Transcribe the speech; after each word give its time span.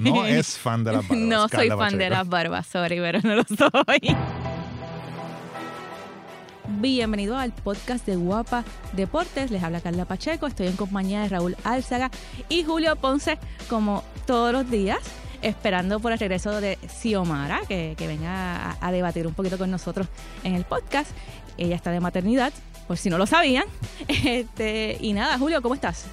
No 0.00 0.24
es 0.26 0.58
fan 0.58 0.84
de 0.84 0.92
las 0.92 1.08
barbas. 1.08 1.26
no 1.26 1.48
soy 1.48 1.68
Carla 1.68 1.76
fan 1.76 1.98
de 1.98 2.10
las 2.10 2.28
barbas, 2.28 2.66
sorry, 2.66 2.96
pero 2.96 3.20
no 3.22 3.36
lo 3.36 3.44
soy. 3.44 4.16
Bienvenido 6.80 7.36
al 7.36 7.52
podcast 7.52 8.06
de 8.06 8.16
Guapa 8.16 8.64
Deportes. 8.92 9.50
Les 9.50 9.62
habla 9.62 9.80
Carla 9.80 10.04
Pacheco. 10.04 10.46
Estoy 10.46 10.68
en 10.68 10.76
compañía 10.76 11.22
de 11.22 11.28
Raúl 11.28 11.56
Álzaga 11.64 12.10
y 12.48 12.64
Julio 12.64 12.96
Ponce, 12.96 13.38
como 13.68 14.02
todos 14.26 14.52
los 14.52 14.70
días, 14.70 14.98
esperando 15.42 16.00
por 16.00 16.12
el 16.12 16.18
regreso 16.18 16.60
de 16.60 16.78
Xiomara, 16.88 17.60
que, 17.68 17.94
que 17.98 18.06
venga 18.06 18.70
a, 18.70 18.76
a 18.80 18.92
debatir 18.92 19.26
un 19.26 19.34
poquito 19.34 19.58
con 19.58 19.70
nosotros 19.70 20.06
en 20.44 20.54
el 20.54 20.64
podcast. 20.64 21.10
Ella 21.58 21.76
está 21.76 21.90
de 21.90 22.00
maternidad, 22.00 22.52
por 22.88 22.96
si 22.96 23.10
no 23.10 23.18
lo 23.18 23.26
sabían. 23.26 23.64
Este, 24.08 24.96
y 25.00 25.12
nada, 25.12 25.38
Julio, 25.38 25.60
¿cómo 25.62 25.74
estás? 25.74 26.06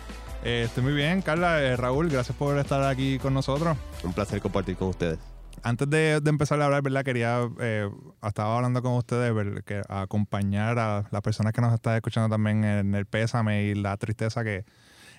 Eh, 0.43 0.63
estoy 0.65 0.83
muy 0.83 0.93
bien, 0.93 1.21
Carla. 1.21 1.61
Eh, 1.61 1.75
Raúl, 1.75 2.09
gracias 2.09 2.37
por 2.37 2.57
estar 2.57 2.81
aquí 2.83 3.19
con 3.19 3.33
nosotros. 3.33 3.77
Un 4.03 4.13
placer 4.13 4.41
compartir 4.41 4.77
con 4.77 4.89
ustedes. 4.89 5.19
Antes 5.63 5.89
de, 5.89 6.21
de 6.21 6.29
empezar 6.29 6.61
a 6.61 6.65
hablar, 6.65 6.81
¿verdad? 6.81 7.04
Quería, 7.04 7.41
eh, 7.59 7.89
estaba 8.25 8.55
hablando 8.55 8.81
con 8.81 8.93
ustedes, 8.93 9.33
¿verdad? 9.33 9.61
que 9.64 9.81
acompañar 9.89 10.79
a 10.79 11.04
las 11.11 11.21
personas 11.21 11.51
que 11.51 11.59
nos 11.59 11.73
están 11.73 11.95
escuchando 11.95 12.29
también 12.29 12.64
en 12.64 12.95
el 12.95 13.05
pésame 13.05 13.64
y 13.64 13.75
la 13.75 13.97
tristeza 13.97 14.43
que, 14.45 14.64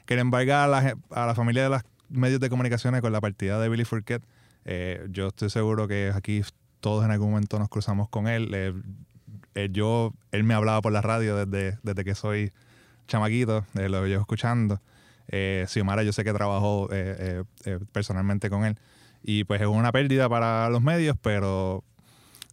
que 0.06 0.14
le 0.14 0.22
embarga 0.22 0.64
a 0.64 0.68
la, 0.68 0.96
a 1.10 1.26
la 1.26 1.34
familia 1.34 1.64
de 1.64 1.68
los 1.68 1.82
medios 2.08 2.40
de 2.40 2.48
comunicaciones 2.48 3.02
con 3.02 3.12
la 3.12 3.20
partida 3.20 3.60
de 3.60 3.68
Billy 3.68 3.84
Fourquet. 3.84 4.22
Eh, 4.64 5.06
yo 5.10 5.28
estoy 5.28 5.50
seguro 5.50 5.86
que 5.88 6.12
aquí 6.14 6.42
todos 6.80 7.04
en 7.04 7.10
algún 7.10 7.30
momento 7.30 7.58
nos 7.58 7.68
cruzamos 7.68 8.08
con 8.08 8.26
él. 8.26 8.50
Eh, 8.54 8.72
eh, 9.54 9.68
yo, 9.70 10.14
él 10.32 10.44
me 10.44 10.54
hablaba 10.54 10.80
por 10.80 10.92
la 10.92 11.02
radio 11.02 11.36
desde, 11.36 11.78
desde 11.82 12.04
que 12.04 12.14
soy 12.14 12.52
chamaquito, 13.08 13.66
lo 13.74 14.06
llevo 14.06 14.22
escuchando. 14.22 14.80
Eh, 15.30 15.64
Xiomara 15.68 16.02
yo 16.02 16.12
sé 16.12 16.24
que 16.24 16.32
trabajó 16.32 16.88
eh, 16.92 17.16
eh, 17.18 17.44
eh, 17.64 17.78
personalmente 17.92 18.50
con 18.50 18.64
él. 18.64 18.76
Y 19.22 19.44
pues 19.44 19.60
es 19.60 19.66
una 19.66 19.92
pérdida 19.92 20.28
para 20.28 20.68
los 20.70 20.82
medios, 20.82 21.16
pero 21.20 21.84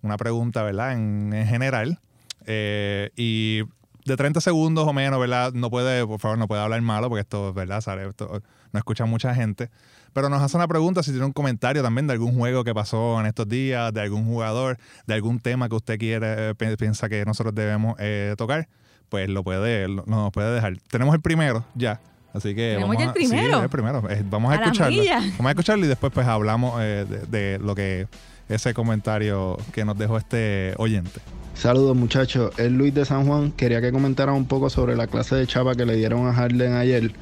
una 0.00 0.16
pregunta, 0.16 0.62
¿verdad? 0.62 0.94
En, 0.94 1.34
en 1.34 1.46
general. 1.46 2.00
Eh, 2.46 3.10
y 3.16 3.64
de 4.06 4.16
30 4.16 4.40
segundos 4.40 4.86
o 4.88 4.94
menos, 4.94 5.20
¿verdad? 5.20 5.52
No 5.52 5.68
puede, 5.68 6.06
por 6.06 6.18
favor, 6.20 6.38
no 6.38 6.48
puede 6.48 6.62
hablar 6.62 6.80
malo 6.80 7.10
porque 7.10 7.20
esto, 7.20 7.52
¿verdad? 7.52 7.82
Sale, 7.82 8.08
esto 8.08 8.40
no 8.72 8.78
escucha 8.78 9.04
mucha 9.04 9.34
gente. 9.34 9.68
Pero 10.14 10.30
nos 10.30 10.40
hace 10.40 10.56
una 10.56 10.68
pregunta 10.68 11.02
si 11.02 11.10
tiene 11.10 11.26
un 11.26 11.32
comentario 11.32 11.82
también 11.82 12.06
de 12.06 12.14
algún 12.14 12.34
juego 12.34 12.64
que 12.64 12.72
pasó 12.72 13.20
en 13.20 13.26
estos 13.26 13.46
días, 13.46 13.92
de 13.92 14.00
algún 14.00 14.24
jugador, 14.24 14.78
de 15.06 15.12
algún 15.12 15.38
tema 15.38 15.68
que 15.68 15.74
usted 15.74 15.98
quiere, 15.98 16.48
eh, 16.48 16.54
pi- 16.54 16.76
piensa 16.78 17.10
que 17.10 17.26
nosotros 17.26 17.54
debemos 17.54 17.94
eh, 17.98 18.34
tocar, 18.38 18.68
pues 19.10 19.28
lo 19.28 19.44
puede, 19.44 19.86
nos 19.88 20.32
puede 20.32 20.54
dejar. 20.54 20.78
Tenemos 20.90 21.14
el 21.14 21.20
primero 21.20 21.66
ya. 21.74 22.00
Así 22.36 22.54
que 22.54 22.74
¿Tenemos 22.74 22.88
vamos 22.96 22.98
ya 22.98 23.04
el 23.04 23.10
a- 23.10 23.12
sí, 23.14 23.22
el 23.62 23.68
primero. 23.70 24.10
Eh, 24.10 24.22
vamos 24.28 24.52
a, 24.52 24.56
A 24.56 24.64
escucharlo. 24.64 25.02
Vamos 25.04 25.46
a 25.46 25.50
escucharlo 25.50 25.84
y 25.84 25.88
después 25.88 26.12
pues 26.12 26.26
hablamos 26.26 26.80
eh, 26.82 27.06
de, 27.08 27.26
de 27.26 27.58
lo 27.58 27.74
que 27.74 28.06
ese 28.48 28.74
comentario 28.74 29.56
que 29.72 29.84
nos 29.84 29.96
dejó 29.98 30.18
este 30.18 30.74
oyente. 30.76 31.20
Saludos 31.54 31.96
muchachos, 31.96 32.52
es 32.58 32.70
Luis 32.70 32.92
de 32.94 33.04
San 33.06 33.26
Juan. 33.26 33.50
Quería 33.52 33.80
que 33.80 33.90
comentaran 33.90 34.34
un 34.34 34.46
poco 34.46 34.68
sobre 34.68 34.94
la 34.94 35.06
clase 35.06 35.36
de 35.36 35.46
chapa 35.46 35.74
que 35.74 35.86
le 35.86 35.96
dieron 35.96 36.26
a 36.28 36.34
Harden 36.34 36.74
ayer. 36.74 37.12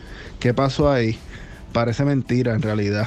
¿Qué 0.41 0.52
pasó 0.52 0.91
ahí? 0.91 1.16
Parece 1.72 2.04
mentira 2.04 2.52
en 2.54 2.62
realidad. 2.62 3.06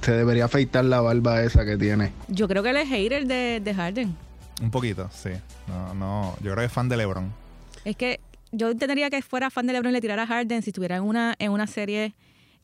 Se 0.00 0.12
debería 0.12 0.46
afeitar 0.46 0.84
la 0.86 1.00
barba 1.02 1.42
esa 1.42 1.64
que 1.66 1.76
tiene. 1.76 2.12
Yo 2.28 2.48
creo 2.48 2.62
que 2.62 2.70
él 2.70 2.76
es 2.78 2.88
hater 2.88 3.26
de, 3.26 3.60
de 3.62 3.74
Harden. 3.74 4.16
Un 4.62 4.70
poquito, 4.70 5.08
sí. 5.12 5.30
No, 5.68 5.94
no, 5.94 6.34
yo 6.40 6.52
creo 6.52 6.56
que 6.56 6.64
es 6.64 6.72
fan 6.72 6.88
de 6.88 6.96
LeBron. 6.96 7.30
Es 7.84 7.96
que 7.96 8.20
yo 8.56 8.70
entendería 8.70 9.10
que 9.10 9.20
fuera 9.22 9.50
fan 9.50 9.66
de 9.66 9.72
LeBron 9.74 9.90
y 9.90 9.94
le 9.94 10.00
tirara 10.00 10.22
a 10.22 10.26
Harden 10.26 10.62
si 10.62 10.70
estuviera 10.70 10.96
en 10.96 11.02
una, 11.02 11.34
en 11.38 11.50
una 11.52 11.66
serie, 11.66 12.14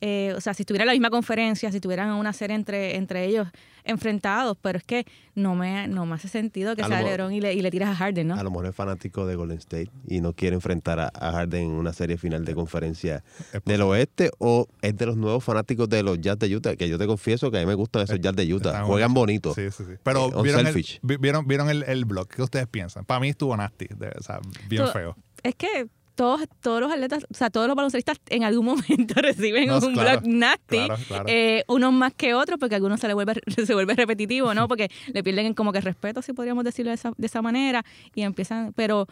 eh, 0.00 0.32
o 0.36 0.40
sea, 0.40 0.54
si 0.54 0.62
estuviera 0.62 0.84
en 0.84 0.86
la 0.88 0.92
misma 0.92 1.10
conferencia, 1.10 1.70
si 1.70 1.76
estuvieran 1.76 2.08
en 2.08 2.14
una 2.14 2.32
serie 2.32 2.56
entre, 2.56 2.96
entre 2.96 3.24
ellos 3.26 3.48
enfrentados, 3.82 4.56
pero 4.60 4.78
es 4.78 4.84
que 4.84 5.06
no 5.34 5.54
me, 5.54 5.88
no 5.88 6.04
me 6.06 6.14
hace 6.14 6.28
sentido 6.28 6.76
que 6.76 6.82
A 6.82 6.86
sea 6.86 6.96
mejor- 6.98 7.10
LeBron 7.12 7.32
y 7.32 7.40
le, 7.40 7.54
y 7.54 7.62
le 7.62 7.70
tiras 7.70 7.88
a 7.88 7.94
Harden, 7.96 8.28
¿no? 8.28 8.34
A 8.34 8.42
lo 8.42 8.50
mejor 8.50 8.66
es 8.66 8.74
fanático 8.74 9.26
de 9.26 9.36
Golden 9.36 9.56
State 9.58 9.90
y 10.06 10.20
no 10.20 10.34
quiere 10.34 10.54
enfrentar 10.54 11.00
a, 11.00 11.10
a 11.14 11.32
Harden 11.32 11.62
en 11.64 11.70
una 11.70 11.92
serie 11.94 12.18
final 12.18 12.44
de 12.44 12.54
conferencia 12.54 13.24
del 13.64 13.80
oeste 13.82 14.30
o 14.38 14.66
es 14.82 14.96
de 14.96 15.06
los 15.06 15.16
nuevos 15.16 15.42
fanáticos 15.42 15.88
de 15.88 16.02
los 16.02 16.20
Jazz 16.20 16.38
de 16.38 16.54
Utah, 16.54 16.76
que 16.76 16.88
yo 16.88 16.98
te 16.98 17.06
confieso 17.06 17.50
que 17.50 17.56
a 17.56 17.60
mí 17.60 17.66
me 17.66 17.74
gustan 17.74 18.02
esos 18.02 18.20
Jazz 18.20 18.36
de 18.36 18.52
Utah. 18.52 18.84
Juegan 18.84 19.14
bonito. 19.14 19.54
Sí, 19.54 19.70
sí, 19.70 19.84
sí. 19.84 19.92
Pero 20.02 20.28
Eh, 20.28 20.32
on 20.34 20.42
vieron, 20.42 20.66
el, 20.66 20.84
vieron, 21.18 21.46
vieron 21.48 21.70
el, 21.70 21.82
el 21.84 22.04
blog. 22.04 22.28
¿Qué 22.28 22.42
ustedes 22.42 22.66
piensan? 22.66 23.04
Para 23.06 23.20
mí 23.20 23.30
estuvo 23.30 23.56
nasty. 23.56 23.86
de- 23.96 24.12
o 24.18 24.22
sea, 24.22 24.40
bien 24.68 24.86
feo. 24.92 25.16
Es 25.42 25.54
que 25.54 25.88
todos, 26.14 26.42
todos 26.60 26.80
los 26.82 26.92
atletas, 26.92 27.24
o 27.30 27.34
sea, 27.34 27.48
todos 27.48 27.66
los 27.66 27.74
baloncelistas 27.76 28.18
en 28.28 28.44
algún 28.44 28.66
momento 28.76 29.14
reciben 29.22 29.68
No, 29.68 29.78
un 29.78 29.94
claro, 29.94 30.20
blog 30.20 30.32
nasty, 30.34 30.76
claro, 30.76 30.96
claro. 31.08 31.24
eh, 31.28 31.64
unos 31.66 31.92
más 31.92 32.12
que 32.14 32.34
otros, 32.34 32.58
porque 32.58 32.74
a 32.74 32.76
algunos 32.76 33.00
se 33.00 33.08
le 33.08 33.14
vuelve, 33.14 33.40
se 33.66 33.72
vuelve 33.74 33.94
repetitivo, 33.94 34.52
¿no? 34.52 34.68
Porque 34.68 34.90
le 35.12 35.22
pierden 35.22 35.54
como 35.54 35.72
que 35.72 35.80
respeto, 35.80 36.20
si 36.20 36.32
podríamos 36.34 36.64
decirlo 36.64 36.90
de 36.90 36.96
esa, 36.96 37.12
de 37.16 37.26
esa 37.26 37.40
manera, 37.40 37.84
y 38.14 38.22
empiezan, 38.22 38.72
pero 38.74 39.06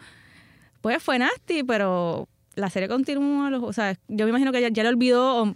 pues 0.81 1.01
fue 1.01 1.17
nasty, 1.19 1.63
pero 1.63 2.27
la 2.55 2.69
serie 2.69 2.87
continúa, 2.87 3.49
o 3.59 3.73
sea, 3.73 3.97
yo 4.07 4.25
me 4.25 4.29
imagino 4.29 4.51
que 4.51 4.61
ya, 4.61 4.69
ya 4.69 4.83
lo 4.83 4.89
olvidó, 4.89 5.43
o- 5.43 5.53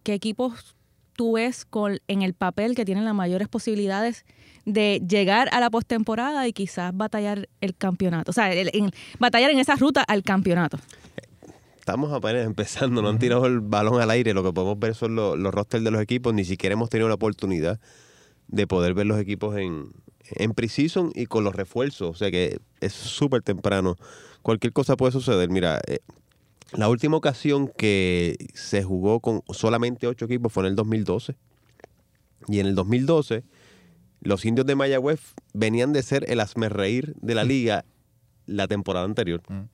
¿Qué 0.04 0.14
equipos 0.14 0.76
tú 1.14 1.32
ves 1.32 1.64
con, 1.64 1.98
en 2.08 2.22
el 2.22 2.34
papel 2.34 2.74
que 2.76 2.84
tienen 2.84 3.04
las 3.04 3.14
mayores 3.14 3.48
posibilidades 3.48 4.24
de 4.64 5.00
llegar 5.08 5.48
a 5.52 5.60
la 5.60 5.70
postemporada 5.70 6.46
y 6.46 6.52
quizás 6.52 6.96
batallar 6.96 7.48
el 7.60 7.74
campeonato? 7.74 8.30
O 8.30 8.34
sea, 8.34 8.52
el- 8.52 8.70
en- 8.72 8.90
batallar 9.18 9.50
en 9.50 9.58
esa 9.58 9.74
ruta 9.76 10.02
al 10.06 10.22
campeonato. 10.22 10.78
Estamos 11.84 12.14
apenas 12.14 12.46
empezando, 12.46 13.02
no 13.02 13.10
han 13.10 13.18
tirado 13.18 13.44
el 13.44 13.60
balón 13.60 14.00
al 14.00 14.10
aire. 14.10 14.32
Lo 14.32 14.42
que 14.42 14.54
podemos 14.54 14.78
ver 14.78 14.94
son 14.94 15.16
los, 15.16 15.38
los 15.38 15.52
rosters 15.52 15.84
de 15.84 15.90
los 15.90 16.00
equipos. 16.00 16.32
Ni 16.32 16.46
siquiera 16.46 16.72
hemos 16.72 16.88
tenido 16.88 17.08
la 17.08 17.16
oportunidad 17.16 17.78
de 18.48 18.66
poder 18.66 18.94
ver 18.94 19.04
los 19.04 19.20
equipos 19.20 19.58
en, 19.58 19.92
en 20.30 20.54
preseason 20.54 21.12
y 21.14 21.26
con 21.26 21.44
los 21.44 21.54
refuerzos. 21.54 22.08
O 22.08 22.14
sea 22.14 22.30
que 22.30 22.58
es 22.80 22.94
súper 22.94 23.42
temprano. 23.42 23.96
Cualquier 24.40 24.72
cosa 24.72 24.96
puede 24.96 25.12
suceder. 25.12 25.50
Mira, 25.50 25.78
eh, 25.86 25.98
la 26.72 26.88
última 26.88 27.18
ocasión 27.18 27.68
que 27.68 28.38
se 28.54 28.82
jugó 28.82 29.20
con 29.20 29.42
solamente 29.52 30.06
ocho 30.06 30.24
equipos 30.24 30.54
fue 30.54 30.62
en 30.62 30.68
el 30.68 30.76
2012. 30.76 31.36
Y 32.48 32.60
en 32.60 32.66
el 32.66 32.74
2012, 32.74 33.44
los 34.22 34.46
indios 34.46 34.66
de 34.66 34.74
Mayagüez 34.74 35.20
venían 35.52 35.92
de 35.92 36.02
ser 36.02 36.24
el 36.30 36.40
reír 36.70 37.14
de 37.20 37.34
la 37.34 37.44
liga 37.44 37.84
la 38.46 38.68
temporada 38.68 39.04
anterior. 39.04 39.42
Mm. 39.48 39.73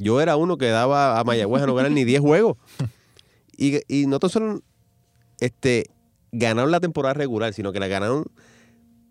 Yo 0.00 0.20
era 0.20 0.36
uno 0.36 0.56
que 0.58 0.66
daba 0.68 1.18
a 1.20 1.24
Mayagüez 1.24 1.62
a 1.62 1.66
no 1.66 1.74
ganar 1.74 1.92
ni 1.92 2.04
10 2.04 2.20
juegos. 2.20 2.56
Y, 3.56 3.80
y 3.88 4.06
no 4.06 4.18
tan 4.18 4.30
solo 4.30 4.60
este, 5.40 5.86
ganaron 6.32 6.70
la 6.70 6.80
temporada 6.80 7.14
regular, 7.14 7.52
sino 7.52 7.72
que 7.72 7.80
la 7.80 7.88
ganaron, 7.88 8.24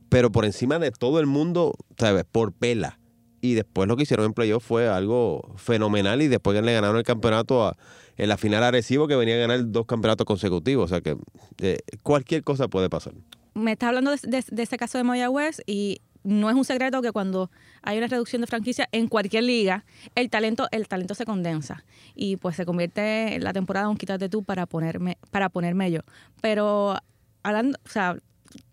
pero 0.09 0.31
por 0.31 0.45
encima 0.45 0.79
de 0.79 0.91
todo 0.91 1.19
el 1.19 1.25
mundo, 1.27 1.73
¿sabes? 1.97 2.25
Por 2.29 2.53
pela. 2.53 2.99
Y 3.41 3.53
después 3.53 3.87
lo 3.87 3.95
que 3.95 4.03
hicieron 4.03 4.25
en 4.25 4.33
playoff 4.33 4.65
fue 4.65 4.87
algo 4.89 5.53
fenomenal 5.55 6.21
y 6.21 6.27
después 6.27 6.61
le 6.61 6.73
ganaron 6.73 6.97
el 6.97 7.03
campeonato 7.03 7.65
a- 7.67 7.77
en 8.17 8.27
la 8.27 8.35
final 8.35 8.63
a 8.63 8.67
Arecibo 8.67 9.07
que 9.07 9.15
venía 9.15 9.35
a 9.35 9.39
ganar 9.39 9.61
dos 9.71 9.85
campeonatos 9.85 10.25
consecutivos. 10.25 10.85
O 10.85 10.87
sea 10.89 10.99
que 11.01 11.15
eh, 11.59 11.77
cualquier 12.03 12.43
cosa 12.43 12.67
puede 12.67 12.89
pasar. 12.89 13.13
me 13.53 13.73
estás 13.73 13.87
hablando 13.89 14.11
de- 14.11 14.43
de 14.51 14.63
ese 14.63 14.77
caso 14.77 14.97
de 14.97 15.03
Mayagüez 15.05 15.61
y 15.65 16.01
no 16.23 16.49
es 16.49 16.55
un 16.55 16.65
secreto 16.65 17.01
que 17.01 17.11
cuando 17.11 17.49
hay 17.81 17.97
una 17.97 18.07
reducción 18.07 18.41
de 18.41 18.47
franquicia 18.47 18.87
en 18.91 19.07
cualquier 19.07 19.43
liga, 19.43 19.85
el 20.15 20.29
talento, 20.29 20.67
el 20.71 20.87
talento 20.87 21.15
se 21.15 21.25
condensa 21.25 21.83
y 22.15 22.37
pues 22.37 22.55
se 22.55 22.65
convierte 22.65 23.35
en 23.35 23.43
la 23.43 23.53
temporada 23.53 23.89
un 23.89 23.97
quítate 23.97 24.29
tú 24.29 24.43
para 24.43 24.65
ponerme, 24.65 25.17
para 25.31 25.49
ponerme 25.49 25.91
yo. 25.91 26.01
Pero 26.41 26.97
hablando, 27.43 27.77
o 27.85 27.89
sea, 27.89 28.17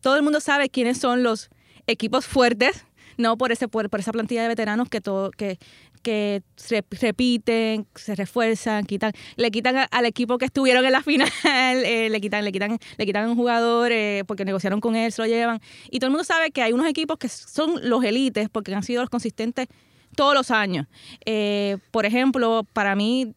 todo 0.00 0.16
el 0.16 0.22
mundo 0.22 0.40
sabe 0.40 0.68
quiénes 0.68 0.98
son 0.98 1.22
los 1.22 1.50
equipos 1.86 2.26
fuertes, 2.26 2.84
no 3.16 3.38
por 3.38 3.52
ese 3.52 3.68
por, 3.68 3.88
por 3.90 4.00
esa 4.00 4.12
plantilla 4.12 4.42
de 4.42 4.48
veteranos 4.48 4.88
que 4.88 5.00
todo 5.00 5.30
que 5.30 5.58
que 6.06 6.42
se 6.54 6.84
repiten, 7.00 7.84
se 7.96 8.14
refuerzan, 8.14 8.84
quitan, 8.84 9.10
le 9.34 9.50
quitan 9.50 9.88
al 9.90 10.06
equipo 10.06 10.38
que 10.38 10.44
estuvieron 10.44 10.84
en 10.84 10.92
la 10.92 11.02
final, 11.02 11.28
eh, 11.84 12.08
le 12.08 12.20
quitan, 12.20 12.44
le 12.44 12.52
quitan, 12.52 12.78
le 12.96 13.06
quitan 13.06 13.24
a 13.24 13.28
un 13.28 13.34
jugador 13.34 13.90
eh, 13.90 14.22
porque 14.24 14.44
negociaron 14.44 14.80
con 14.80 14.94
él, 14.94 15.10
se 15.10 15.20
lo 15.22 15.26
llevan. 15.26 15.60
Y 15.90 15.98
todo 15.98 16.06
el 16.06 16.12
mundo 16.12 16.22
sabe 16.22 16.52
que 16.52 16.62
hay 16.62 16.72
unos 16.72 16.86
equipos 16.86 17.18
que 17.18 17.28
son 17.28 17.80
los 17.82 18.04
élites 18.04 18.48
porque 18.48 18.72
han 18.72 18.84
sido 18.84 19.00
los 19.02 19.10
consistentes 19.10 19.66
todos 20.14 20.32
los 20.32 20.52
años. 20.52 20.86
Eh, 21.24 21.78
por 21.90 22.06
ejemplo, 22.06 22.64
para 22.72 22.94
mí, 22.94 23.34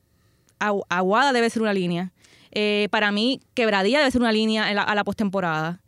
Agu- 0.60 0.86
Aguada 0.90 1.34
debe 1.34 1.50
ser 1.50 1.64
una 1.64 1.74
línea. 1.74 2.12
Para 2.92 3.12
mí, 3.12 3.40
Quebradía 3.56 3.98
debe 3.98 4.12
ser 4.12 4.22
una 4.22 4.32
línea 4.32 4.68
a 4.68 4.94
la 4.96 5.04
postemporada. 5.04 5.82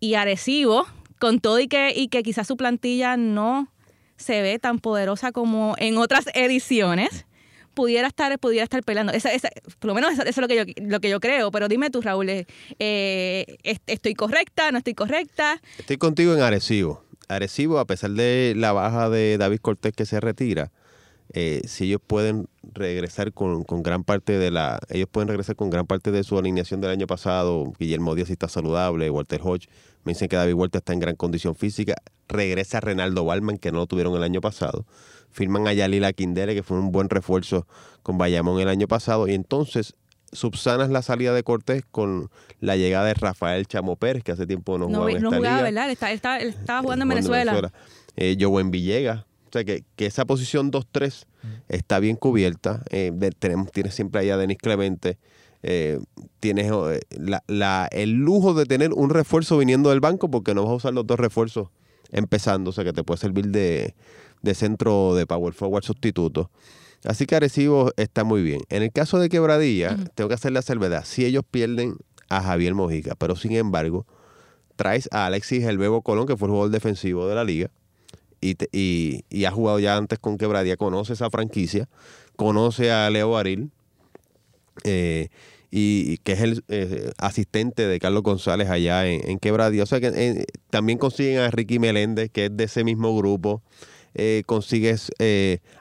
Y 0.00 0.14
Arecibo, 0.14 0.86
con 1.18 1.40
todo 1.40 1.60
y 1.60 1.68
que, 1.68 1.92
y 1.94 2.08
que 2.08 2.22
quizás 2.22 2.46
su 2.46 2.56
plantilla 2.56 3.18
no 3.18 3.68
se 4.16 4.42
ve 4.42 4.58
tan 4.58 4.78
poderosa 4.78 5.32
como 5.32 5.74
en 5.78 5.96
otras 5.98 6.24
ediciones, 6.34 7.26
pudiera 7.74 8.08
estar, 8.08 8.38
pudiera 8.38 8.64
estar 8.64 8.82
peleando. 8.82 9.12
Esa, 9.12 9.32
esa- 9.32 9.50
por 9.78 9.88
lo 9.88 9.94
menos 9.94 10.12
eso, 10.12 10.22
es 10.22 10.36
lo 10.38 10.48
que, 10.48 10.56
yo, 10.56 10.64
lo 10.86 11.00
que 11.00 11.10
yo 11.10 11.20
creo. 11.20 11.50
Pero 11.50 11.68
dime 11.68 11.90
tú, 11.90 12.00
Raúl, 12.00 12.28
eh, 12.30 12.46
eh, 12.78 13.58
¿est- 13.62 13.82
¿estoy 13.86 14.14
correcta? 14.14 14.70
¿No 14.72 14.78
estoy 14.78 14.94
correcta? 14.94 15.60
Estoy 15.78 15.98
contigo 15.98 16.34
en 16.34 16.40
Arecibo. 16.40 17.04
Arecibo, 17.28 17.78
a 17.78 17.84
pesar 17.86 18.12
de 18.12 18.54
la 18.56 18.72
baja 18.72 19.10
de 19.10 19.36
David 19.36 19.58
Cortés 19.60 19.92
que 19.92 20.06
se 20.06 20.20
retira, 20.20 20.70
eh, 21.32 21.60
si 21.66 21.84
ellos 21.84 22.00
pueden 22.06 22.48
regresar 22.72 23.32
con, 23.32 23.64
con 23.64 23.82
gran 23.82 24.04
parte 24.04 24.38
de 24.38 24.50
la, 24.50 24.78
ellos 24.88 25.08
pueden 25.10 25.28
regresar 25.28 25.56
con 25.56 25.70
gran 25.70 25.86
parte 25.86 26.10
de 26.10 26.24
su 26.24 26.38
alineación 26.38 26.80
del 26.80 26.90
año 26.90 27.06
pasado. 27.06 27.72
Guillermo 27.78 28.14
Díaz 28.14 28.30
está 28.30 28.48
saludable, 28.48 29.10
Walter 29.10 29.40
Hodge, 29.42 29.68
me 30.04 30.12
dicen 30.12 30.28
que 30.28 30.36
David 30.36 30.54
Huerta 30.54 30.78
está 30.78 30.92
en 30.92 31.00
gran 31.00 31.16
condición 31.16 31.54
física. 31.56 31.96
Regresa 32.28 32.80
Renaldo 32.80 33.24
Balman, 33.24 33.58
que 33.58 33.72
no 33.72 33.78
lo 33.78 33.86
tuvieron 33.86 34.14
el 34.14 34.22
año 34.22 34.40
pasado. 34.40 34.84
Firman 35.30 35.66
a 35.68 35.72
Yalila 35.72 36.12
Quindere, 36.12 36.54
que 36.54 36.62
fue 36.62 36.78
un 36.78 36.92
buen 36.92 37.08
refuerzo 37.10 37.66
con 38.02 38.16
Bayamón 38.16 38.60
el 38.60 38.68
año 38.68 38.86
pasado. 38.88 39.28
Y 39.28 39.34
entonces 39.34 39.94
subsanas 40.32 40.90
la 40.90 41.02
salida 41.02 41.34
de 41.34 41.42
Cortés 41.42 41.84
con 41.90 42.30
la 42.60 42.76
llegada 42.76 43.06
de 43.06 43.14
Rafael 43.14 43.66
Chamo 43.66 43.96
Pérez, 43.96 44.22
que 44.24 44.32
hace 44.32 44.46
tiempo 44.46 44.78
no 44.78 44.88
No, 44.88 44.98
jugaba 45.00 45.10
en 45.12 45.22
no 45.22 45.28
esta 45.28 45.36
jugaba, 45.36 45.56
liga. 45.56 45.64
¿verdad? 45.64 45.86
Él, 45.86 46.14
estaba, 46.14 46.38
él 46.38 46.48
estaba 46.48 46.82
jugando 46.82 47.02
en 47.02 47.08
Venezuela. 47.10 47.72
Eh, 48.16 48.36
Joven 48.40 48.70
Villegas. 48.70 49.25
O 49.48 49.52
sea, 49.52 49.64
que, 49.64 49.84
que 49.96 50.06
esa 50.06 50.24
posición 50.24 50.70
2-3 50.72 51.24
está 51.68 51.98
bien 52.00 52.16
cubierta. 52.16 52.82
Eh, 52.90 53.12
de- 53.14 53.30
tenemos, 53.30 53.70
tienes 53.72 53.94
siempre 53.94 54.20
ahí 54.20 54.30
a 54.30 54.36
Denis 54.36 54.58
Clemente. 54.58 55.18
Eh, 55.62 55.98
tienes 56.40 56.70
eh, 56.70 57.00
la- 57.10 57.42
la- 57.46 57.88
el 57.92 58.12
lujo 58.12 58.54
de 58.54 58.66
tener 58.66 58.92
un 58.92 59.10
refuerzo 59.10 59.58
viniendo 59.58 59.90
del 59.90 60.00
banco 60.00 60.30
porque 60.30 60.54
no 60.54 60.62
vas 60.64 60.70
a 60.72 60.74
usar 60.74 60.94
los 60.94 61.06
dos 61.06 61.18
refuerzos 61.18 61.68
empezando. 62.10 62.70
O 62.70 62.72
sea, 62.72 62.84
que 62.84 62.92
te 62.92 63.04
puede 63.04 63.18
servir 63.18 63.48
de, 63.48 63.94
de 64.42 64.54
centro 64.54 65.14
de 65.14 65.26
power 65.26 65.54
forward 65.54 65.84
sustituto. 65.84 66.50
Así 67.04 67.26
que 67.26 67.36
Arecibo 67.36 67.92
está 67.96 68.24
muy 68.24 68.42
bien. 68.42 68.60
En 68.68 68.82
el 68.82 68.90
caso 68.92 69.18
de 69.18 69.28
Quebradilla, 69.28 69.96
tengo 70.14 70.28
que 70.28 70.34
hacer 70.34 70.52
la 70.52 70.62
salvedad. 70.62 71.04
Si 71.04 71.24
ellos 71.24 71.44
pierden 71.48 71.96
a 72.28 72.42
Javier 72.42 72.74
Mojica, 72.74 73.14
pero 73.14 73.36
sin 73.36 73.52
embargo, 73.52 74.06
traes 74.74 75.08
a 75.12 75.26
Alexis 75.26 75.64
El 75.64 75.78
Bebo 75.78 76.02
Colón, 76.02 76.26
que 76.26 76.36
fue 76.36 76.46
el 76.48 76.50
jugador 76.52 76.72
defensivo 76.72 77.28
de 77.28 77.34
la 77.36 77.44
liga, 77.44 77.70
y, 78.40 78.56
y, 78.72 79.24
y 79.30 79.44
ha 79.44 79.50
jugado 79.50 79.78
ya 79.78 79.96
antes 79.96 80.18
con 80.18 80.38
Quebradía, 80.38 80.76
conoce 80.76 81.14
esa 81.14 81.30
franquicia, 81.30 81.88
conoce 82.36 82.92
a 82.92 83.08
Leo 83.10 83.30
Baril, 83.30 83.70
eh, 84.84 85.28
y, 85.70 86.18
que 86.18 86.32
es 86.32 86.40
el 86.40 86.64
eh, 86.68 87.10
asistente 87.18 87.86
de 87.86 87.98
Carlos 87.98 88.22
González 88.22 88.70
allá 88.70 89.06
en, 89.06 89.28
en 89.28 89.38
Quebradía. 89.38 89.82
O 89.82 89.86
sea 89.86 90.00
que 90.00 90.08
eh, 90.08 90.46
también 90.70 90.98
consiguen 90.98 91.38
a 91.38 91.50
Ricky 91.50 91.78
Meléndez, 91.78 92.30
que 92.30 92.46
es 92.46 92.56
de 92.56 92.64
ese 92.64 92.84
mismo 92.84 93.16
grupo. 93.16 93.62
Consigues 94.46 95.10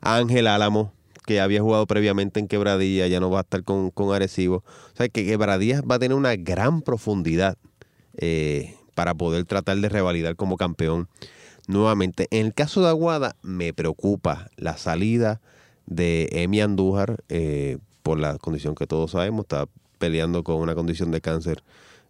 a 0.01 0.17
Ángel 0.17 0.47
Álamo, 0.47 0.91
que 1.25 1.39
había 1.39 1.61
jugado 1.61 1.87
previamente 1.87 2.41
en 2.41 2.49
Quebradilla, 2.49 3.07
ya 3.07 3.21
no 3.21 3.29
va 3.29 3.39
a 3.39 3.41
estar 3.43 3.63
con, 3.63 3.91
con 3.91 4.13
Arecibo. 4.13 4.57
O 4.57 4.97
sea 4.97 5.07
que 5.07 5.25
Quebradía 5.25 5.79
va 5.81 5.95
a 5.95 5.99
tener 5.99 6.17
una 6.17 6.35
gran 6.35 6.81
profundidad 6.81 7.57
para 8.93 9.13
poder 9.13 9.45
tratar 9.45 9.77
de 9.77 9.87
revalidar 9.87 10.35
como 10.35 10.57
campeón 10.57 11.07
nuevamente. 11.67 12.27
En 12.31 12.47
el 12.47 12.53
caso 12.53 12.81
de 12.81 12.89
Aguada, 12.89 13.35
me 13.41 13.73
preocupa 13.73 14.49
la 14.57 14.77
salida 14.77 15.41
de 15.85 16.29
Emi 16.31 16.61
Andújar 16.61 17.23
eh, 17.29 17.77
por 18.03 18.19
la 18.19 18.37
condición 18.37 18.75
que 18.75 18.87
todos 18.87 19.11
sabemos, 19.11 19.43
está 19.45 19.67
peleando 19.97 20.43
con 20.43 20.57
una 20.57 20.75
condición 20.75 21.11
de 21.11 21.21
cáncer 21.21 21.63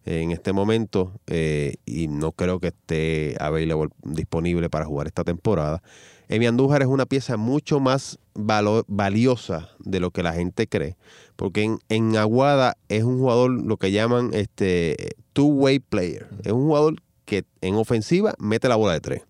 en 0.06 0.32
este 0.32 0.54
momento 0.54 1.14
eh, 1.28 1.76
y 1.86 2.08
no 2.08 2.32
creo 2.32 2.60
que 2.60 2.68
esté 2.68 3.36
available, 3.40 3.90
disponible 4.04 4.70
para 4.70 4.86
jugar 4.86 5.08
esta 5.08 5.24
temporada. 5.24 5.82
Emi 6.28 6.48
Andújar 6.48 6.82
es 6.82 6.88
una 6.88 7.06
pieza 7.06 7.38
mucho 7.38 7.80
más 7.80 8.20
valo- 8.34 8.84
valiosa 8.88 9.70
de 9.80 10.00
lo 10.00 10.12
que 10.12 10.24
la 10.24 10.34
gente 10.34 10.68
cree, 10.68 10.96
porque 11.36 11.64
en, 11.64 11.80
en 11.90 12.18
Aguada 12.18 12.78
es 12.90 13.04
un 13.04 13.20
jugador 13.20 13.52
lo 13.52 13.78
que 13.78 13.92
llaman 13.92 14.32
este 14.34 15.16
two-way 15.34 15.80
player. 15.80 16.28
Es 16.44 16.52
un 16.52 16.66
jugador 16.66 16.96
que 17.26 17.44
en 17.62 17.76
ofensiva 17.76 18.34
mete 18.38 18.68
la 18.68 18.76
bola 18.76 18.94
de 18.94 19.02
tres. 19.02 19.22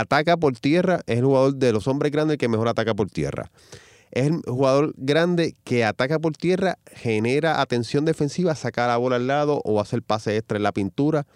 Ataca 0.00 0.36
por 0.36 0.58
tierra, 0.58 1.02
es 1.06 1.18
el 1.18 1.24
jugador 1.24 1.54
de 1.54 1.72
los 1.72 1.86
hombres 1.86 2.10
grandes 2.10 2.36
que 2.36 2.48
mejor 2.48 2.66
ataca 2.66 2.94
por 2.94 3.08
tierra. 3.10 3.52
Es 4.10 4.26
el 4.26 4.40
jugador 4.44 4.92
grande 4.96 5.54
que 5.62 5.84
ataca 5.84 6.18
por 6.18 6.36
tierra, 6.36 6.78
genera 6.96 7.60
atención 7.60 8.04
defensiva, 8.04 8.56
saca 8.56 8.88
la 8.88 8.96
bola 8.96 9.16
al 9.16 9.28
lado 9.28 9.62
o 9.64 9.80
hace 9.80 9.94
el 9.94 10.02
pase 10.02 10.36
extra 10.36 10.56
en 10.56 10.64
la 10.64 10.72
pintura. 10.72 11.28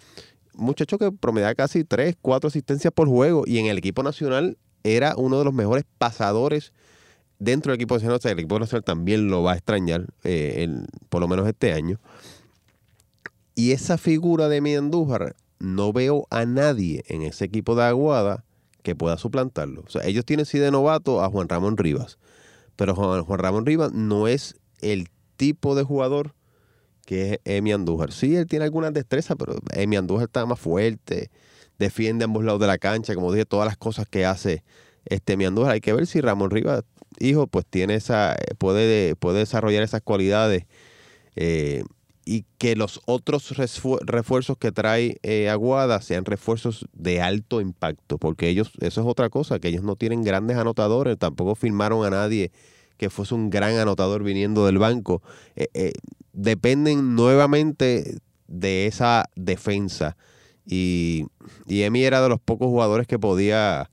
Muchacho 0.55 0.97
que 0.97 1.09
promedia 1.09 1.55
casi 1.55 1.85
3, 1.85 2.17
4 2.21 2.49
asistencias 2.49 2.91
por 2.91 3.07
juego 3.07 3.43
y 3.47 3.59
en 3.59 3.67
el 3.67 3.77
equipo 3.77 4.03
nacional 4.03 4.57
era 4.83 5.13
uno 5.15 5.39
de 5.39 5.45
los 5.45 5.53
mejores 5.53 5.85
pasadores 5.97 6.73
dentro 7.37 7.71
del 7.71 7.77
equipo 7.77 7.95
nacional. 7.95 8.17
O 8.17 8.21
sea, 8.21 8.33
el 8.33 8.39
equipo 8.39 8.59
nacional 8.59 8.83
también 8.83 9.29
lo 9.29 9.41
va 9.41 9.53
a 9.53 9.55
extrañar, 9.55 10.05
eh, 10.25 10.67
por 11.07 11.21
lo 11.21 11.29
menos 11.29 11.47
este 11.47 11.71
año. 11.71 11.97
Y 13.55 13.71
esa 13.71 13.97
figura 13.97 14.49
de 14.49 14.59
mi 14.59 14.75
Andújar, 14.75 15.37
no 15.59 15.93
veo 15.93 16.27
a 16.29 16.45
nadie 16.45 17.05
en 17.07 17.21
ese 17.21 17.45
equipo 17.45 17.75
de 17.75 17.83
Aguada 17.83 18.43
que 18.83 18.95
pueda 18.95 19.17
suplantarlo. 19.17 19.83
O 19.85 19.89
sea, 19.89 20.05
ellos 20.05 20.25
tienen 20.25 20.45
sí 20.45 20.59
de 20.59 20.71
novato 20.71 21.23
a 21.23 21.29
Juan 21.29 21.49
Ramón 21.49 21.77
Rivas, 21.77 22.17
pero 22.75 22.95
Juan, 22.95 23.25
Ramón 23.39 23.65
Rivas 23.65 23.91
no 23.91 24.27
es 24.27 24.55
el 24.81 25.09
tipo 25.35 25.75
de 25.75 25.83
jugador 25.83 26.35
que 27.05 27.33
es 27.33 27.39
Emi 27.45 27.71
Andújar. 27.71 28.11
Sí, 28.11 28.35
él 28.35 28.47
tiene 28.47 28.65
algunas 28.65 28.93
destrezas, 28.93 29.35
pero 29.37 29.55
Emi 29.73 29.95
Andújar 29.95 30.25
está 30.25 30.45
más 30.45 30.59
fuerte, 30.59 31.31
defiende 31.77 32.25
ambos 32.25 32.43
lados 32.43 32.61
de 32.61 32.67
la 32.67 32.77
cancha, 32.77 33.15
como 33.15 33.31
dije, 33.31 33.45
todas 33.45 33.65
las 33.65 33.77
cosas 33.77 34.07
que 34.07 34.25
hace 34.25 34.63
este 35.05 35.33
Emi 35.33 35.45
Andújar. 35.45 35.73
Hay 35.73 35.81
que 35.81 35.93
ver 35.93 36.07
si 36.07 36.21
Ramón 36.21 36.51
Rivas, 36.51 36.83
hijo, 37.19 37.47
pues 37.47 37.65
tiene 37.69 37.95
esa, 37.95 38.35
puede, 38.57 39.15
puede 39.15 39.39
desarrollar 39.39 39.83
esas 39.83 40.01
cualidades. 40.01 40.65
Eh, 41.35 41.83
y 42.29 42.45
que 42.59 42.75
los 42.75 43.01
otros 43.07 43.55
refuerzos 43.57 44.55
que 44.59 44.71
trae 44.71 45.17
eh, 45.23 45.49
Aguada 45.49 45.99
sean 45.99 46.25
refuerzos 46.25 46.85
de 46.93 47.21
alto 47.21 47.59
impacto, 47.59 48.19
porque 48.19 48.49
ellos, 48.49 48.71
eso 48.81 49.01
es 49.01 49.07
otra 49.07 49.31
cosa, 49.31 49.57
que 49.57 49.69
ellos 49.69 49.81
no 49.81 49.95
tienen 49.95 50.21
grandes 50.21 50.55
anotadores, 50.57 51.17
tampoco 51.17 51.55
firmaron 51.55 52.05
a 52.05 52.11
nadie 52.11 52.51
que 52.97 53.09
fuese 53.09 53.33
un 53.33 53.49
gran 53.49 53.79
anotador 53.79 54.23
viniendo 54.23 54.63
del 54.67 54.77
banco. 54.77 55.23
Eh, 55.55 55.69
eh, 55.73 55.93
dependen 56.31 57.15
nuevamente 57.15 58.19
de 58.47 58.85
esa 58.85 59.25
defensa. 59.35 60.15
Y, 60.67 61.25
y 61.65 61.81
Emi 61.81 62.03
era 62.03 62.21
de 62.21 62.29
los 62.29 62.39
pocos 62.39 62.67
jugadores 62.67 63.07
que 63.07 63.17
podía 63.17 63.89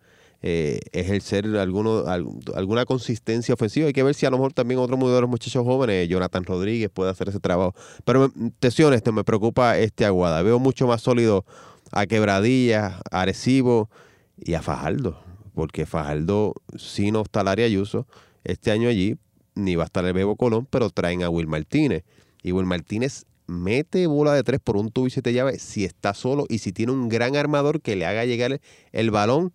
eh, 0.48 0.78
ejercer 0.92 1.44
alguno, 1.56 2.04
alguna 2.06 2.84
consistencia 2.84 3.52
ofensiva. 3.52 3.88
Hay 3.88 3.92
que 3.92 4.04
ver 4.04 4.14
si 4.14 4.26
a 4.26 4.30
lo 4.30 4.36
mejor 4.36 4.52
también 4.52 4.78
otro 4.78 4.96
de 4.96 5.20
los 5.20 5.28
muchachos 5.28 5.64
jóvenes, 5.64 6.08
Jonathan 6.08 6.44
Rodríguez, 6.44 6.88
puede 6.88 7.10
hacer 7.10 7.30
ese 7.30 7.40
trabajo. 7.40 7.74
Pero 8.04 8.30
te 8.60 8.70
soy 8.70 8.84
honesto, 8.84 9.12
me 9.12 9.24
preocupa 9.24 9.76
este 9.76 10.04
Aguada. 10.04 10.42
Veo 10.42 10.60
mucho 10.60 10.86
más 10.86 11.02
sólido 11.02 11.44
a 11.90 12.06
Quebradilla, 12.06 13.00
a 13.10 13.22
Arecibo 13.22 13.90
y 14.36 14.54
a 14.54 14.62
Fajardo. 14.62 15.18
Porque 15.52 15.84
Fajardo, 15.84 16.54
si 16.78 17.10
no 17.10 17.22
está 17.22 17.42
Larry 17.42 17.64
Ayuso, 17.64 18.06
este 18.44 18.70
año 18.70 18.88
allí, 18.88 19.16
ni 19.56 19.74
va 19.74 19.82
a 19.82 19.86
estar 19.86 20.04
el 20.04 20.12
Bebo 20.12 20.36
Colón, 20.36 20.68
pero 20.70 20.90
traen 20.90 21.24
a 21.24 21.28
Will 21.28 21.48
Martínez. 21.48 22.04
Y 22.44 22.52
Will 22.52 22.66
Martínez 22.66 23.24
mete 23.48 24.06
bola 24.06 24.32
de 24.32 24.44
tres 24.44 24.60
por 24.62 24.76
un 24.76 24.92
tubo 24.92 25.08
y 25.08 25.10
siete 25.10 25.32
llaves 25.32 25.60
si 25.60 25.84
está 25.84 26.14
solo 26.14 26.46
y 26.48 26.58
si 26.58 26.72
tiene 26.72 26.92
un 26.92 27.08
gran 27.08 27.34
armador 27.34 27.80
que 27.80 27.96
le 27.96 28.06
haga 28.06 28.24
llegar 28.24 28.60
el 28.92 29.10
balón 29.10 29.50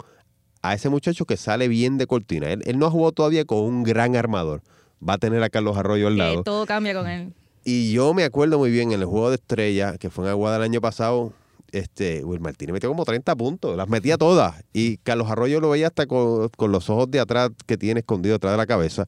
a 0.61 0.73
ese 0.73 0.89
muchacho 0.89 1.25
que 1.25 1.37
sale 1.37 1.67
bien 1.67 1.97
de 1.97 2.07
cortina. 2.07 2.51
Él, 2.51 2.77
no 2.77 2.85
ha 2.85 2.91
jugado 2.91 3.11
todavía 3.11 3.45
con 3.45 3.59
un 3.59 3.83
gran 3.83 4.15
armador. 4.15 4.61
Va 5.07 5.13
a 5.13 5.17
tener 5.17 5.41
a 5.43 5.49
Carlos 5.49 5.77
Arroyo 5.77 6.07
al 6.07 6.17
lado. 6.17 6.43
todo 6.43 6.65
cambia 6.65 6.93
con 6.93 7.07
él. 7.07 7.33
Y 7.63 7.91
yo 7.91 8.13
me 8.13 8.23
acuerdo 8.23 8.57
muy 8.57 8.71
bien 8.71 8.91
en 8.91 8.99
el 8.99 9.05
juego 9.05 9.29
de 9.29 9.35
estrella, 9.35 9.97
que 9.97 10.09
fue 10.09 10.25
en 10.25 10.31
Aguada 10.31 10.57
el 10.57 10.63
año 10.63 10.81
pasado, 10.81 11.33
este, 11.71 12.23
Will 12.23 12.39
Martínez 12.39 12.73
metió 12.73 12.89
como 12.89 13.05
30 13.05 13.35
puntos, 13.35 13.77
las 13.77 13.87
metía 13.87 14.17
todas. 14.17 14.63
Y 14.73 14.97
Carlos 14.97 15.29
Arroyo 15.29 15.59
lo 15.59 15.69
veía 15.69 15.87
hasta 15.87 16.05
con, 16.07 16.49
los 16.57 16.89
ojos 16.89 17.09
de 17.09 17.19
atrás 17.19 17.51
que 17.65 17.77
tiene 17.77 18.01
escondido 18.01 18.33
detrás 18.33 18.53
de 18.53 18.57
la 18.57 18.65
cabeza. 18.65 19.07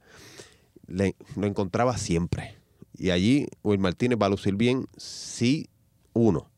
lo 0.88 1.48
encontraba 1.48 1.98
siempre. 1.98 2.56
Y 2.96 3.10
allí 3.10 3.48
Will 3.64 3.80
Martínez 3.80 4.20
va 4.22 4.28
a 4.28 4.30
lucir 4.30 4.56
bien 4.56 4.88
si 4.98 5.68
uno 6.14 6.50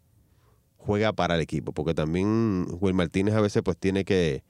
juega 0.77 1.13
para 1.13 1.35
el 1.35 1.41
equipo, 1.41 1.71
porque 1.71 1.93
también 1.93 2.67
Will 2.79 2.93
Martínez 2.93 3.33
a 3.33 3.41
veces 3.41 3.63
pues 3.63 3.77
tiene 3.77 4.05
que, 4.05 4.43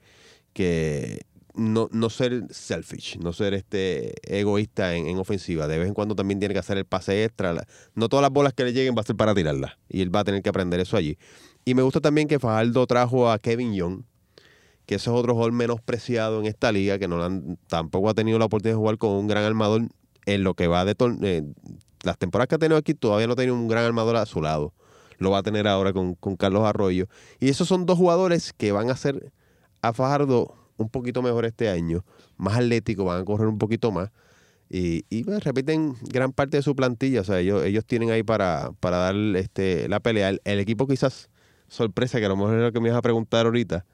que 0.56 1.20
no, 1.52 1.90
no 1.92 2.08
ser 2.08 2.44
selfish, 2.48 3.18
no 3.18 3.34
ser 3.34 3.52
este 3.52 4.14
egoísta 4.24 4.96
en, 4.96 5.18
ofensiva. 5.18 5.68
De 5.68 5.76
vez 5.76 5.86
en 5.86 5.92
cuando 5.92 6.16
también 6.16 6.38
tiene 6.38 6.54
que 6.54 6.60
hacer 6.60 6.78
el 6.78 6.86
pase 6.86 7.24
extra. 7.24 7.66
No 7.94 8.08
todas 8.08 8.22
las 8.22 8.30
bolas 8.30 8.54
que 8.54 8.64
le 8.64 8.72
lleguen 8.72 8.94
va 8.96 9.02
a 9.02 9.04
ser 9.04 9.16
para 9.16 9.34
tirarlas. 9.34 9.72
Y 9.86 10.00
él 10.00 10.14
va 10.14 10.20
a 10.20 10.24
tener 10.24 10.40
que 10.40 10.48
aprender 10.48 10.80
eso 10.80 10.96
allí. 10.96 11.18
Y 11.66 11.74
me 11.74 11.82
gusta 11.82 12.00
también 12.00 12.26
que 12.26 12.38
Fajardo 12.38 12.86
trajo 12.86 13.30
a 13.30 13.38
Kevin 13.38 13.74
Young, 13.74 14.04
que 14.86 14.94
ese 14.94 15.10
es 15.10 15.14
otro 15.14 15.34
jugador 15.34 15.52
menospreciado 15.52 16.40
en 16.40 16.46
esta 16.46 16.72
liga, 16.72 16.98
que 16.98 17.06
no 17.06 17.58
tampoco 17.66 18.08
ha 18.08 18.14
tenido 18.14 18.38
la 18.38 18.46
oportunidad 18.46 18.76
de 18.76 18.78
jugar 18.78 18.96
con 18.96 19.10
un 19.10 19.26
gran 19.26 19.44
armador 19.44 19.82
en 20.24 20.42
lo 20.42 20.54
que 20.54 20.68
va 20.68 20.86
de 20.86 20.96
eh, 21.22 21.42
las 22.02 22.16
temporadas 22.16 22.48
que 22.48 22.54
ha 22.54 22.58
tenido 22.58 22.78
aquí, 22.78 22.94
todavía 22.94 23.26
no 23.26 23.34
ha 23.34 23.36
tenido 23.36 23.56
un 23.56 23.68
gran 23.68 23.84
armador 23.84 24.16
a 24.16 24.24
su 24.24 24.40
lado. 24.40 24.72
Lo 25.18 25.32
va 25.32 25.38
a 25.38 25.42
tener 25.42 25.68
ahora 25.68 25.92
con, 25.92 26.14
con 26.14 26.36
Carlos 26.36 26.64
Arroyo. 26.64 27.08
Y 27.40 27.50
esos 27.50 27.68
son 27.68 27.84
dos 27.84 27.98
jugadores 27.98 28.54
que 28.54 28.72
van 28.72 28.88
a 28.90 28.96
ser 28.96 29.32
a 29.88 29.92
Fajardo 29.92 30.54
un 30.76 30.88
poquito 30.88 31.22
mejor 31.22 31.44
este 31.44 31.68
año, 31.68 32.04
más 32.36 32.56
atlético, 32.56 33.04
van 33.04 33.22
a 33.22 33.24
correr 33.24 33.48
un 33.48 33.58
poquito 33.58 33.90
más. 33.90 34.10
Y, 34.68 35.04
y 35.10 35.24
pues, 35.24 35.42
repiten 35.44 35.94
gran 36.02 36.32
parte 36.32 36.56
de 36.56 36.62
su 36.62 36.74
plantilla. 36.74 37.20
O 37.20 37.24
sea, 37.24 37.38
ellos, 37.38 37.64
ellos 37.64 37.84
tienen 37.84 38.10
ahí 38.10 38.22
para, 38.22 38.72
para 38.80 38.98
dar 38.98 39.14
este, 39.36 39.88
la 39.88 40.00
pelea. 40.00 40.30
El, 40.44 40.58
equipo 40.58 40.86
quizás 40.86 41.30
sorpresa, 41.68 42.18
que 42.18 42.26
a 42.26 42.28
lo 42.28 42.36
mejor 42.36 42.56
es 42.56 42.62
lo 42.62 42.72
que 42.72 42.80
me 42.80 42.88
ibas 42.88 42.98
a 42.98 43.02
preguntar 43.02 43.46
ahorita. 43.46 43.84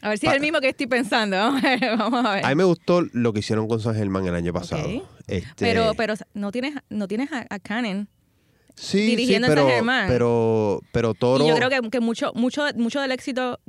A 0.00 0.08
ver 0.10 0.18
si 0.18 0.26
es 0.26 0.32
el 0.32 0.40
mismo 0.40 0.60
que 0.60 0.68
estoy 0.68 0.86
pensando. 0.86 1.36
Vamos 1.98 2.24
a 2.24 2.34
ver. 2.34 2.46
A 2.46 2.48
mí 2.48 2.54
me 2.54 2.64
gustó 2.64 3.02
lo 3.12 3.32
que 3.32 3.40
hicieron 3.40 3.68
con 3.68 3.80
San 3.80 3.94
Germán 3.94 4.26
el 4.26 4.34
año 4.34 4.52
pasado. 4.52 4.88
Este, 5.26 5.52
pero, 5.58 5.94
pero 5.96 6.14
no 6.34 6.50
tienes, 6.50 6.74
no 6.88 7.06
tienes 7.08 7.30
a, 7.32 7.46
a 7.48 7.58
Cannon 7.58 8.08
sí, 8.74 9.06
dirigiendo 9.06 9.46
sí, 9.46 9.52
pero, 9.52 9.62
San 9.62 9.70
Germán. 9.70 10.08
Pero, 10.08 10.80
pero 10.92 11.14
Toro. 11.14 11.44
Y 11.44 11.48
yo 11.48 11.54
creo 11.54 11.68
que, 11.68 11.90
que 11.90 12.00
mucho, 12.00 12.32
mucho, 12.34 12.64
mucho 12.76 13.00
del 13.00 13.12
éxito 13.12 13.60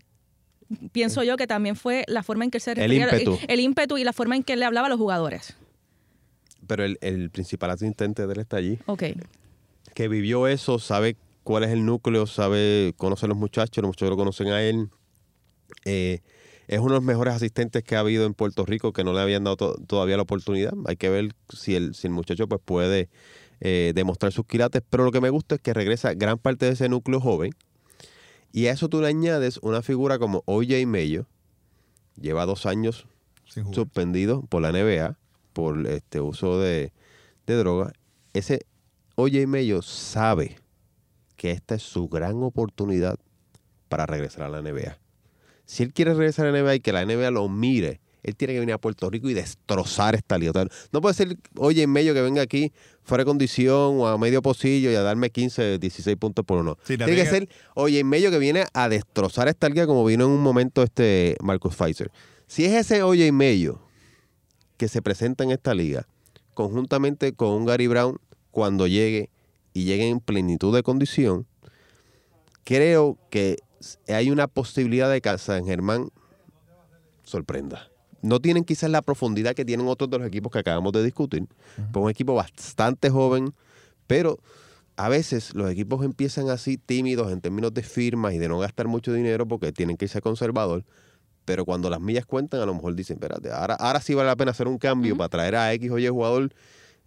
pienso 0.92 1.24
yo 1.24 1.38
que 1.38 1.48
también 1.48 1.76
fue 1.76 2.04
la 2.08 2.24
forma 2.24 2.44
en 2.44 2.52
que 2.52 2.60
se 2.60 2.72
el 2.72 2.94
ímpetu. 2.94 3.38
El, 3.48 3.60
ímpetu 3.60 3.98
y 3.98 4.04
la 4.04 4.14
forma 4.14 4.36
en 4.36 4.44
que 4.44 4.56
le 4.56 4.66
hablaba 4.66 4.88
a 4.88 4.90
los 4.90 5.00
jugadores. 5.00 5.56
Pero 6.68 6.84
el, 6.84 7.30
principal 7.30 7.72
asistente 7.72 8.26
de 8.26 8.34
él 8.34 8.40
está 8.40 8.58
allí. 8.58 8.80
Ok. 8.86 9.04
Que 9.94 10.08
vivió 10.08 10.48
eso, 10.48 10.80
sabe 10.80 11.18
cuál 11.44 11.64
es 11.64 11.72
el 11.72 11.86
núcleo, 11.86 12.26
sabe, 12.26 12.94
conoce 12.98 13.26
a 13.26 13.30
los 13.30 13.38
muchachos, 13.38 13.82
los 13.82 13.90
muchachos 13.90 14.10
lo 14.10 14.18
conocen 14.18 14.48
a 14.48 14.64
él. 14.64 14.90
Eh, 15.86 16.20
es 16.68 16.80
uno 16.80 16.90
de 16.90 16.96
los 16.96 17.04
mejores 17.04 17.34
asistentes 17.34 17.84
que 17.84 17.96
ha 17.96 18.00
habido 18.00 18.26
en 18.26 18.34
Puerto 18.34 18.66
Rico 18.66 18.94
que 18.94 19.04
no 19.04 19.14
le 19.14 19.20
habían 19.20 19.44
dado 19.44 19.76
todavía 19.76 20.16
la 20.16 20.24
oportunidad. 20.24 20.74
Hay 20.86 20.96
que 20.96 21.10
ver 21.10 21.36
si 21.50 21.76
el, 21.76 21.94
si 21.94 22.08
el 22.08 22.14
muchacho 22.14 22.48
pues 22.48 22.62
puede 22.64 23.10
eh, 23.60 23.92
demostrar 23.94 24.32
sus 24.32 24.46
quilates. 24.46 24.82
Pero 24.90 25.04
lo 25.04 25.12
que 25.12 25.22
me 25.22 25.30
gusta 25.30 25.56
es 25.56 25.62
que 25.62 25.74
regresa 25.74 26.14
gran 26.14 26.38
parte 26.38 26.66
de 26.66 26.72
ese 26.72 26.90
núcleo 26.90 27.20
joven 27.20 27.52
y 28.54 28.68
a 28.68 28.72
eso 28.72 28.88
tú 28.88 29.02
le 29.02 29.08
añades 29.08 29.58
una 29.64 29.82
figura 29.82 30.20
como 30.20 30.44
OJ 30.46 30.86
Mello, 30.86 31.26
lleva 32.22 32.46
dos 32.46 32.68
años 32.68 33.08
suspendido 33.72 34.44
por 34.44 34.62
la 34.62 34.72
NBA 34.72 35.18
por 35.54 35.86
este 35.88 36.22
uso 36.22 36.60
de, 36.60 36.94
de 37.48 37.56
droga. 37.56 37.94
Ese 38.32 38.68
OJ 39.16 39.48
Mello 39.48 39.82
sabe 39.82 40.60
que 41.36 41.50
esta 41.50 41.74
es 41.74 41.82
su 41.82 42.08
gran 42.08 42.44
oportunidad 42.44 43.18
para 43.90 44.06
regresar 44.06 44.44
a 44.44 44.50
la 44.50 44.62
NBA. 44.62 45.00
Si 45.66 45.82
él 45.82 45.92
quiere 45.92 46.14
regresar 46.14 46.46
a 46.46 46.52
la 46.52 46.62
NBA 46.62 46.76
y 46.76 46.80
que 46.80 46.94
la 46.94 47.06
NBA 47.06 47.32
lo 47.32 47.50
mire 47.50 48.02
él 48.24 48.38
tiene 48.38 48.54
que 48.54 48.62
venir 48.62 48.74
a 48.74 48.78
Puerto 48.78 49.10
Rico 49.10 49.30
y 49.30 49.34
destrozar 49.34 50.16
esta 50.16 50.38
liga. 50.38 50.66
no 50.92 51.02
puede 51.02 51.14
ser, 51.14 51.38
oye, 51.58 51.84
en 51.84 51.92
medio 51.92 52.14
que 52.14 52.22
venga 52.22 52.42
aquí 52.42 52.72
fuera 53.04 53.24
de 53.24 53.26
condición 53.26 54.00
o 54.00 54.08
a 54.08 54.18
medio 54.18 54.42
pocillo 54.42 54.90
y 54.90 54.96
a 54.96 55.02
darme 55.02 55.30
15, 55.30 55.78
16 55.78 56.18
puntos 56.18 56.46
por 56.46 56.60
uno. 56.60 56.78
tiene 56.88 57.06
que, 57.06 57.26
ser, 57.26 57.50
oye, 57.76 58.00
en 58.00 58.08
medio 58.08 58.32
que 58.32 58.40
viene 58.40 58.64
a 58.74 58.88
destrozar 58.88 59.50
esta 59.50 59.68
liga 59.68 59.86
como 59.86 60.06
vino 60.06 60.26
en 60.26 60.32
un 60.32 60.42
momento 60.42 60.84
este 60.84 61.36
Marcus 61.42 61.76
Pfizer. 61.76 62.12
Si 62.48 62.64
es 62.64 62.74
ese 62.74 63.04
oye 63.04 63.28
en 63.28 63.36
medio 63.36 63.82
que 64.78 64.88
se 64.88 65.02
presenta 65.02 65.44
en 65.44 65.52
esta 65.52 65.74
liga, 65.74 66.08
conjuntamente 66.54 67.34
con 67.34 67.50
un 67.50 67.66
Gary 67.66 67.88
Brown, 67.88 68.20
cuando 68.52 68.88
llegue 68.88 69.30
y 69.74 69.84
llegue 69.84 70.08
en 70.08 70.22
plenitud 70.22 70.74
de 70.74 70.84
condición, 70.84 71.46
creo 72.64 73.18
que 73.30 73.58
hay 74.08 74.32
una 74.32 74.48
posibilidad 74.48 75.12
de 75.12 75.20
que 75.20 75.38
San 75.38 75.66
Germán 75.66 76.10
sorprenda 77.24 77.90
no 78.24 78.40
tienen 78.40 78.64
quizás 78.64 78.90
la 78.90 79.02
profundidad 79.02 79.54
que 79.54 79.66
tienen 79.66 79.88
otros 79.88 80.10
de 80.10 80.18
los 80.18 80.26
equipos 80.26 80.52
que 80.52 80.60
acabamos 80.60 80.94
de 80.94 81.04
discutir. 81.04 81.46
un 81.94 82.10
equipo 82.10 82.34
bastante 82.34 83.10
joven, 83.10 83.54
pero 84.08 84.40
a 84.96 85.10
veces 85.10 85.54
los 85.54 85.70
equipos 85.70 86.04
empiezan 86.06 86.50
así 86.50 86.78
tímidos 86.78 87.32
en 87.32 87.42
términos 87.42 87.74
de 87.74 87.84
firmas 87.84 88.34
y 88.34 88.38
de 88.38 88.48
no 88.48 88.60
gastar 88.60 88.88
mucho 88.88 89.12
dinero 89.12 89.46
porque 89.46 89.74
tienen 89.74 89.98
que 89.98 90.08
ser 90.08 90.22
conservador. 90.22 90.86
Pero 91.44 91.66
cuando 91.66 91.90
las 91.90 92.00
millas 92.00 92.26
cuentan, 92.26 92.62
a 92.62 92.66
lo 92.66 92.74
mejor 92.74 92.96
dicen, 92.96 93.18
espérate, 93.18 93.52
ahora, 93.52 93.76
ahora 93.76 94.00
sí 94.00 94.14
vale 94.14 94.28
la 94.28 94.38
pena 94.38 94.52
hacer 94.52 94.70
un 94.70 94.78
cambio 94.78 95.18
para 95.18 95.28
traer 95.28 95.56
a 95.58 95.74
X 95.74 95.92
o 95.92 96.00
Y 96.00 96.08
jugador. 96.08 96.54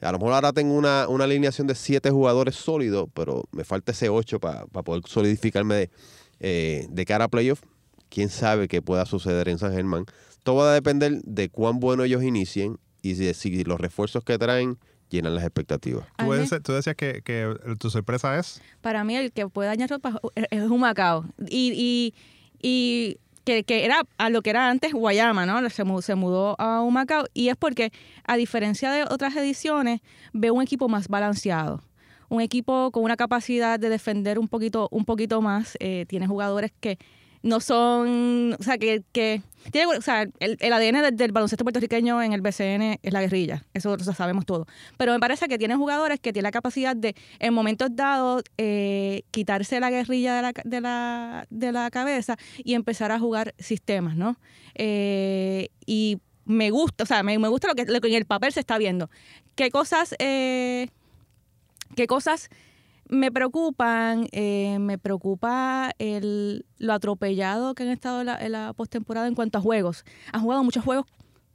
A 0.02 0.12
lo 0.12 0.18
mejor 0.18 0.34
ahora 0.34 0.52
tengo 0.52 0.74
una, 0.74 1.04
alineación 1.04 1.66
de 1.66 1.74
siete 1.74 2.10
jugadores 2.10 2.56
sólidos, 2.56 3.08
pero 3.14 3.44
me 3.52 3.64
falta 3.64 3.92
ese 3.92 4.10
ocho 4.10 4.38
para 4.38 4.66
poder 4.66 5.02
solidificarme 5.06 5.74
de, 5.76 5.90
eh, 6.40 6.86
de 6.90 7.04
cara 7.06 7.24
a 7.24 7.28
playoff. 7.28 7.62
Quién 8.10 8.28
sabe 8.28 8.68
qué 8.68 8.82
pueda 8.82 9.06
suceder 9.06 9.48
en 9.48 9.58
San 9.58 9.72
Germán 9.72 10.04
todo 10.46 10.58
va 10.58 10.70
a 10.70 10.74
depender 10.74 11.22
de 11.24 11.48
cuán 11.48 11.80
bueno 11.80 12.04
ellos 12.04 12.22
inicien 12.22 12.78
y 13.02 13.14
de 13.14 13.34
si 13.34 13.64
los 13.64 13.80
refuerzos 13.80 14.22
que 14.22 14.38
traen 14.38 14.78
llenan 15.10 15.34
las 15.34 15.42
expectativas. 15.42 16.06
¿Tú, 16.62 16.72
decías 16.72 16.94
que, 16.94 17.56
tu 17.80 17.90
sorpresa 17.90 18.38
es? 18.38 18.62
Para 18.80 19.02
mí 19.02 19.16
el 19.16 19.32
que 19.32 19.48
puede 19.48 19.68
dañar 19.68 19.90
ropa 19.90 20.20
es 20.36 20.62
un 20.62 20.78
Macao. 20.78 21.24
Y, 21.48 22.14
y, 22.62 23.18
que, 23.44 23.64
era 23.68 24.02
a 24.18 24.30
lo 24.30 24.40
que 24.42 24.50
era 24.50 24.70
antes 24.70 24.92
Guayama, 24.92 25.46
¿no? 25.46 25.68
Se, 25.68 25.82
se 26.02 26.14
mudó 26.14 26.54
a 26.60 26.80
un 26.80 26.94
Macao. 26.94 27.24
Y 27.34 27.48
es 27.48 27.56
porque, 27.56 27.90
a 28.24 28.36
diferencia 28.36 28.92
de 28.92 29.02
otras 29.02 29.34
ediciones, 29.34 30.00
veo 30.32 30.54
un 30.54 30.62
equipo 30.62 30.88
más 30.88 31.08
balanceado. 31.08 31.82
Un 32.28 32.40
equipo 32.40 32.92
con 32.92 33.02
una 33.02 33.16
capacidad 33.16 33.80
de 33.80 33.88
defender 33.88 34.38
un 34.38 34.46
poquito, 34.46 34.86
un 34.92 35.04
poquito 35.04 35.42
más. 35.42 35.76
Eh, 35.80 36.06
tiene 36.08 36.28
jugadores 36.28 36.70
que 36.78 36.98
no 37.46 37.60
son, 37.60 38.56
o 38.58 38.62
sea, 38.62 38.76
que, 38.76 39.02
que 39.12 39.40
tiene, 39.70 39.96
o 39.96 40.02
sea, 40.02 40.22
el, 40.40 40.56
el 40.60 40.72
ADN 40.72 41.16
del, 41.16 41.32
baloncesto 41.32 41.64
puertorriqueño 41.64 42.20
en 42.20 42.32
el 42.32 42.40
BCN 42.40 42.98
es 43.02 43.12
la 43.12 43.20
guerrilla, 43.20 43.64
eso 43.72 43.96
lo 43.96 44.02
sabemos 44.04 44.44
todo. 44.44 44.66
Pero 44.98 45.12
me 45.12 45.20
parece 45.20 45.46
que 45.46 45.56
tiene 45.56 45.76
jugadores 45.76 46.18
que 46.18 46.32
tienen 46.32 46.48
la 46.48 46.50
capacidad 46.50 46.96
de, 46.96 47.14
en 47.38 47.54
momentos 47.54 47.90
dados, 47.92 48.42
eh, 48.58 49.22
quitarse 49.30 49.78
la 49.78 49.90
guerrilla 49.90 50.34
de 50.34 50.42
la, 50.42 50.52
de, 50.64 50.80
la, 50.80 51.46
de 51.48 51.72
la 51.72 51.90
cabeza 51.90 52.36
y 52.58 52.74
empezar 52.74 53.12
a 53.12 53.18
jugar 53.18 53.54
sistemas, 53.58 54.16
¿no? 54.16 54.36
Eh, 54.74 55.68
y 55.86 56.18
me 56.44 56.70
gusta, 56.70 57.04
o 57.04 57.06
sea, 57.06 57.22
me, 57.22 57.38
me 57.38 57.48
gusta 57.48 57.68
lo 57.68 57.74
que, 57.74 57.84
lo 57.84 58.00
que 58.00 58.08
en 58.08 58.14
el 58.14 58.26
papel 58.26 58.52
se 58.52 58.60
está 58.60 58.76
viendo. 58.76 59.08
¿Qué 59.54 59.70
cosas, 59.70 60.16
eh, 60.18 60.88
qué 61.94 62.08
cosas 62.08 62.50
me 63.08 63.30
preocupan? 63.30 64.28
Eh, 64.32 64.78
me 64.80 64.98
preocupa 64.98 65.92
el, 65.98 66.66
lo 66.78 66.92
atropellado 66.92 67.74
que 67.74 67.84
han 67.84 67.90
estado 67.90 68.24
la, 68.24 68.36
en 68.38 68.52
la 68.52 68.72
postemporada 68.72 69.28
en 69.28 69.34
cuanto 69.34 69.58
a 69.58 69.60
juegos. 69.60 70.04
Han 70.32 70.42
jugado 70.42 70.64
muchos 70.64 70.84
juegos 70.84 71.06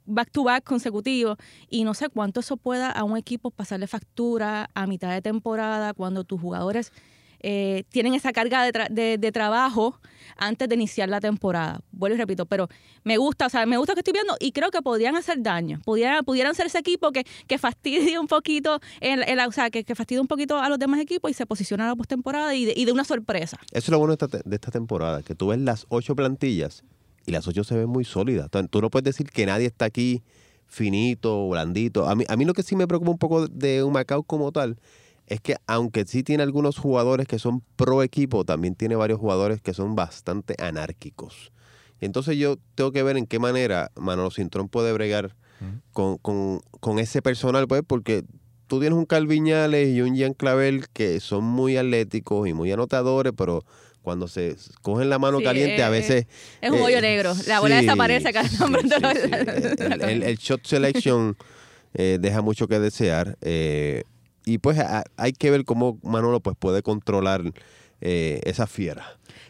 back 0.04 0.30
to 0.30 0.44
back 0.44 0.64
consecutivos 0.64 1.38
y 1.68 1.84
no 1.84 1.94
sé 1.94 2.08
cuánto 2.08 2.40
eso 2.40 2.56
pueda 2.56 2.90
a 2.90 3.04
un 3.04 3.16
equipo 3.16 3.50
pasarle 3.50 3.86
factura 3.86 4.68
a 4.74 4.86
mitad 4.86 5.10
de 5.12 5.22
temporada 5.22 5.94
cuando 5.94 6.24
tus 6.24 6.40
jugadores 6.40 6.92
eh, 7.42 7.84
tienen 7.90 8.14
esa 8.14 8.32
carga 8.32 8.64
de, 8.64 8.72
tra- 8.72 8.88
de- 8.88 9.32
trabajo 9.32 9.98
antes 10.36 10.68
de 10.68 10.74
iniciar 10.74 11.08
la 11.08 11.20
temporada. 11.20 11.80
Vuelvo 11.92 12.16
y 12.16 12.18
repito, 12.18 12.46
pero 12.46 12.68
me 13.04 13.16
gusta, 13.16 13.46
o 13.46 13.48
sea, 13.48 13.66
me 13.66 13.76
gusta 13.76 13.92
lo 13.92 13.96
que 13.96 14.00
estoy 14.00 14.12
viendo 14.12 14.36
y 14.40 14.52
creo 14.52 14.70
que 14.70 14.82
podrían 14.82 15.16
hacer 15.16 15.42
daño. 15.42 15.80
Pudieran, 15.84 16.24
pudieran 16.24 16.54
ser 16.54 16.66
ese 16.66 16.78
equipo 16.78 17.12
que, 17.12 17.24
que 17.46 17.58
fastidie 17.58 18.18
un 18.18 18.26
poquito, 18.26 18.80
el, 19.00 19.22
el- 19.24 19.40
o 19.40 19.52
sea, 19.52 19.70
que, 19.70 19.84
que 19.84 19.94
fastidie 19.94 20.20
un 20.20 20.26
poquito 20.28 20.58
a 20.58 20.68
los 20.68 20.78
demás 20.78 21.00
equipos 21.00 21.30
y 21.30 21.34
se 21.34 21.46
posiciona 21.46 21.84
a 21.84 21.88
la 21.88 21.96
postemporada 21.96 22.54
y 22.54 22.64
de, 22.64 22.92
una 22.92 23.04
sorpresa. 23.04 23.58
Eso 23.70 23.78
es 23.78 23.88
lo 23.88 23.98
bueno 23.98 24.14
de 24.16 24.54
esta, 24.54 24.70
temporada, 24.70 25.22
que 25.22 25.34
tú 25.34 25.48
ves 25.48 25.58
las 25.58 25.86
ocho 25.88 26.14
plantillas 26.14 26.84
y 27.26 27.32
las 27.32 27.46
ocho 27.48 27.64
se 27.64 27.76
ven 27.76 27.88
muy 27.88 28.04
sólidas. 28.04 28.48
Tú 28.70 28.80
no 28.80 28.90
puedes 28.90 29.04
decir 29.04 29.30
que 29.30 29.46
nadie 29.46 29.66
está 29.66 29.86
aquí 29.86 30.22
finito, 30.66 31.48
blandito. 31.48 32.08
A 32.08 32.14
mí, 32.14 32.24
a 32.28 32.36
mí 32.36 32.44
lo 32.44 32.54
que 32.54 32.62
sí 32.62 32.76
me 32.76 32.86
preocupa 32.86 33.10
un 33.10 33.18
poco 33.18 33.46
de 33.46 33.82
un 33.82 33.92
Macao 33.92 34.22
como 34.22 34.52
tal 34.52 34.78
es 35.26 35.40
que 35.40 35.56
aunque 35.66 36.04
sí 36.06 36.22
tiene 36.22 36.42
algunos 36.42 36.78
jugadores 36.78 37.26
que 37.26 37.38
son 37.38 37.62
pro 37.76 38.02
equipo, 38.02 38.44
también 38.44 38.74
tiene 38.74 38.96
varios 38.96 39.18
jugadores 39.18 39.60
que 39.60 39.72
son 39.74 39.94
bastante 39.94 40.54
anárquicos. 40.58 41.52
Y 42.00 42.04
entonces 42.06 42.36
yo 42.36 42.56
tengo 42.74 42.92
que 42.92 43.02
ver 43.02 43.16
en 43.16 43.26
qué 43.26 43.38
manera 43.38 43.90
Manolo 43.96 44.30
Cintrón 44.30 44.68
puede 44.68 44.92
bregar 44.92 45.36
con, 45.92 46.18
con- 46.18 46.60
con 46.80 46.98
ese 46.98 47.22
personal, 47.22 47.68
pues, 47.68 47.82
porque 47.86 48.24
tú 48.66 48.80
tienes 48.80 48.98
un 48.98 49.04
Calviñales 49.06 49.88
y 49.94 50.00
un 50.00 50.16
Jean 50.16 50.32
Clavel 50.34 50.88
que 50.92 51.20
son 51.20 51.44
muy 51.44 51.76
atléticos 51.76 52.48
y 52.48 52.52
muy 52.54 52.72
anotadores, 52.72 53.32
pero 53.36 53.64
cuando 54.02 54.26
se 54.26 54.56
cogen 54.82 55.08
la 55.10 55.20
mano 55.20 55.38
Sí, 55.38 55.44
caliente 55.44 55.82
a 55.84 55.88
eh, 55.88 55.90
veces... 55.90 56.26
Es 56.60 56.70
un 56.72 56.78
eh, 56.78 56.82
hoyo 56.82 57.00
negro. 57.00 57.32
La 57.46 57.60
bola 57.60 57.76
sí, 57.78 57.82
desaparece 57.82 58.32
cada 58.32 58.48
sí, 58.48 58.56
nombre. 58.58 58.82
sí, 58.82 58.88
sí. 58.88 59.30
El, 59.78 60.02
el- 60.02 60.22
el 60.24 60.36
shot 60.38 60.66
selection 60.66 61.36
eh, 61.94 62.18
deja 62.20 62.42
mucho 62.42 62.66
que 62.66 62.80
desear. 62.80 63.36
eh, 63.42 64.02
y 64.44 64.58
pues 64.58 64.78
a- 64.78 65.04
hay 65.16 65.32
que 65.32 65.50
ver 65.50 65.64
cómo 65.64 65.98
Manolo 66.02 66.40
pues 66.40 66.56
puede 66.58 66.82
controlar 66.82 67.42
eh, 68.00 68.40
esa 68.44 68.66
fiera. 68.66 69.04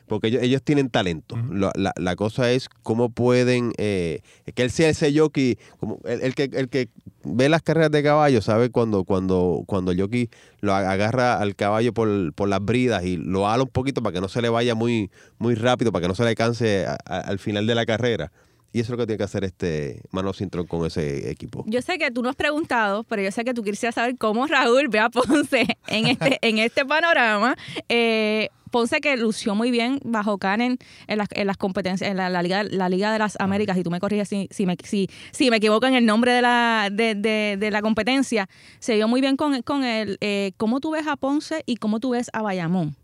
Porque 0.06 0.26
ellos, 0.28 0.42
ellos 0.42 0.62
tienen 0.62 0.90
talento. 0.90 1.36
La, 1.74 1.92
la 1.96 2.16
cosa 2.16 2.50
es 2.52 2.68
cómo 2.82 3.08
pueden... 3.08 3.72
eh, 3.78 4.20
que 4.54 4.62
él 4.62 4.70
sea 4.70 4.90
ese 4.90 5.16
jockey, 5.18 5.56
como 5.80 6.00
el, 6.04 6.20
el 6.20 6.34
que, 6.34 6.50
el 6.52 6.68
que 6.68 6.90
ve 7.24 7.48
las 7.48 7.62
carreras 7.62 7.90
de 7.90 8.02
caballo, 8.02 8.42
sabe 8.42 8.68
cuando, 8.68 9.04
cuando, 9.04 9.62
cuando 9.66 9.90
el 9.92 9.98
jockey 10.00 10.28
lo 10.60 10.72
ag- 10.72 10.86
agarra 10.86 11.38
al 11.40 11.56
caballo 11.56 11.94
por, 11.94 12.34
por 12.34 12.50
las 12.50 12.62
bridas 12.62 13.04
y 13.04 13.16
lo 13.16 13.48
ala 13.48 13.62
un 13.62 13.70
poquito 13.70 14.02
para 14.02 14.12
que 14.12 14.20
no 14.20 14.28
se 14.28 14.42
le 14.42 14.50
vaya 14.50 14.74
muy, 14.74 15.10
muy 15.38 15.54
rápido, 15.54 15.90
para 15.92 16.02
que 16.02 16.08
no 16.08 16.14
se 16.14 16.24
le 16.24 16.34
canse 16.34 16.84
a- 16.84 16.98
a- 17.06 17.20
al 17.20 17.38
final 17.38 17.66
de 17.66 17.74
la 17.74 17.86
carrera. 17.86 18.32
Y 18.72 18.80
eso 18.80 18.86
es 18.86 18.90
lo 18.90 18.96
que 18.98 19.06
tiene 19.06 19.18
que 19.18 19.24
hacer 19.24 19.44
este 19.44 20.00
Mano 20.12 20.32
Cintrón 20.32 20.66
con 20.66 20.86
ese 20.86 21.30
equipo. 21.30 21.62
Yo 21.66 21.82
sé 21.82 21.98
que 21.98 22.10
tú 22.10 22.22
no 22.22 22.30
has 22.30 22.36
preguntado, 22.36 23.04
pero 23.04 23.20
yo 23.22 23.30
sé 23.30 23.44
que 23.44 23.52
tú 23.52 23.62
quisieras 23.62 23.94
saber 23.94 24.16
cómo 24.16 24.46
Raúl 24.46 24.88
ve 24.88 24.98
a 24.98 25.10
Ponce 25.10 25.66
en 25.88 26.06
este, 26.06 26.38
en 26.42 26.58
este 26.58 26.84
panorama. 26.86 27.54
Eh, 27.88 28.48
Ponce 28.70 29.02
que 29.02 29.14
lució 29.18 29.54
muy 29.54 29.70
bien 29.70 30.00
bajo 30.02 30.38
Canen 30.38 30.78
en 31.06 31.18
las, 31.18 31.28
en 31.32 31.46
las 31.46 31.58
competencias, 31.58 32.10
en 32.10 32.16
la, 32.16 32.30
la 32.30 32.42
Liga, 32.42 32.64
la 32.64 32.88
Liga 32.88 33.12
de 33.12 33.18
las 33.18 33.36
Américas, 33.38 33.76
y 33.76 33.82
tú 33.82 33.90
me 33.90 34.00
corriges 34.00 34.30
si, 34.30 34.48
si, 34.50 34.64
me, 34.64 34.78
si, 34.82 35.10
si 35.30 35.50
me 35.50 35.58
equivoco 35.58 35.84
en 35.86 35.92
el 35.94 36.06
nombre 36.06 36.32
de 36.32 36.40
la, 36.40 36.88
de, 36.90 37.14
de- 37.14 37.58
de 37.60 37.70
la 37.70 37.82
competencia, 37.82 38.48
se 38.78 38.94
dio 38.94 39.06
muy 39.08 39.20
bien 39.20 39.36
con, 39.36 39.60
con 39.60 39.84
él. 39.84 40.16
Eh, 40.22 40.52
¿Cómo 40.56 40.80
tú 40.80 40.92
ves 40.92 41.06
a 41.06 41.16
Ponce 41.16 41.62
y 41.66 41.76
cómo 41.76 42.00
tú 42.00 42.10
ves 42.12 42.30
a 42.32 42.40
Bayamón 42.40 42.96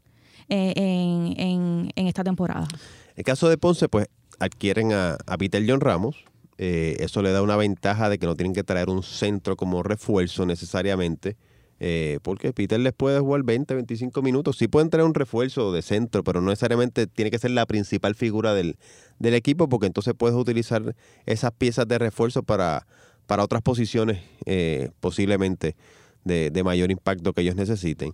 eh, 0.48 0.72
en, 0.76 1.34
en, 1.38 1.92
en 1.94 2.06
esta 2.06 2.24
temporada? 2.24 2.66
El 3.14 3.24
caso 3.24 3.50
de 3.50 3.58
Ponce, 3.58 3.90
pues 3.90 4.06
adquieren 4.38 4.92
a, 4.92 5.16
Peter 5.38 5.62
John 5.66 5.80
Ramos. 5.80 6.24
Eh, 6.58 6.96
eso 7.00 7.22
le 7.22 7.30
da 7.30 7.42
una 7.42 7.56
ventaja 7.56 8.08
de 8.08 8.18
que 8.18 8.26
no 8.26 8.34
tienen 8.34 8.52
que 8.54 8.64
traer 8.64 8.88
un 8.90 9.02
centro 9.02 9.56
como 9.56 9.82
refuerzo 9.82 10.46
necesariamente. 10.46 11.36
eh, 11.80 12.18
porque 12.22 12.52
Peter 12.52 12.80
les 12.80 12.92
puede 12.92 13.20
jugar 13.20 13.44
20, 13.44 13.72
25 13.74 14.20
minutos. 14.22 14.58
Sí 14.58 14.66
pueden 14.66 14.90
traer 14.90 15.06
un 15.06 15.14
refuerzo 15.14 15.72
de 15.72 15.82
centro, 15.82 16.24
pero 16.24 16.40
no 16.40 16.48
necesariamente 16.50 17.06
tiene 17.06 17.30
que 17.30 17.38
ser 17.38 17.52
la 17.52 17.66
principal 17.66 18.16
figura 18.16 18.52
del, 18.52 18.76
del 19.20 19.34
equipo, 19.34 19.68
porque 19.68 19.86
entonces 19.86 20.14
puedes 20.18 20.36
utilizar 20.36 20.96
esas 21.26 21.52
piezas 21.52 21.86
de 21.86 21.98
refuerzo 21.98 22.42
para, 22.42 22.86
para 23.26 23.44
otras 23.44 23.62
posiciones 23.62 24.22
eh, 24.44 24.90
posiblemente 25.00 25.76
de, 26.24 26.50
de 26.50 26.64
mayor 26.64 26.90
impacto 26.90 27.32
que 27.32 27.42
ellos 27.42 27.54
necesiten 27.54 28.12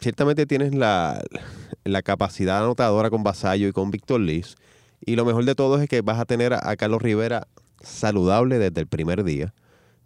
ciertamente 0.00 0.46
tienes 0.46 0.74
la, 0.74 1.22
la 1.84 2.02
capacidad 2.02 2.58
anotadora 2.58 3.10
con 3.10 3.22
Vasallo 3.22 3.68
y 3.68 3.72
con 3.72 3.90
Víctor 3.90 4.20
Liz. 4.20 4.56
Y 5.04 5.16
lo 5.16 5.24
mejor 5.24 5.44
de 5.44 5.54
todo 5.54 5.80
es 5.80 5.88
que 5.88 6.00
vas 6.02 6.18
a 6.18 6.24
tener 6.24 6.52
a, 6.52 6.76
Carlos 6.76 7.02
Rivera 7.02 7.46
saludable 7.82 8.58
desde 8.58 8.80
el 8.80 8.86
primer 8.86 9.24
día. 9.24 9.54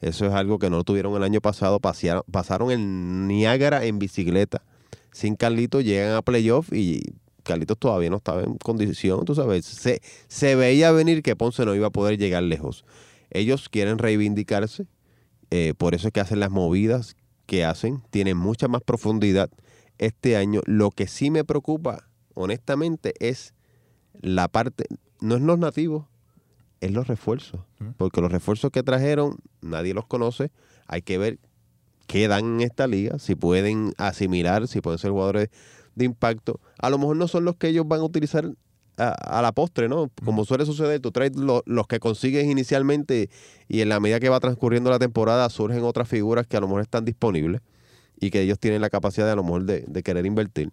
Eso 0.01 0.27
es 0.27 0.33
algo 0.33 0.59
que 0.59 0.69
no 0.71 0.85
tuvieron 0.85 1.15
el 1.17 1.23
año 1.23 1.41
pasado. 1.41 1.79
Pasearon- 1.81 2.25
pasaron 2.31 2.71
en 2.71 3.27
Niágara 3.29 3.85
en 3.85 3.99
bicicleta. 3.99 4.63
Sin 5.13 5.37
Carlitos 5.37 5.85
llegan 5.85 6.15
a 6.15 6.23
playoff 6.23 6.73
y 6.73 7.03
Carlitos 7.43 7.79
todavía 7.79 8.11
no 8.11 8.17
estaba 8.17 8.43
en 8.43 8.57
condición, 8.59 9.25
tú 9.25 9.35
sabes. 9.35 9.65
Se, 9.65 10.01
se 10.29 10.55
veía 10.55 10.93
venir 10.93 11.23
que 11.23 11.37
Ponce 11.37 11.65
no 11.65 11.75
iba 11.75 11.89
a 11.89 11.91
poder 11.91 12.19
llegar 12.19 12.43
lejos. 12.43 12.85
Ellos 13.31 13.69
quieren 13.69 13.99
reivindicarse, 13.99 14.87
eh, 15.51 15.75
por 15.77 15.95
eso 15.95 16.09
es 16.09 16.13
que 16.13 16.21
hacen 16.21 16.41
las 16.41 16.51
movidas 16.51 17.17
que 17.47 17.65
hacen. 17.65 18.03
Tienen 18.11 18.37
mucha 18.37 18.69
más 18.69 18.83
profundidad 18.83 19.51
este 19.99 20.37
año. 20.37 20.61
Lo 20.67 20.91
que 20.91 21.07
sí 21.07 21.31
me 21.31 21.45
preocupa, 21.45 22.09
honestamente, 22.35 23.15
es 23.21 23.55
la 24.21 24.49
parte, 24.49 24.85
no 25.21 25.37
es 25.37 25.41
los 25.43 25.59
nativos, 25.59 26.07
es 26.81 26.91
los 26.93 27.07
refuerzos. 27.07 27.61
Porque 27.97 28.21
los 28.21 28.31
refuerzos 28.33 28.71
que 28.71 28.83
trajeron, 28.83 29.37
nadie 29.61 29.95
los 29.95 30.07
conoce. 30.07 30.51
Hay 30.87 31.03
que 31.03 31.19
ver 31.19 31.39
qué 32.07 32.29
dan 32.29 32.57
en 32.57 32.61
esta 32.63 32.87
liga, 32.87 33.19
si 33.19 33.35
pueden 33.35 33.93
asimilar, 33.99 34.67
si 34.69 34.81
pueden 34.81 34.99
ser 34.99 35.11
jugadores 35.13 35.49
de 35.95 36.05
impacto. 36.05 36.61
A 36.79 36.91
lo 36.91 36.99
mejor 36.99 37.17
no 37.17 37.29
son 37.29 37.45
los 37.45 37.57
que 37.57 37.69
ellos 37.69 37.87
van 37.87 38.01
a 38.01 38.05
utilizar 38.05 38.51
a, 38.99 39.09
a 39.11 39.43
la 39.43 39.53
postre, 39.53 39.89
¿no? 39.89 40.11
Como 40.25 40.45
suele 40.45 40.67
suceder, 40.67 41.01
tú 41.01 41.13
traes 41.13 41.35
lo- 41.37 41.63
los 41.67 41.87
que 41.87 41.99
consigues 42.01 42.45
inicialmente 42.45 43.31
y 43.69 43.81
en 43.81 43.89
la 43.89 44.01
medida 44.01 44.21
que 44.21 44.29
va 44.29 44.41
transcurriendo 44.41 44.91
la 44.91 44.99
temporada 44.99 45.49
surgen 45.51 45.83
otras 45.85 46.09
figuras 46.09 46.47
que 46.47 46.57
a 46.57 46.61
lo 46.61 46.67
mejor 46.67 46.83
están 46.83 47.05
disponibles 47.05 47.63
y 48.21 48.31
que 48.31 48.41
ellos 48.43 48.59
tienen 48.59 48.81
la 48.83 48.91
capacidad 48.91 49.27
de 49.27 49.33
a 49.33 49.37
lo 49.37 49.45
mejor 49.45 49.65
de, 49.65 49.85
de 49.87 50.03
querer 50.03 50.27
invertir. 50.27 50.71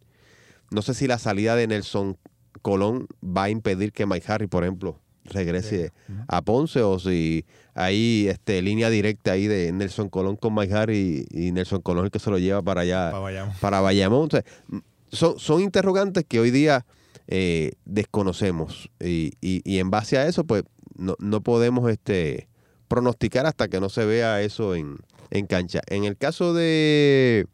No 0.72 0.82
sé 0.82 0.94
si 0.94 1.08
la 1.08 1.18
salida 1.18 1.56
de 1.56 1.68
Nelson 1.68 2.18
Colón 2.60 3.08
va 3.24 3.44
a 3.46 3.50
impedir 3.50 3.92
que 3.92 4.06
Mike 4.06 4.32
Harry, 4.32 4.48
por 4.48 4.64
ejemplo, 4.64 5.00
regrese 5.26 5.92
a 6.28 6.42
Ponce 6.42 6.82
o 6.82 6.98
si 7.00 7.46
hay 7.76 8.28
este, 8.30 8.62
línea 8.62 8.90
directa 8.90 9.34
ahí 9.34 9.48
de 9.48 9.72
Nelson 9.72 10.10
Colón 10.10 10.36
con 10.38 10.56
Mike 10.56 10.74
Harry 10.74 11.28
y, 11.30 11.52
Nelson 11.52 11.82
Colón 11.82 12.06
el 12.06 12.12
que 12.12 12.20
se 12.20 12.30
lo 12.32 12.38
lleva 12.40 12.62
para 12.64 12.82
allá, 12.82 13.12
Para 13.12 13.20
Bayamón. 13.20 13.54
para 13.62 13.82
Bayamón. 13.82 14.28
O 14.28 14.30
sea, 14.32 14.44
m- 14.72 14.82
son, 15.12 15.38
son 15.40 15.62
interrogantes 15.62 16.26
que 16.28 16.40
hoy 16.40 16.50
día 16.52 16.86
eh, 17.28 17.74
desconocemos 17.86 18.90
y, 19.00 19.34
y- 19.42 19.62
y 19.64 19.78
en 19.80 19.92
base 19.92 20.18
a 20.18 20.26
eso 20.28 20.44
pues 20.46 20.64
no, 20.98 21.16
no 21.20 21.42
podemos 21.42 21.90
este, 21.92 22.48
pronosticar 22.88 23.46
hasta 23.46 23.68
que 23.68 23.80
no 23.80 23.90
se 23.90 24.04
vea 24.06 24.42
eso 24.42 24.74
en, 24.74 24.98
en 25.30 25.46
cancha. 25.46 25.82
En 25.88 26.06
el 26.06 26.18
caso 26.18 26.54
de, 26.56 27.46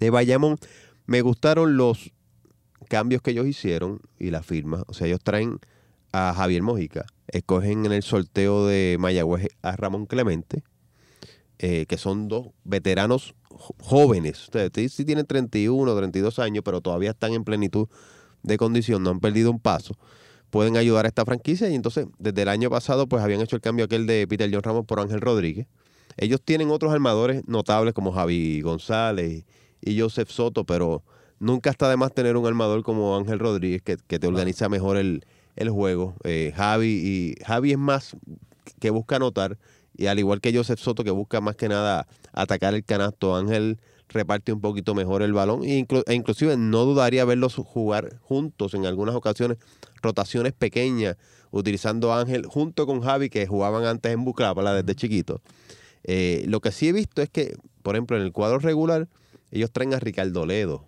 de 0.00 0.10
Bayamón, 0.10 0.58
me 1.06 1.22
gustaron 1.22 1.76
los 1.78 2.12
cambios 2.88 3.22
que 3.22 3.32
ellos 3.32 3.46
hicieron 3.46 4.00
y 4.18 4.30
la 4.30 4.42
firma. 4.42 4.84
O 4.86 4.94
sea, 4.94 5.06
ellos 5.06 5.20
traen 5.22 5.58
a 6.12 6.32
Javier 6.34 6.62
Mojica, 6.62 7.06
escogen 7.28 7.86
en 7.86 7.92
el 7.92 8.02
sorteo 8.02 8.66
de 8.66 8.96
Mayagüez 8.98 9.48
a 9.62 9.76
Ramón 9.76 10.06
Clemente, 10.06 10.62
eh, 11.58 11.86
que 11.86 11.98
son 11.98 12.28
dos 12.28 12.48
veteranos 12.64 13.34
jóvenes. 13.80 14.42
Ustedes 14.44 14.92
sí 14.92 15.04
tienen 15.04 15.26
31, 15.26 15.96
32 15.96 16.38
años, 16.38 16.62
pero 16.64 16.80
todavía 16.80 17.10
están 17.10 17.32
en 17.32 17.44
plenitud 17.44 17.88
de 18.42 18.56
condición, 18.56 19.02
no 19.02 19.10
han 19.10 19.20
perdido 19.20 19.50
un 19.50 19.58
paso. 19.58 19.96
Pueden 20.50 20.76
ayudar 20.76 21.04
a 21.04 21.08
esta 21.08 21.24
franquicia 21.24 21.68
y 21.68 21.74
entonces 21.74 22.06
desde 22.18 22.42
el 22.42 22.48
año 22.48 22.70
pasado 22.70 23.06
pues 23.06 23.22
habían 23.22 23.40
hecho 23.40 23.56
el 23.56 23.62
cambio 23.62 23.84
aquel 23.84 24.06
de 24.06 24.26
Peter 24.26 24.48
John 24.50 24.62
Ramos 24.62 24.86
por 24.86 25.00
Ángel 25.00 25.20
Rodríguez. 25.20 25.66
Ellos 26.16 26.40
tienen 26.42 26.70
otros 26.70 26.92
armadores 26.92 27.46
notables 27.46 27.92
como 27.92 28.12
Javi 28.12 28.62
González 28.62 29.44
y 29.80 30.00
Joseph 30.00 30.30
Soto, 30.30 30.64
pero 30.64 31.04
nunca 31.40 31.70
está 31.70 31.88
de 31.88 31.96
más 31.96 32.12
tener 32.12 32.36
un 32.36 32.46
armador 32.46 32.82
como 32.82 33.16
Ángel 33.16 33.38
Rodríguez 33.38 33.82
que, 33.82 33.96
que 33.96 34.18
te 34.18 34.26
organiza 34.26 34.68
mejor 34.68 34.96
el, 34.96 35.24
el 35.56 35.70
juego. 35.70 36.14
Eh, 36.24 36.52
Javi 36.56 36.88
y 36.88 37.44
Javi 37.44 37.72
es 37.72 37.78
más 37.78 38.16
que 38.80 38.90
busca 38.90 39.16
anotar 39.16 39.58
y 39.96 40.06
al 40.06 40.18
igual 40.18 40.40
que 40.40 40.54
Joseph 40.54 40.78
Soto 40.78 41.04
que 41.04 41.10
busca 41.10 41.40
más 41.40 41.56
que 41.56 41.68
nada 41.68 42.06
atacar 42.32 42.74
el 42.74 42.84
canasto, 42.84 43.34
Ángel 43.34 43.78
reparte 44.08 44.52
un 44.52 44.60
poquito 44.60 44.94
mejor 44.94 45.22
el 45.22 45.32
balón 45.32 45.64
e, 45.64 45.84
inclu- 45.84 46.04
e 46.06 46.14
inclusive 46.14 46.56
no 46.56 46.84
dudaría 46.84 47.24
verlos 47.24 47.56
jugar 47.56 48.18
juntos 48.22 48.74
en 48.74 48.86
algunas 48.86 49.14
ocasiones, 49.14 49.58
rotaciones 50.00 50.52
pequeñas, 50.52 51.16
utilizando 51.50 52.12
a 52.12 52.20
Ángel 52.20 52.46
junto 52.46 52.86
con 52.86 53.00
Javi 53.00 53.28
que 53.28 53.46
jugaban 53.46 53.84
antes 53.84 54.12
en 54.12 54.24
Buclápala 54.24 54.74
desde 54.74 54.94
chiquito. 54.94 55.40
Eh, 56.04 56.44
lo 56.46 56.60
que 56.60 56.72
sí 56.72 56.88
he 56.88 56.92
visto 56.92 57.20
es 57.20 57.28
que, 57.28 57.56
por 57.82 57.96
ejemplo, 57.96 58.16
en 58.16 58.22
el 58.22 58.32
cuadro 58.32 58.58
regular, 58.60 59.08
ellos 59.50 59.70
traen 59.72 59.92
a 59.94 59.98
Ricardo 59.98 60.46
Ledo, 60.46 60.86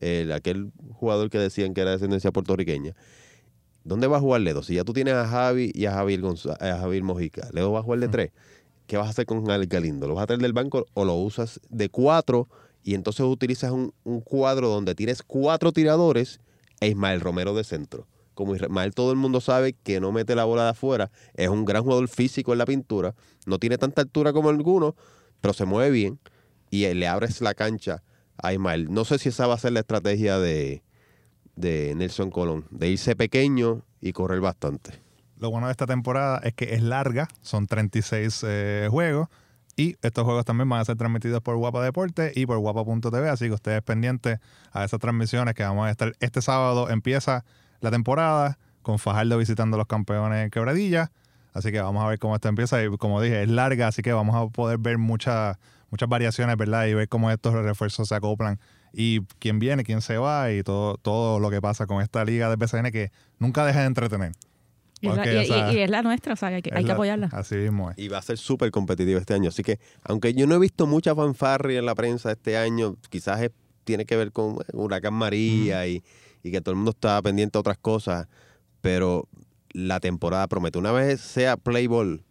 el, 0.00 0.32
aquel 0.32 0.72
jugador 0.92 1.30
que 1.30 1.38
decían 1.38 1.74
que 1.74 1.82
era 1.82 1.90
de 1.90 1.96
descendencia 1.96 2.32
puertorriqueña. 2.32 2.94
¿Dónde 3.84 4.06
va 4.06 4.18
a 4.18 4.20
jugar 4.20 4.42
Ledo? 4.42 4.62
Si 4.62 4.74
ya 4.74 4.84
tú 4.84 4.92
tienes 4.92 5.14
a 5.14 5.26
Javi 5.26 5.70
y 5.74 5.86
a 5.86 5.92
Javier, 5.92 6.22
a 6.60 6.78
Javier 6.78 7.02
Mojica, 7.02 7.48
Ledo 7.52 7.72
va 7.72 7.80
a 7.80 7.82
jugar 7.82 8.00
de 8.00 8.08
tres. 8.08 8.30
¿Qué 8.86 8.96
vas 8.96 9.06
a 9.06 9.10
hacer 9.10 9.26
con 9.26 9.48
Alex 9.50 9.68
Galindo? 9.68 10.08
¿Lo 10.08 10.14
vas 10.14 10.24
a 10.24 10.26
traer 10.26 10.40
del 10.40 10.52
banco 10.52 10.86
o 10.94 11.04
lo 11.04 11.14
usas 11.14 11.60
de 11.68 11.88
cuatro 11.88 12.48
y 12.82 12.94
entonces 12.94 13.24
utilizas 13.24 13.70
un, 13.70 13.94
un 14.04 14.20
cuadro 14.20 14.68
donde 14.68 14.94
tienes 14.94 15.22
cuatro 15.22 15.72
tiradores 15.72 16.40
e 16.80 16.88
Ismael 16.88 17.20
Romero 17.20 17.54
de 17.54 17.64
centro? 17.64 18.06
Como 18.34 18.54
Ismael 18.54 18.94
todo 18.94 19.12
el 19.12 19.16
mundo 19.16 19.40
sabe 19.40 19.74
que 19.74 20.00
no 20.00 20.12
mete 20.12 20.34
la 20.34 20.44
bola 20.44 20.64
de 20.64 20.70
afuera, 20.70 21.10
es 21.34 21.48
un 21.48 21.64
gran 21.64 21.82
jugador 21.82 22.08
físico 22.08 22.52
en 22.52 22.58
la 22.58 22.64
pintura, 22.64 23.14
no 23.46 23.58
tiene 23.58 23.78
tanta 23.78 24.02
altura 24.02 24.32
como 24.32 24.48
algunos, 24.48 24.94
pero 25.40 25.54
se 25.54 25.66
mueve 25.66 25.90
bien 25.90 26.18
y 26.70 26.92
le 26.94 27.06
abres 27.06 27.40
la 27.40 27.54
cancha 27.54 28.02
a 28.42 28.52
Ismael. 28.52 28.92
No 28.92 29.04
sé 29.04 29.18
si 29.18 29.28
esa 29.28 29.46
va 29.46 29.54
a 29.54 29.58
ser 29.58 29.72
la 29.72 29.80
estrategia 29.80 30.38
de, 30.38 30.82
de 31.56 31.94
Nelson 31.94 32.30
Colón, 32.30 32.66
de 32.70 32.88
irse 32.88 33.16
pequeño 33.16 33.82
y 34.00 34.12
correr 34.12 34.40
bastante. 34.40 35.00
Lo 35.38 35.50
bueno 35.50 35.68
de 35.68 35.72
esta 35.72 35.86
temporada 35.86 36.40
es 36.44 36.54
que 36.54 36.74
es 36.74 36.82
larga, 36.82 37.28
son 37.40 37.66
36 37.66 38.44
eh, 38.46 38.88
juegos 38.90 39.28
y 39.76 39.96
estos 40.02 40.24
juegos 40.24 40.44
también 40.44 40.68
van 40.68 40.80
a 40.80 40.84
ser 40.84 40.96
transmitidos 40.96 41.40
por 41.40 41.56
Guapa 41.56 41.82
Deporte 41.82 42.32
y 42.34 42.44
por 42.44 42.58
guapa.tv, 42.58 43.28
así 43.30 43.46
que 43.46 43.52
ustedes 43.52 43.80
pendientes 43.82 44.38
a 44.72 44.84
esas 44.84 45.00
transmisiones 45.00 45.54
que 45.54 45.62
vamos 45.62 45.86
a 45.86 45.90
estar. 45.90 46.12
Este 46.20 46.42
sábado 46.42 46.90
empieza 46.90 47.44
la 47.80 47.90
temporada 47.90 48.58
con 48.82 48.98
Fajardo 48.98 49.38
visitando 49.38 49.76
a 49.76 49.78
los 49.78 49.86
campeones 49.86 50.44
en 50.44 50.50
Quebradilla, 50.50 51.10
así 51.54 51.72
que 51.72 51.80
vamos 51.80 52.04
a 52.04 52.08
ver 52.08 52.18
cómo 52.18 52.34
esto 52.34 52.48
empieza 52.48 52.82
y 52.84 52.94
como 52.98 53.22
dije, 53.22 53.42
es 53.42 53.48
larga, 53.48 53.88
así 53.88 54.02
que 54.02 54.12
vamos 54.12 54.36
a 54.36 54.46
poder 54.52 54.76
ver 54.76 54.98
muchas 54.98 55.56
muchas 55.90 56.08
variaciones, 56.08 56.56
¿verdad? 56.56 56.86
Y 56.86 56.94
ver 56.94 57.08
cómo 57.08 57.30
estos 57.30 57.52
refuerzos 57.54 58.08
se 58.08 58.14
acoplan 58.14 58.58
y 58.92 59.20
quién 59.38 59.58
viene, 59.58 59.84
quién 59.84 60.00
se 60.02 60.16
va 60.18 60.52
y 60.52 60.62
todo, 60.62 60.96
todo 60.96 61.38
lo 61.40 61.50
que 61.50 61.60
pasa 61.60 61.86
con 61.86 62.02
esta 62.02 62.24
liga 62.24 62.48
de 62.50 62.56
BCN 62.56 62.90
que 62.90 63.10
nunca 63.38 63.64
deja 63.64 63.80
de 63.80 63.86
entretener. 63.86 64.32
Y, 65.00 65.08
es 65.08 65.16
la- 65.16 65.22
Porque, 65.22 65.34
y- 65.34 65.38
o 65.38 65.44
sea, 65.46 65.72
y- 65.72 65.76
y 65.76 65.78
es 65.80 65.90
la 65.90 66.02
nuestra, 66.02 66.34
o 66.34 66.36
sea, 66.36 66.48
hay 66.48 66.60
que, 66.62 66.70
hay 66.74 66.82
que 66.82 66.88
la- 66.88 66.94
apoyarla. 66.94 67.28
Así 67.32 67.54
mismo 67.56 67.90
es. 67.90 67.98
Y 67.98 68.08
va 68.08 68.18
a 68.18 68.22
ser 68.22 68.36
súper 68.36 68.70
competitivo 68.70 69.18
este 69.18 69.32
año. 69.34 69.48
Así 69.48 69.62
que, 69.62 69.78
aunque 70.04 70.34
yo 70.34 70.46
no 70.46 70.54
he 70.56 70.58
visto 70.58 70.86
mucha 70.86 71.14
fanfarria 71.14 71.78
en 71.78 71.86
la 71.86 71.94
prensa 71.94 72.32
este 72.32 72.56
año, 72.58 72.96
quizás 73.08 73.40
es- 73.40 73.50
tiene 73.84 74.04
que 74.04 74.16
ver 74.16 74.30
con 74.30 74.56
eh, 74.56 74.64
Huracán 74.74 75.14
María 75.14 75.86
y, 75.86 76.02
y 76.42 76.50
que 76.50 76.60
todo 76.60 76.72
el 76.72 76.76
mundo 76.76 76.90
está 76.90 77.20
pendiente 77.22 77.56
a 77.56 77.60
otras 77.60 77.78
cosas. 77.78 78.28
Pero 78.82 79.26
la 79.72 80.00
temporada 80.00 80.46
promete. 80.48 80.78
Una 80.78 80.92
vez 80.92 81.20
sea 81.20 81.56
play 81.56 81.86
ball 81.86 82.22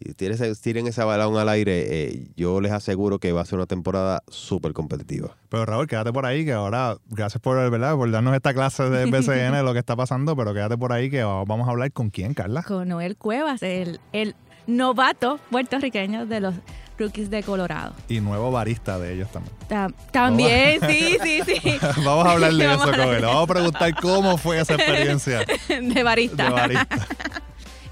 y 0.00 0.14
tiren 0.14 0.86
ese 0.86 1.04
balón 1.04 1.36
al 1.36 1.48
aire, 1.50 1.84
eh, 2.08 2.28
yo 2.34 2.60
les 2.62 2.72
aseguro 2.72 3.18
que 3.18 3.32
va 3.32 3.42
a 3.42 3.44
ser 3.44 3.58
una 3.58 3.66
temporada 3.66 4.22
súper 4.28 4.72
competitiva. 4.72 5.36
Pero 5.50 5.66
Raúl, 5.66 5.86
quédate 5.86 6.10
por 6.12 6.24
ahí, 6.24 6.44
que 6.46 6.52
ahora, 6.54 6.96
gracias 7.10 7.40
por, 7.42 7.56
¿verdad? 7.70 7.94
por 7.96 8.10
darnos 8.10 8.34
esta 8.34 8.54
clase 8.54 8.84
de 8.88 9.04
BCN 9.10 9.52
de 9.52 9.62
lo 9.62 9.72
que 9.74 9.78
está 9.78 9.96
pasando, 9.96 10.34
pero 10.34 10.54
quédate 10.54 10.78
por 10.78 10.92
ahí 10.92 11.10
que 11.10 11.22
vamos 11.22 11.68
a 11.68 11.70
hablar 11.70 11.92
con 11.92 12.08
quién, 12.08 12.32
Carla. 12.32 12.62
Con 12.62 12.88
Noel 12.88 13.16
Cuevas, 13.16 13.62
el, 13.62 14.00
el 14.12 14.34
novato 14.66 15.38
puertorriqueño 15.50 16.24
de 16.26 16.40
los 16.40 16.54
Rookies 16.98 17.30
de 17.30 17.42
Colorado. 17.42 17.92
Y 18.08 18.20
nuevo 18.20 18.50
barista 18.50 18.98
de 18.98 19.14
ellos 19.14 19.30
también. 19.32 19.54
Ta- 19.68 19.88
también, 20.12 20.80
sí, 20.88 21.16
sí, 21.22 21.40
sí. 21.46 21.78
vamos 22.04 22.26
a 22.26 22.32
hablar 22.32 22.52
de 22.52 22.64
eso 22.74 22.84
con 22.90 23.00
él. 23.00 23.22
Vamos 23.22 23.44
a 23.44 23.52
preguntar 23.52 23.94
cómo 24.00 24.36
fue 24.38 24.60
esa 24.60 24.74
experiencia 24.74 25.40
de 25.68 26.02
barista. 26.02 26.44
de 26.44 26.50
barista. 26.50 26.98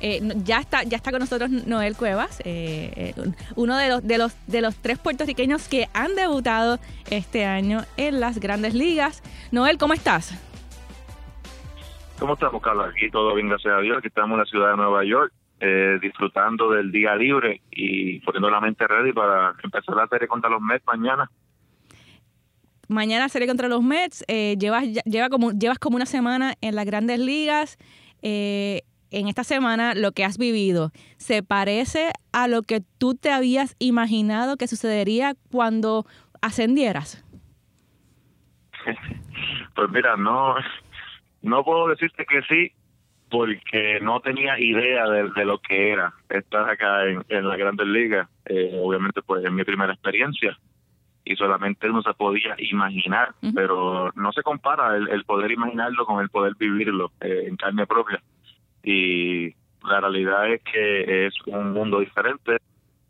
Eh, 0.00 0.20
ya 0.44 0.58
está 0.61 0.84
ya 0.84 0.96
está 0.96 1.11
con 1.11 1.20
nosotros 1.20 1.50
Noel 1.50 1.96
Cuevas, 1.96 2.40
eh, 2.44 2.92
eh, 2.96 3.14
un- 3.16 3.34
uno 3.56 3.76
de 3.76 3.88
los, 3.88 4.06
de, 4.06 4.18
los, 4.18 4.32
de 4.46 4.61
los 4.61 4.76
tres 4.76 4.98
puertorriqueños 4.98 5.68
que 5.68 5.88
han 5.92 6.14
debutado 6.14 6.78
este 7.11 7.44
año 7.44 7.80
en 7.96 8.20
las 8.20 8.38
grandes 8.38 8.74
ligas. 8.74 9.22
Noel, 9.50 9.76
¿cómo 9.78 9.94
estás? 9.94 10.32
¿Cómo 12.18 12.34
estamos, 12.34 12.61
Carlos? 12.62 12.87
Aquí 12.90 13.11
todo 13.11 13.34
bien, 13.34 13.48
gracias 13.48 13.74
a 13.74 13.80
Dios. 13.80 13.98
Aquí 13.98 14.08
estamos 14.08 14.32
en 14.34 14.38
la 14.40 14.44
ciudad 14.46 14.70
de 14.72 14.76
Nueva 14.76 15.04
York, 15.04 15.32
eh, 15.61 15.98
disfrutando 16.02 16.70
del 16.70 16.90
día 16.90 17.14
libre 17.14 17.62
y 17.70 18.20
poniendo 18.20 18.50
la 18.50 18.61
mente 18.61 18.87
ready 18.87 19.12
para 19.12 19.54
empezar 19.62 19.94
la 19.96 20.06
serie 20.08 20.26
contra 20.28 20.50
los 20.50 20.61
Mets 20.61 20.84
mañana. 20.87 21.30
Mañana 22.88 23.28
serie 23.28 23.46
contra 23.46 23.68
los 23.68 23.82
Mets. 23.82 24.24
eh, 24.28 24.56
llevas, 24.58 24.84
lleva 25.04 25.28
como, 25.28 25.52
llevas 25.52 25.78
como 25.78 25.96
una 25.96 26.06
semana 26.06 26.54
en 26.61 26.74
las 26.74 26.87
grandes 26.87 27.18
ligas. 27.20 27.78
Eh, 28.22 28.82
en 29.11 29.29
esta 29.29 29.44
semana, 29.44 29.94
lo 29.94 30.12
que 30.12 30.25
has 30.25 30.38
vivido, 30.38 30.90
¿se 31.16 31.42
parece 31.42 32.11
a 32.33 32.49
lo 32.49 32.62
que 32.62 32.81
tú 32.99 33.14
te 33.14 33.31
habías 33.31 33.77
imaginado 33.79 34.57
que 34.57 34.68
sucedería 34.68 35.35
cuando 35.51 36.07
ascendieras? 36.40 37.25
Pues 39.75 39.90
mira, 39.90 40.16
no, 40.16 40.57
no 41.42 41.62
puedo 41.62 41.87
decirte 41.87 42.27
que 42.27 42.42
sí, 42.49 42.73
porque 43.31 44.01
no 44.03 44.18
tenía 44.21 44.59
idea 44.59 45.09
de, 45.09 45.31
de 45.31 45.44
lo 45.44 45.61
que 45.61 45.92
era 45.92 46.12
estar 46.29 46.68
acá 46.68 47.05
en, 47.07 47.25
en 47.29 47.49
la 47.49 47.57
Grandes 47.57 47.87
Ligas. 47.87 48.29
Eh, 48.47 48.77
obviamente, 48.83 49.23
pues 49.23 49.44
es 49.44 49.53
mi 49.53 49.62
primera 49.62 49.92
experiencia 49.92 50.59
y 51.25 51.37
solamente 51.37 51.90
uno 51.90 52.03
se 52.03 52.14
podía 52.14 52.55
imaginar, 52.59 53.35
pero 53.55 54.11
no 54.14 54.33
se 54.33 54.42
compara 54.42 54.97
el, 54.97 55.09
el 55.11 55.25
poder 55.25 55.51
imaginarlo 55.53 56.07
con 56.07 56.23
el 56.23 56.31
poder 56.31 56.55
vivirlo 56.59 57.12
eh, 57.21 57.44
en 57.47 57.57
carne 57.57 57.87
propia. 57.87 58.23
Y 58.90 59.55
la 59.87 60.01
realidad 60.01 60.51
es 60.51 60.62
que 60.62 61.27
es 61.27 61.35
un 61.44 61.74
mundo 61.74 62.01
diferente, 62.01 62.57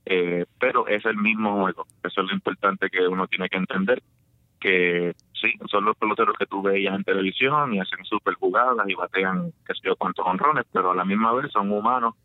eh, 0.05 0.45
pero 0.59 0.89
es 0.89 1.05
el 1.05 1.17
mismo 1.17 1.61
juego. 1.61 1.87
Eso 2.03 2.23
es 2.23 2.27
lo 2.27 2.35
importante 2.35 2.91
que 2.91 3.07
uno 3.07 3.29
tiene 3.29 3.49
que 3.49 3.59
entender 3.59 4.03
que 4.59 5.15
sí, 5.41 5.53
son 5.71 5.85
los 5.85 5.97
peloteros 5.97 6.35
que 6.37 6.47
tú 6.47 6.63
veías 6.63 6.97
en 6.97 7.05
televisión 7.05 7.73
y 7.75 7.79
hacen 7.79 8.05
super 8.05 8.35
jugadas 8.35 8.89
y 8.89 8.95
batean 8.95 9.53
qué 9.65 9.75
sé 9.75 9.83
yo 9.85 9.95
cuántos 9.95 10.27
honrones, 10.27 10.65
pero 10.73 10.91
a 10.91 10.97
la 10.97 11.05
misma 11.05 11.33
vez 11.33 11.53
son 11.53 11.71
humanos 11.71 12.17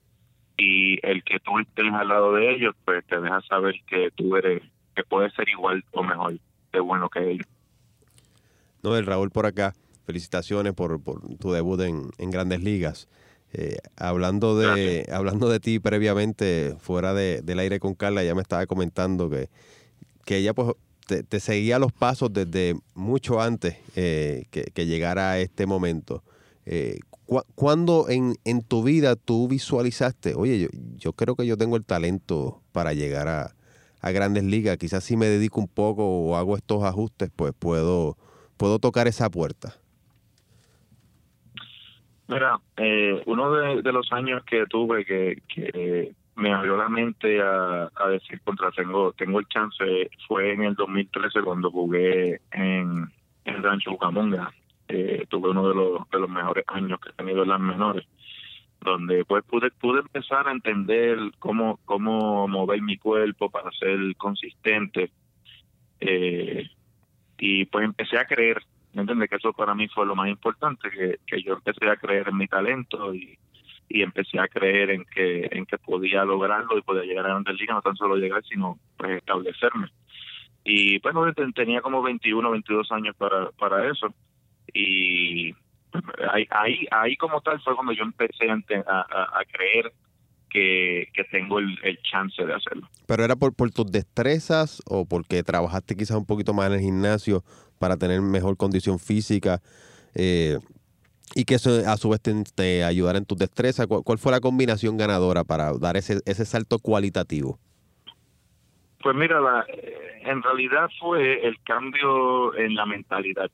y 0.58 0.98
el 1.06 1.24
que 1.24 1.39
tú 1.39 1.60
estés 1.60 1.94
al 1.94 2.08
lado 2.08 2.34
de 2.34 2.56
ellos, 2.56 2.74
pues 2.86 3.06
te 3.06 3.22
deja 3.22 3.39
saber 3.42 3.76
que 3.86 4.10
tú 4.16 4.36
eres, 4.36 4.63
que 4.96 5.04
puedes 5.04 5.32
ser 5.36 5.48
igual 5.48 5.84
o 5.92 6.02
mejor 6.02 6.39
de 6.72 6.80
bueno 6.80 7.08
que 7.08 7.34
ellos. 7.34 7.48
No, 8.82 8.98
el 8.98 9.06
Raúl 9.06 9.30
por 9.30 9.46
acá, 9.46 9.74
felicitaciones 10.08 10.74
por, 10.74 11.04
por 11.04 11.22
tu 11.38 11.52
debut 11.52 11.80
en, 11.82 12.10
en 12.18 12.32
Grandes 12.32 12.63
Ligas. 12.63 13.08
Eh, 13.56 13.78
hablando 13.98 14.58
de 14.58 15.08
hablando 15.12 15.48
de 15.48 15.60
ti 15.60 15.80
previamente, 15.80 16.76
fuera 16.80 17.13
de- 17.13 17.42
del 17.44 17.60
aire 17.60 17.80
con 17.80 17.94
Carla, 17.94 18.24
ya 18.24 18.34
me 18.36 18.42
estaba 18.42 18.66
comentando 18.66 19.30
que, 19.30 19.50
que 20.26 20.38
ella 20.38 20.54
pues 20.54 20.72
te, 21.06 21.22
te 21.24 21.39
seguía 21.39 21.78
los 21.80 21.92
pasos 21.92 22.32
desde 22.34 22.76
mucho 22.96 23.42
antes 23.42 23.76
eh, 23.96 24.46
que, 24.52 24.63
que 24.63 24.86
llegara 24.88 25.32
a 25.32 25.39
este 25.39 25.66
momento. 25.66 26.24
Eh, 26.66 27.00
cu- 27.26 27.44
¿Cuándo 27.56 28.10
en, 28.10 28.36
en 28.46 28.62
tu 28.63 28.82
vida 28.84 29.16
tú 29.16 29.48
visualizaste, 29.48 30.34
oye, 30.36 30.60
yo, 30.60 30.68
yo 30.98 31.13
creo 31.13 31.36
que 31.36 31.46
yo 31.46 31.58
tengo 31.58 31.76
el 31.76 31.84
talento 31.86 32.62
para 32.72 32.94
llegar 32.94 33.28
a, 33.28 33.56
a 34.02 34.12
grandes 34.12 34.46
ligas, 34.46 34.78
quizás 34.78 35.04
si 35.04 35.16
me 35.18 35.28
dedico 35.28 35.60
un 35.60 35.68
poco 35.68 36.06
o 36.08 36.36
hago 36.38 36.56
estos 36.58 36.84
ajustes, 36.84 37.30
pues 37.36 37.54
puedo, 37.58 38.18
puedo 38.58 38.80
tocar 38.80 39.08
esa 39.08 39.30
puerta? 39.30 39.76
Mira, 42.34 42.60
eh, 42.78 43.22
uno 43.26 43.52
de, 43.52 43.91
los 43.91 44.12
años 44.12 44.43
que 44.46 44.65
tuve 44.65 45.06
que, 45.06 45.41
que 45.48 46.13
me 46.36 46.52
abrió 46.52 46.76
la 46.78 46.89
mente 46.89 47.41
a, 47.41 47.91
a 47.96 48.08
decir 48.10 48.41
contra 48.41 48.72
tengo 48.72 49.13
tengo 49.13 49.39
el 49.39 49.48
chance 49.48 50.10
fue 50.28 50.54
en 50.54 50.63
el 50.63 50.76
2013 50.76 51.41
cuando 51.41 51.69
jugué 51.69 52.41
en, 52.52 53.12
en 53.46 53.63
Rancho 53.63 53.91
Bucamonga. 53.91 54.52
Eh, 54.88 55.26
tuve 55.30 55.50
uno 55.50 55.69
de 55.69 55.76
los, 55.76 56.10
de 56.10 56.19
los 56.19 56.30
mejores 56.30 56.65
años 56.67 57.00
que 57.00 57.10
he 57.10 57.13
tenido 57.13 57.43
en 57.43 57.50
las 57.50 57.60
menores, 57.60 58.06
donde 58.82 59.24
pues 59.26 59.43
pude 59.46 59.72
pude 59.72 60.00
empezar 60.00 60.48
a 60.48 60.52
entender 60.52 61.17
cómo 61.39 61.80
cómo 61.86 62.48
mover 62.48 62.82
mi 62.82 62.98
cuerpo 62.98 63.50
para 63.50 63.72
ser 63.72 63.98
consistente 64.17 65.12
eh, 66.00 66.67
y 67.38 67.65
pues 67.65 67.86
empecé 67.86 68.17
a 68.17 68.26
creer 68.26 68.62
¿me? 68.93 69.27
Que 69.27 69.36
eso 69.36 69.53
para 69.53 69.75
mí 69.75 69.88
fue 69.88 70.06
lo 70.06 70.15
más 70.15 70.29
importante, 70.29 70.89
que, 70.89 71.19
que 71.25 71.41
yo 71.41 71.53
empecé 71.53 71.89
a 71.89 71.97
creer 71.97 72.29
en 72.29 72.38
mi 72.38 72.47
talento 72.47 73.13
y, 73.13 73.38
y 73.89 74.01
empecé 74.01 74.39
a 74.39 74.47
creer 74.47 74.91
en 74.91 75.06
que 75.06 75.47
en 75.51 75.65
que 75.65 75.77
podía 75.77 76.25
lograrlo 76.25 76.77
y 76.77 76.82
podía 76.82 77.03
llegar 77.03 77.25
a 77.25 77.29
grandes 77.29 77.60
ligas, 77.60 77.75
no 77.75 77.82
tan 77.82 77.95
solo 77.95 78.15
llegar, 78.15 78.43
sino 78.43 78.79
pues 78.97 79.17
establecerme. 79.17 79.89
Y 80.63 80.99
bueno, 80.99 81.32
tenía 81.53 81.82
como 81.82 82.01
21, 82.01 82.49
22 82.51 82.91
años 82.91 83.15
para, 83.17 83.51
para 83.51 83.89
eso. 83.91 84.13
Y 84.73 85.53
ahí, 86.32 86.47
ahí, 86.49 86.88
ahí 86.89 87.17
como 87.17 87.41
tal 87.41 87.62
fue 87.62 87.75
cuando 87.75 87.91
yo 87.91 88.03
empecé 88.03 88.49
a, 88.49 88.56
a, 88.56 89.39
a 89.39 89.45
creer 89.51 89.91
que, 90.54 91.10
que 91.13 91.24
tengo 91.26 91.60
el, 91.60 91.78
el, 91.84 92.00
chance 92.04 92.46
de 92.46 92.54
hacerlo. 92.54 92.88
¿Pero 93.08 93.26
era 93.26 93.36
por, 93.36 93.54
por 93.56 93.72
tus 93.72 93.92
destrezas 93.92 94.82
o 94.86 95.06
porque 95.06 95.44
trabajaste 95.44 95.96
quizás 95.96 96.16
un 96.16 96.26
poquito 96.26 96.54
más 96.54 96.68
en 96.68 96.74
el 96.74 96.80
gimnasio 96.80 97.44
para 97.80 97.98
tener 97.98 98.22
mejor 98.22 98.56
condición 98.56 99.00
física? 99.00 99.60
Eh, 100.13 100.60
y 101.36 101.46
que 101.46 101.56
eso 101.56 101.82
a 101.88 101.98
su 101.98 102.10
vez 102.10 102.22
te, 102.22 102.84
ayudara 102.84 103.18
en 103.18 103.26
tus 103.26 103.39
destrezas. 103.39 103.88
¿Cuál, 103.88 104.20
fue 104.20 104.32
la 104.32 104.39
combinación 104.39 104.96
ganadora 104.96 105.44
para 105.44 105.74
dar 105.74 105.98
ese, 105.98 106.20
ese 106.26 106.46
salto 106.46 106.78
cualitativo? 106.78 107.58
Pues 109.02 109.16
mira, 109.16 109.42
la, 109.42 109.66
en 110.26 110.44
realidad 110.44 110.89
fue 111.00 111.46
el 111.46 111.60
cambio 111.63 112.56
en 112.56 112.76
la 112.76 112.86
mentalidad. 112.86 113.50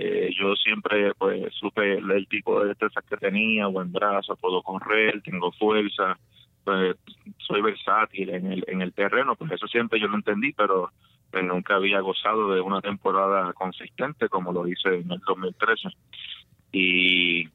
Eh, 0.00 0.30
yo 0.38 0.54
siempre 0.54 1.12
pues 1.14 1.52
supe 1.54 1.94
el 1.94 2.28
tipo 2.28 2.60
de 2.60 2.68
destrezas 2.68 3.04
que 3.04 3.16
tenía, 3.16 3.66
buen 3.66 3.90
brazo, 3.90 4.36
puedo 4.36 4.62
correr, 4.62 5.20
tengo 5.22 5.50
fuerza, 5.50 6.16
pues 6.62 6.94
soy 7.38 7.60
versátil 7.62 8.30
en 8.30 8.46
el, 8.46 8.64
en 8.68 8.80
el 8.80 8.92
terreno, 8.92 9.34
pues 9.34 9.50
eso 9.50 9.66
siempre 9.66 9.98
yo 9.98 10.06
lo 10.06 10.14
entendí, 10.14 10.52
pero 10.52 10.92
pues, 11.32 11.42
nunca 11.42 11.74
había 11.74 11.98
gozado 11.98 12.54
de 12.54 12.60
una 12.60 12.80
temporada 12.80 13.52
consistente 13.54 14.28
como 14.28 14.52
lo 14.52 14.68
hice 14.68 15.00
en 15.00 15.10
el 15.10 15.18
2013 15.26 15.88
y 16.70 17.48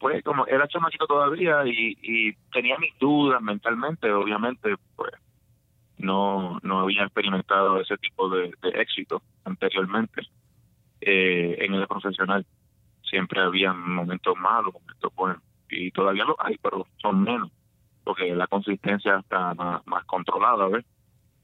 pues 0.00 0.24
como 0.24 0.44
era 0.48 0.66
chamaquito 0.66 1.06
todavía 1.06 1.64
y, 1.64 2.32
tenía 2.52 2.78
mis 2.78 2.98
dudas 2.98 3.40
mentalmente, 3.40 4.10
obviamente, 4.10 4.74
pues 4.96 5.12
no, 5.98 6.58
no 6.64 6.80
había 6.80 7.04
experimentado 7.04 7.80
ese 7.80 7.96
tipo 7.98 8.28
de, 8.28 8.52
éxito 8.74 9.22
anteriormente 9.44 10.22
eh, 11.04 11.56
en 11.60 11.74
el 11.74 11.86
profesional. 11.86 12.46
Siempre 13.02 13.40
había 13.40 13.72
momentos 13.72 14.36
malos, 14.38 14.72
momentos 14.72 15.14
buenos, 15.14 15.42
y 15.68 15.90
todavía 15.90 16.24
lo 16.24 16.36
hay, 16.38 16.56
pero 16.58 16.86
son 17.00 17.22
menos, 17.22 17.50
porque 18.04 18.34
la 18.34 18.46
consistencia 18.46 19.18
está 19.18 19.54
más, 19.54 20.04
controlada, 20.06 20.68
¿ves? 20.68 20.84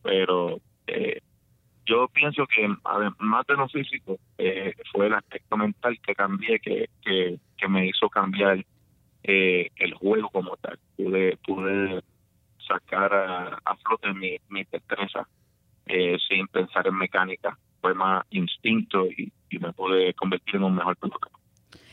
Pero 0.03 0.61
eh, 0.87 1.21
yo 1.89 2.07
pienso 2.09 2.47
que 2.47 2.69
más 3.19 3.47
de 3.47 3.55
lo 3.55 3.69
físico 3.69 4.19
eh, 4.37 4.75
fue 4.93 5.07
el 5.07 5.15
aspecto 5.15 5.57
mental 5.57 5.99
que 6.01 6.15
cambié, 6.15 6.61
que, 6.61 6.91
que, 7.03 7.69
me 7.69 7.87
hizo 7.87 8.09
cambiar 8.09 8.65
eh, 9.23 9.71
el 9.77 9.95
juego 9.95 10.29
como 10.29 10.57
tal. 10.59 10.79
Pude, 10.97 11.37
pude 11.39 12.03
sacar 12.67 13.13
a, 13.65 13.77
flote 13.77 14.13
mi, 14.13 14.37
mi 14.49 14.65
destreza 14.71 15.27
eh, 15.87 16.19
sin 16.29 16.47
pensar 16.49 16.87
en 16.87 16.97
mecánica. 16.97 17.59
Fue 17.81 17.95
más 17.95 18.25
instinto 18.31 19.07
y, 19.07 19.33
me 19.59 19.73
pude 19.73 20.13
convertir 20.15 20.57
en 20.57 20.65
un 20.65 20.75
mejor 20.75 20.97
piloto. 20.97 21.31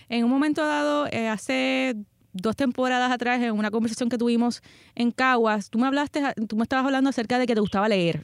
En 0.10 0.26
un 0.26 0.30
momento 0.30 0.66
dado, 0.66 1.08
hace 1.32 1.96
dos 2.34 2.56
temporadas 2.56 3.12
atrás, 3.12 3.42
en 3.42 3.54
una 3.54 3.72
conversación 3.72 4.10
que 4.10 4.18
tuvimos 4.18 4.62
en 4.94 5.12
Caguas, 5.12 5.70
tú 5.70 5.80
me 5.80 5.88
hablaste, 5.88 6.22
tú 6.48 6.58
me 6.58 6.64
estabas 6.64 6.86
hablando 6.86 7.10
acerca 7.10 7.40
de 7.40 7.48
que 7.48 7.56
te 7.56 7.62
gustaba 7.62 7.88
leer 7.88 8.24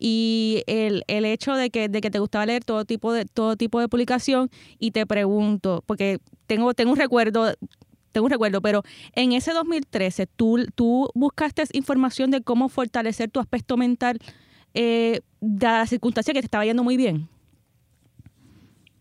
y 0.00 0.62
el, 0.66 1.04
el 1.06 1.26
hecho 1.26 1.54
de 1.54 1.70
que, 1.70 1.88
de 1.88 2.00
que 2.00 2.10
te 2.10 2.18
gustaba 2.18 2.46
leer 2.46 2.64
todo 2.64 2.84
tipo 2.84 3.12
de, 3.12 3.26
todo 3.26 3.56
tipo 3.56 3.80
de 3.80 3.88
publicación 3.88 4.50
y 4.78 4.90
te 4.90 5.06
pregunto, 5.06 5.84
porque 5.86 6.18
tengo, 6.46 6.74
tengo 6.74 6.92
un 6.92 6.96
recuerdo 6.96 7.54
tengo 8.12 8.24
un 8.24 8.30
recuerdo, 8.32 8.60
pero 8.60 8.82
en 9.14 9.30
ese 9.30 9.52
2013 9.52 10.26
tú, 10.26 10.66
tú 10.74 11.10
buscaste 11.14 11.62
información 11.74 12.32
de 12.32 12.40
cómo 12.40 12.68
fortalecer 12.68 13.30
tu 13.30 13.38
aspecto 13.38 13.76
mental 13.76 14.18
eh, 14.74 15.20
la 15.40 15.86
circunstancia 15.86 16.34
que 16.34 16.40
te 16.40 16.46
estaba 16.46 16.64
yendo 16.64 16.84
muy 16.84 16.96
bien. 16.96 17.28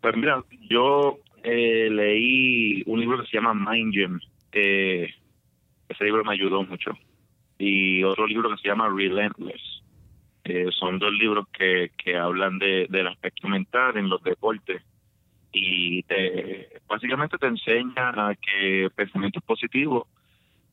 Pues 0.02 0.16
mira, 0.16 0.44
yo 0.70 1.20
eh, 1.44 1.90
leí 1.92 2.84
un 2.86 3.00
libro 3.00 3.22
que 3.22 3.28
se 3.28 3.38
llama 3.38 3.54
Mind 3.54 3.94
Gym. 3.94 4.20
ese 4.52 6.04
libro 6.04 6.24
me 6.24 6.34
ayudó 6.34 6.64
mucho. 6.64 6.92
Y 7.58 8.04
otro 8.04 8.26
libro 8.26 8.50
que 8.50 8.62
se 8.62 8.70
llama 8.70 8.90
Relentless 8.90 9.62
son 10.80 10.98
dos 10.98 11.14
libros 11.14 11.48
que, 11.50 11.92
que 11.96 12.18
hablan 12.18 12.58
de, 12.58 12.88
del 12.90 13.06
aspecto 13.08 13.48
mental 13.48 13.98
en 13.98 14.10
los 14.10 14.24
deportes 14.24 14.82
y 15.52 16.04
te, 16.04 16.70
básicamente 16.88 17.38
te 17.38 17.48
enseña 17.48 18.10
a 18.10 18.36
que 18.36 18.90
pensamientos 18.96 19.44
positivos 19.44 20.08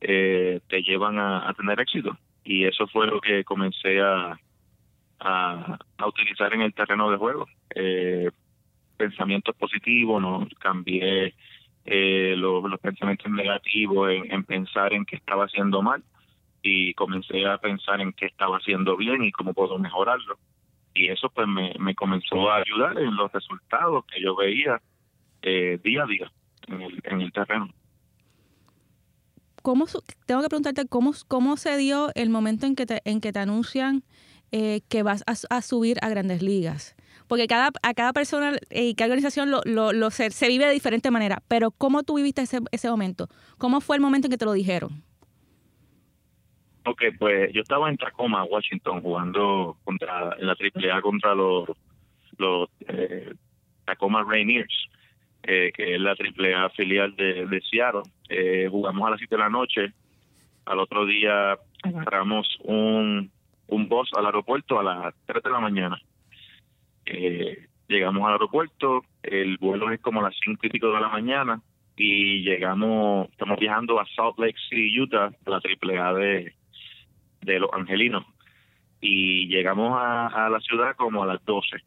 eh, 0.01 0.59
te 0.67 0.81
llevan 0.83 1.17
a, 1.17 1.51
tener 1.57 1.79
éxito 1.79 2.17
y 2.43 2.65
eso 2.65 2.87
fue 2.87 3.07
lo 3.07 3.19
que 3.19 3.43
comencé 3.43 3.99
a, 3.99 4.39
a, 5.19 5.79
utilizar 6.05 6.53
en 6.53 6.61
el 6.61 6.73
terreno 6.73 7.09
de 7.09 7.17
juego 7.17 7.47
eh, 7.73 8.29
pensamientos 8.97 9.55
positivos 9.55 10.21
no 10.21 10.47
cambié 10.59 11.33
eh, 11.85 12.35
los, 12.37 12.63
pensamientos 12.79 13.31
negativos 13.31 14.11
en, 14.11 14.31
en 14.31 14.43
pensar 14.43 14.93
en 14.93 15.05
que 15.05 15.15
estaba 15.15 15.45
haciendo 15.45 15.81
mal 15.81 16.03
y 16.61 16.93
comencé 16.93 17.45
a 17.45 17.57
pensar 17.57 18.01
en 18.01 18.13
qué 18.13 18.25
estaba 18.25 18.57
haciendo 18.57 18.97
bien 18.97 19.23
y 19.23 19.31
cómo 19.31 19.53
puedo 19.53 19.77
mejorarlo. 19.77 20.37
Y 20.93 21.09
eso 21.09 21.29
pues 21.29 21.47
me, 21.47 21.73
me 21.79 21.95
comenzó 21.95 22.49
a 22.49 22.57
ayudar 22.57 22.97
en 22.99 23.15
los 23.15 23.31
resultados 23.31 24.05
que 24.05 24.21
yo 24.21 24.35
veía 24.35 24.81
eh, 25.41 25.79
día 25.83 26.03
a 26.03 26.07
día 26.07 26.31
en 26.67 26.81
el, 26.81 26.99
en 27.03 27.21
el 27.21 27.31
terreno. 27.31 27.69
¿Cómo, 29.61 29.85
tengo 30.25 30.41
que 30.41 30.49
preguntarte 30.49 30.87
cómo, 30.87 31.11
cómo 31.27 31.57
se 31.57 31.77
dio 31.77 32.09
el 32.15 32.29
momento 32.29 32.65
en 32.65 32.75
que 32.75 32.85
te, 32.85 33.01
en 33.05 33.21
que 33.21 33.33
te 33.33 33.39
anuncian 33.39 34.03
eh, 34.51 34.81
que 34.89 35.03
vas 35.03 35.23
a, 35.25 35.61
subir 35.61 35.97
a 36.01 36.09
grandes 36.09 36.41
ligas? 36.41 36.95
Porque 37.27 37.47
cada, 37.47 37.71
a 37.83 37.93
cada 37.93 38.13
persona 38.13 38.57
y 38.71 38.95
cada 38.95 39.07
organización 39.07 39.51
lo, 39.51 39.61
lo, 39.65 39.91
lo 39.91 40.11
se, 40.11 40.31
se, 40.31 40.47
vive 40.47 40.65
de 40.65 40.73
diferente 40.73 41.11
manera, 41.11 41.43
pero 41.47 41.71
¿cómo 41.71 42.03
tú 42.03 42.15
viviste 42.15 42.41
ese, 42.41 42.59
ese 42.71 42.89
momento? 42.89 43.27
¿Cómo 43.57 43.81
fue 43.81 43.97
el 43.97 44.01
momento 44.01 44.27
en 44.27 44.31
que 44.31 44.37
te 44.37 44.45
lo 44.45 44.53
dijeron? 44.53 45.03
Ok, 46.85 47.03
pues 47.19 47.51
yo 47.51 47.61
estaba 47.61 47.89
en 47.89 47.97
Tacoma, 47.97 48.45
Washington, 48.45 49.01
jugando 49.01 49.77
contra 49.83 50.37
en 50.39 50.47
la 50.47 50.53
AAA 50.53 51.01
contra 51.01 51.35
los 51.35 51.67
los 52.37 52.69
eh, 52.87 53.33
Tacoma 53.85 54.23
Rainiers, 54.23 54.73
eh, 55.43 55.71
que 55.73 55.95
es 55.95 56.01
la 56.01 56.11
AAA 56.11 56.69
filial 56.71 57.15
de, 57.15 57.45
de 57.45 57.61
Seattle. 57.61 58.03
Eh, 58.29 58.67
jugamos 58.69 59.07
a 59.07 59.11
las 59.11 59.19
7 59.19 59.35
de 59.35 59.41
la 59.41 59.49
noche. 59.49 59.93
Al 60.65 60.79
otro 60.79 61.05
día 61.05 61.57
agarramos 61.83 62.47
un, 62.63 63.31
un 63.67 63.87
bus 63.87 64.09
al 64.15 64.25
aeropuerto 64.25 64.79
a 64.79 64.83
las 64.83 65.15
3 65.25 65.43
de 65.43 65.49
la 65.49 65.59
mañana. 65.59 66.01
llegamos 67.87 68.25
al 68.25 68.33
aeropuerto, 68.33 69.03
el 69.23 69.57
vuelo 69.57 69.91
es 69.91 69.99
como 70.01 70.19
a 70.19 70.23
las 70.23 70.35
5 70.43 70.59
y 70.65 70.69
pico 70.69 70.91
de 70.91 71.01
la 71.01 71.09
mañana 71.09 71.61
y 71.95 72.43
llegamos, 72.43 73.29
estamos 73.29 73.59
viajando 73.59 73.99
a 73.99 74.05
Salt 74.15 74.37
Lake 74.37 74.57
City, 74.69 74.99
Utah, 74.99 75.31
a 75.45 75.49
la 75.49 75.57
AAA 75.57 76.13
de, 76.13 76.53
de 77.41 77.59
los 77.59 77.71
angelinos 77.73 78.25
y 79.01 79.47
llegamos 79.47 79.97
a, 79.99 80.49
la 80.49 80.59
ciudad 80.59 80.95
como 80.95 81.23
a 81.23 81.27
las 81.27 81.43
12. 81.45 81.77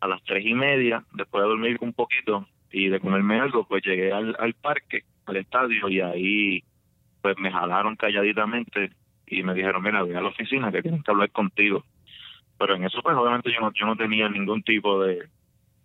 A 0.00 0.08
las 0.08 0.22
tres 0.24 0.44
y 0.44 0.54
media, 0.54 1.04
después 1.12 1.42
de 1.42 1.48
dormir 1.48 1.78
un 1.80 1.92
poquito 1.92 2.46
y 2.70 2.88
de 2.88 3.00
comerme 3.00 3.40
algo, 3.40 3.64
pues 3.66 3.84
llegué 3.84 4.12
al, 4.12 4.34
al 4.38 4.54
parque, 4.54 5.04
al 5.26 5.36
estadio 5.36 5.88
y 5.88 6.00
ahí 6.00 6.64
pues 7.20 7.38
me 7.38 7.52
jalaron 7.52 7.94
calladitamente 7.94 8.90
y 9.32 9.42
me 9.42 9.54
dijeron, 9.54 9.82
mira, 9.82 10.02
voy 10.02 10.14
a 10.14 10.20
la 10.20 10.28
oficina 10.28 10.70
que 10.70 10.82
tienen 10.82 11.02
que 11.02 11.10
hablar 11.10 11.30
contigo. 11.30 11.84
Pero 12.58 12.76
en 12.76 12.84
eso 12.84 13.00
pues 13.02 13.16
obviamente 13.16 13.50
yo 13.50 13.60
no, 13.60 13.72
yo 13.72 13.86
no 13.86 13.96
tenía 13.96 14.28
ningún 14.28 14.62
tipo 14.62 15.02
de, 15.02 15.26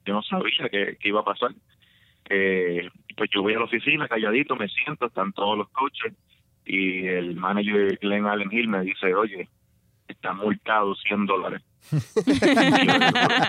yo 0.05 0.13
no 0.13 0.21
sabía 0.21 0.69
qué, 0.69 0.97
iba 1.03 1.21
a 1.21 1.25
pasar. 1.25 1.51
Eh, 2.29 2.89
pues 3.15 3.29
yo 3.33 3.41
voy 3.41 3.53
a 3.53 3.59
la 3.59 3.63
oficina 3.63 4.07
calladito, 4.07 4.57
me 4.57 4.67
siento, 4.67 5.05
están 5.05 5.31
todos 5.31 5.57
los 5.57 5.69
coaches 5.69 6.13
y 6.65 7.07
el 7.07 7.37
manager 7.37 7.97
Glenn 8.01 8.25
Allen 8.25 8.51
Hill 8.51 8.67
me 8.67 8.81
dice, 8.81 9.15
oye, 9.15 9.47
está 10.09 10.33
multado 10.33 10.93
100 10.93 11.25
dólares. 11.25 11.61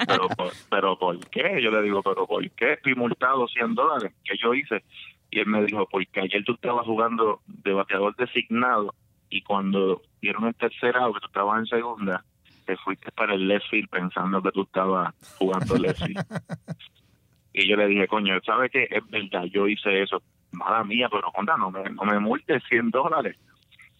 pero, 0.07 0.29
pero, 0.71 0.99
¿por 0.99 1.19
qué? 1.31 1.61
Yo 1.61 1.73
le 1.73 1.83
digo, 1.83 2.05
pero 2.05 2.25
¿por 2.25 2.49
qué 2.53 2.75
estoy 2.75 2.95
multado 2.95 3.49
100 3.49 3.75
dólares? 3.75 4.13
¿Qué 4.25 4.37
yo 4.41 4.55
hice? 4.55 4.85
Y 5.33 5.41
él 5.41 5.47
me 5.47 5.65
dijo, 5.65 5.89
porque 5.91 6.21
ayer 6.21 6.45
tú 6.45 6.53
estabas 6.53 6.87
jugando 6.87 7.41
de 7.47 7.73
bateador 7.73 8.15
designado 8.15 8.95
y 9.31 9.43
cuando 9.43 10.03
dieron 10.21 10.47
el 10.47 10.55
tercer 10.55 10.97
out, 10.97 11.15
que 11.15 11.21
tú 11.21 11.27
estabas 11.27 11.59
en 11.61 11.67
segunda, 11.67 12.25
te 12.65 12.77
fuiste 12.77 13.11
para 13.13 13.35
el 13.35 13.49
left 13.49 13.69
field 13.71 13.89
pensando 13.89 14.43
que 14.43 14.53
tú 14.53 14.63
estabas 14.63 15.15
jugando 15.39 15.77
left 15.77 16.05
field. 16.05 16.25
y 17.53 17.69
yo 17.69 17.77
le 17.77 17.87
dije, 17.87 18.07
coño, 18.09 18.39
¿sabes 18.45 18.71
qué? 18.71 18.89
Es 18.91 19.09
verdad, 19.09 19.45
yo 19.45 19.67
hice 19.67 20.03
eso 20.03 20.23
mala 20.53 20.85
mía, 20.85 21.09
pero 21.11 21.29
onda, 21.35 21.57
no 21.57 21.71
me, 21.71 21.83
no 21.91 22.05
me 22.05 22.19
multe 22.19 22.61
100 22.61 22.91
dólares. 22.91 23.37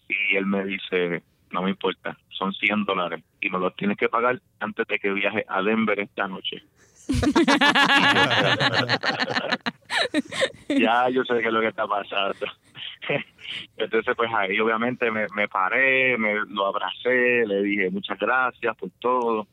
Y 0.07 0.35
él 0.35 0.45
me 0.45 0.65
dice, 0.65 1.23
no 1.51 1.61
me 1.61 1.71
importa, 1.71 2.17
son 2.29 2.53
100 2.53 2.85
dólares 2.85 3.23
y 3.41 3.49
me 3.49 3.59
los 3.59 3.75
tienes 3.75 3.97
que 3.97 4.09
pagar 4.09 4.41
antes 4.59 4.87
de 4.87 4.99
que 4.99 5.11
viaje 5.11 5.45
a 5.47 5.61
Denver 5.61 5.99
esta 5.99 6.27
noche. 6.27 6.63
ya 10.69 11.09
yo 11.09 11.23
sé 11.23 11.39
qué 11.39 11.47
es 11.47 11.53
lo 11.53 11.61
que 11.61 11.69
está 11.69 11.87
pasando. 11.87 12.45
Entonces, 13.77 14.15
pues 14.15 14.31
ahí 14.33 14.59
obviamente 14.59 15.09
me, 15.11 15.47
paré, 15.47 16.17
me 16.17 16.35
lo 16.47 16.67
abracé, 16.67 17.45
le 17.47 17.63
dije 17.63 17.89
muchas 17.89 18.19
gracias 18.19 18.75
por 18.77 18.91
todo. 18.99 19.47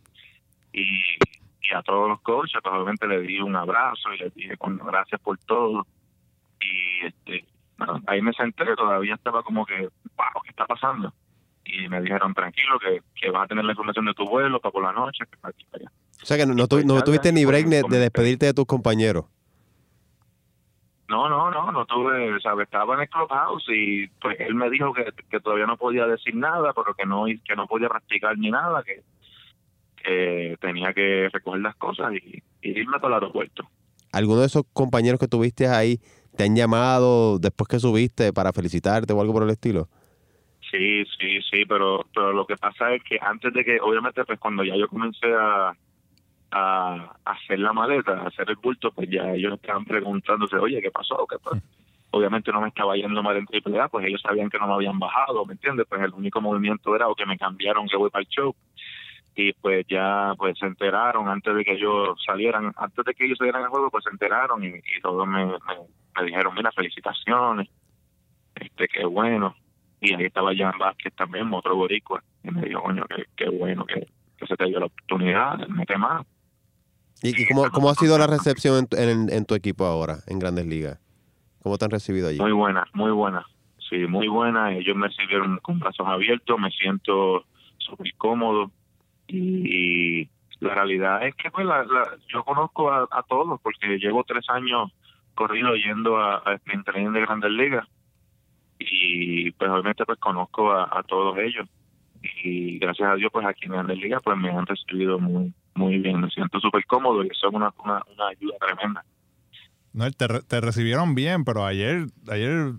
y, 0.72 1.00
a 1.74 1.82
todos 1.82 2.08
los 2.08 2.20
coaches, 2.20 2.60
pues 2.62 2.72
obviamente 2.72 3.08
le 3.08 3.22
di 3.22 3.40
un 3.40 3.56
abrazo 3.56 4.14
y 4.14 4.18
les 4.18 4.32
dije 4.34 4.54
gracias 4.60 5.20
por 5.20 5.36
todo. 5.38 5.84
Y 6.60 7.06
este, 7.06 7.44
ahí 8.06 8.22
me 8.22 8.32
senté, 8.34 8.76
todavía 8.76 9.14
estaba 9.14 9.42
como 9.42 9.66
que, 9.66 9.80
wow, 9.80 10.42
¿qué 10.44 10.50
está 10.50 10.64
pasando? 10.66 11.12
Y 11.66 11.88
me 11.88 12.00
dijeron, 12.00 12.32
tranquilo, 12.34 12.78
que, 12.78 13.02
que 13.20 13.30
vas 13.30 13.44
a 13.44 13.48
tener 13.48 13.64
la 13.64 13.72
información 13.72 14.04
de 14.06 14.14
tu 14.14 14.24
vuelo 14.26 14.60
para 14.60 14.72
por 14.72 14.82
la 14.82 14.92
noche, 14.92 15.24
que 15.30 15.36
para 15.38 15.50
aquí, 15.50 15.64
para 15.70 15.82
allá. 15.84 15.92
O 16.22 16.26
sea 16.26 16.36
que 16.36 16.46
no, 16.46 16.54
no, 16.54 16.66
tu- 16.66 16.76
pues 16.76 16.86
no 16.86 17.02
tuviste 17.02 17.32
ni 17.32 17.44
break 17.44 17.66
de, 17.66 17.98
despedirte 17.98 18.46
de 18.46 18.54
tus 18.54 18.66
compañeros. 18.66 19.26
No, 21.08 21.28
no, 21.28 21.50
no, 21.52 21.70
no 21.70 21.86
tuve, 21.86 22.40
¿sabes? 22.40 22.64
Estaba 22.64 22.94
en 22.94 23.02
el 23.02 23.08
clubhouse 23.08 23.64
y 23.68 24.08
pues 24.20 24.36
él 24.40 24.54
me 24.56 24.68
dijo 24.70 24.92
que, 24.92 25.04
que 25.30 25.38
todavía 25.38 25.66
no 25.66 25.76
podía 25.76 26.04
decir 26.06 26.34
nada, 26.34 26.72
pero 26.74 26.94
que 26.94 27.06
no 27.06 27.26
que 27.26 27.54
no 27.56 27.66
podía 27.68 27.88
practicar 27.88 28.36
ni 28.38 28.50
nada, 28.50 28.82
que, 28.82 29.02
que 30.02 30.56
tenía 30.60 30.92
que 30.92 31.28
recoger 31.32 31.60
las 31.60 31.76
cosas 31.76 32.12
y, 32.14 32.42
y 32.62 32.80
irme 32.80 32.98
para 32.98 33.08
el 33.18 33.22
aeropuerto. 33.22 33.68
¿Alguno 34.12 34.40
de 34.40 34.46
esos 34.46 34.64
compañeros 34.72 35.20
que 35.20 35.28
tuviste 35.28 35.68
ahí 35.68 36.00
te 36.36 36.42
han 36.44 36.56
llamado 36.56 37.38
después 37.38 37.68
que 37.68 37.78
subiste 37.78 38.32
para 38.32 38.52
felicitarte 38.52 39.12
o 39.12 39.20
algo 39.20 39.32
por 39.32 39.42
el 39.44 39.50
estilo? 39.50 39.88
Sí, 40.76 41.04
sí, 41.18 41.40
sí, 41.50 41.64
pero, 41.64 42.04
pero 42.14 42.32
lo 42.34 42.46
que 42.46 42.56
pasa 42.56 42.92
es 42.92 43.02
que 43.02 43.18
antes 43.18 43.52
de 43.54 43.64
que, 43.64 43.80
obviamente, 43.80 44.24
pues 44.26 44.38
cuando 44.38 44.62
ya 44.62 44.76
yo 44.76 44.88
comencé 44.88 45.32
a, 45.32 45.72
a 46.50 47.16
hacer 47.24 47.60
la 47.60 47.72
maleta, 47.72 48.12
a 48.12 48.26
hacer 48.26 48.50
el 48.50 48.56
bulto, 48.56 48.90
pues 48.92 49.08
ya 49.08 49.32
ellos 49.32 49.54
estaban 49.54 49.86
preguntándose, 49.86 50.56
oye, 50.56 50.82
¿qué 50.82 50.90
pasó? 50.90 51.26
¿Qué 51.30 51.38
pasó? 51.42 51.62
Obviamente 52.10 52.52
no 52.52 52.60
me 52.60 52.68
estaba 52.68 52.94
yendo 52.94 53.22
mal 53.22 53.38
en 53.38 53.46
AAA, 53.46 53.88
pues 53.88 54.06
ellos 54.06 54.20
sabían 54.20 54.50
que 54.50 54.58
no 54.58 54.66
me 54.66 54.74
habían 54.74 54.98
bajado, 54.98 55.46
¿me 55.46 55.54
entiendes? 55.54 55.86
Pues 55.88 56.02
el 56.02 56.12
único 56.12 56.42
movimiento 56.42 56.94
era 56.94 57.08
o 57.08 57.14
que 57.14 57.24
me 57.24 57.38
cambiaron, 57.38 57.88
que 57.88 57.96
voy 57.96 58.10
para 58.10 58.22
el 58.22 58.28
show. 58.28 58.54
Y 59.34 59.54
pues 59.54 59.86
ya 59.88 60.34
pues 60.36 60.58
se 60.58 60.66
enteraron 60.66 61.28
antes 61.28 61.54
de 61.54 61.64
que 61.64 61.72
ellos 61.72 62.22
salieran, 62.24 62.72
antes 62.76 63.04
de 63.04 63.14
que 63.14 63.24
ellos 63.24 63.38
salieran 63.38 63.64
al 63.64 63.70
juego, 63.70 63.90
pues 63.90 64.04
se 64.04 64.10
enteraron 64.10 64.62
y, 64.62 64.68
y 64.68 65.00
todos 65.02 65.26
me, 65.26 65.46
me, 65.46 65.56
me 66.16 66.26
dijeron, 66.26 66.54
mira, 66.54 66.70
felicitaciones, 66.72 67.68
este, 68.54 68.88
qué 68.88 69.06
bueno 69.06 69.54
y 70.00 70.14
ahí 70.14 70.24
estaba 70.26 70.54
Jan 70.54 70.78
Vázquez 70.78 71.12
también, 71.14 71.52
otro 71.52 71.74
boricua, 71.76 72.22
y 72.44 72.50
me 72.50 72.62
dijo, 72.62 72.82
coño, 72.82 73.04
qué, 73.14 73.24
qué 73.36 73.48
bueno 73.48 73.84
que, 73.86 74.06
que 74.36 74.46
se 74.46 74.56
te 74.56 74.64
dio 74.66 74.78
la 74.80 74.86
oportunidad, 74.86 75.66
mete 75.68 75.96
más. 75.96 76.24
¿Y, 77.22 77.42
y 77.42 77.46
cómo, 77.46 77.70
cómo 77.70 77.90
ha 77.90 77.94
sido 77.94 78.18
la 78.18 78.26
recepción 78.26 78.76
en, 78.78 78.86
tu- 78.86 78.96
en- 78.96 79.30
en 79.32 79.44
tu 79.46 79.54
equipo 79.54 79.84
ahora, 79.86 80.18
en 80.26 80.38
Grandes 80.38 80.66
Ligas? 80.66 81.00
¿Cómo 81.62 81.78
te 81.78 81.84
han 81.86 81.90
recibido 81.90 82.28
allí? 82.28 82.38
Muy 82.38 82.52
buena, 82.52 82.86
muy 82.92 83.10
buena, 83.10 83.44
sí, 83.88 83.96
muy 84.06 84.28
buena, 84.28 84.72
ellos 84.74 84.94
me 84.96 85.08
recibieron 85.08 85.58
con 85.58 85.78
brazos 85.80 86.06
abiertos, 86.06 86.58
me 86.60 86.70
siento 86.70 87.44
súper 87.78 88.12
cómodo 88.18 88.70
y, 89.28 90.20
y 90.22 90.30
la 90.60 90.74
realidad 90.74 91.26
es 91.26 91.34
que 91.34 91.50
pues 91.50 91.66
la, 91.66 91.84
la- 91.84 92.16
yo 92.28 92.44
conozco 92.44 92.90
a, 92.92 93.08
a 93.10 93.22
todos 93.22 93.60
porque 93.62 93.98
llevo 93.98 94.22
tres 94.24 94.44
años 94.50 94.92
corrido 95.34 95.74
yendo 95.74 96.18
a, 96.18 96.42
a 96.44 96.54
sprint 96.54 96.84
training 96.86 97.12
de 97.12 97.20
Grandes 97.22 97.50
Ligas 97.50 97.86
y 98.78 99.50
pues 99.52 99.70
obviamente 99.70 100.04
pues 100.04 100.18
conozco 100.18 100.70
a, 100.72 100.84
a 100.84 101.02
todos 101.02 101.36
ellos 101.38 101.66
y 102.44 102.78
gracias 102.78 103.08
a 103.10 103.14
Dios 103.14 103.30
pues 103.32 103.46
aquí 103.46 103.66
en 103.66 103.72
Grandes 103.72 103.98
Ligas 103.98 104.20
pues 104.24 104.36
me 104.36 104.50
han 104.50 104.66
recibido 104.66 105.18
muy 105.18 105.52
muy 105.74 105.98
bien, 105.98 106.20
me 106.20 106.30
siento 106.30 106.58
súper 106.60 106.84
cómodo 106.86 107.22
y 107.22 107.28
eso 107.28 107.48
es 107.48 107.54
una, 107.54 107.72
una, 107.84 108.02
una 108.14 108.28
ayuda 108.28 108.56
tremenda. 108.58 109.04
No, 109.92 110.10
te, 110.10 110.26
re- 110.26 110.42
te 110.42 110.60
recibieron 110.60 111.14
bien, 111.14 111.44
pero 111.44 111.64
ayer, 111.66 112.06
ayer 112.30 112.72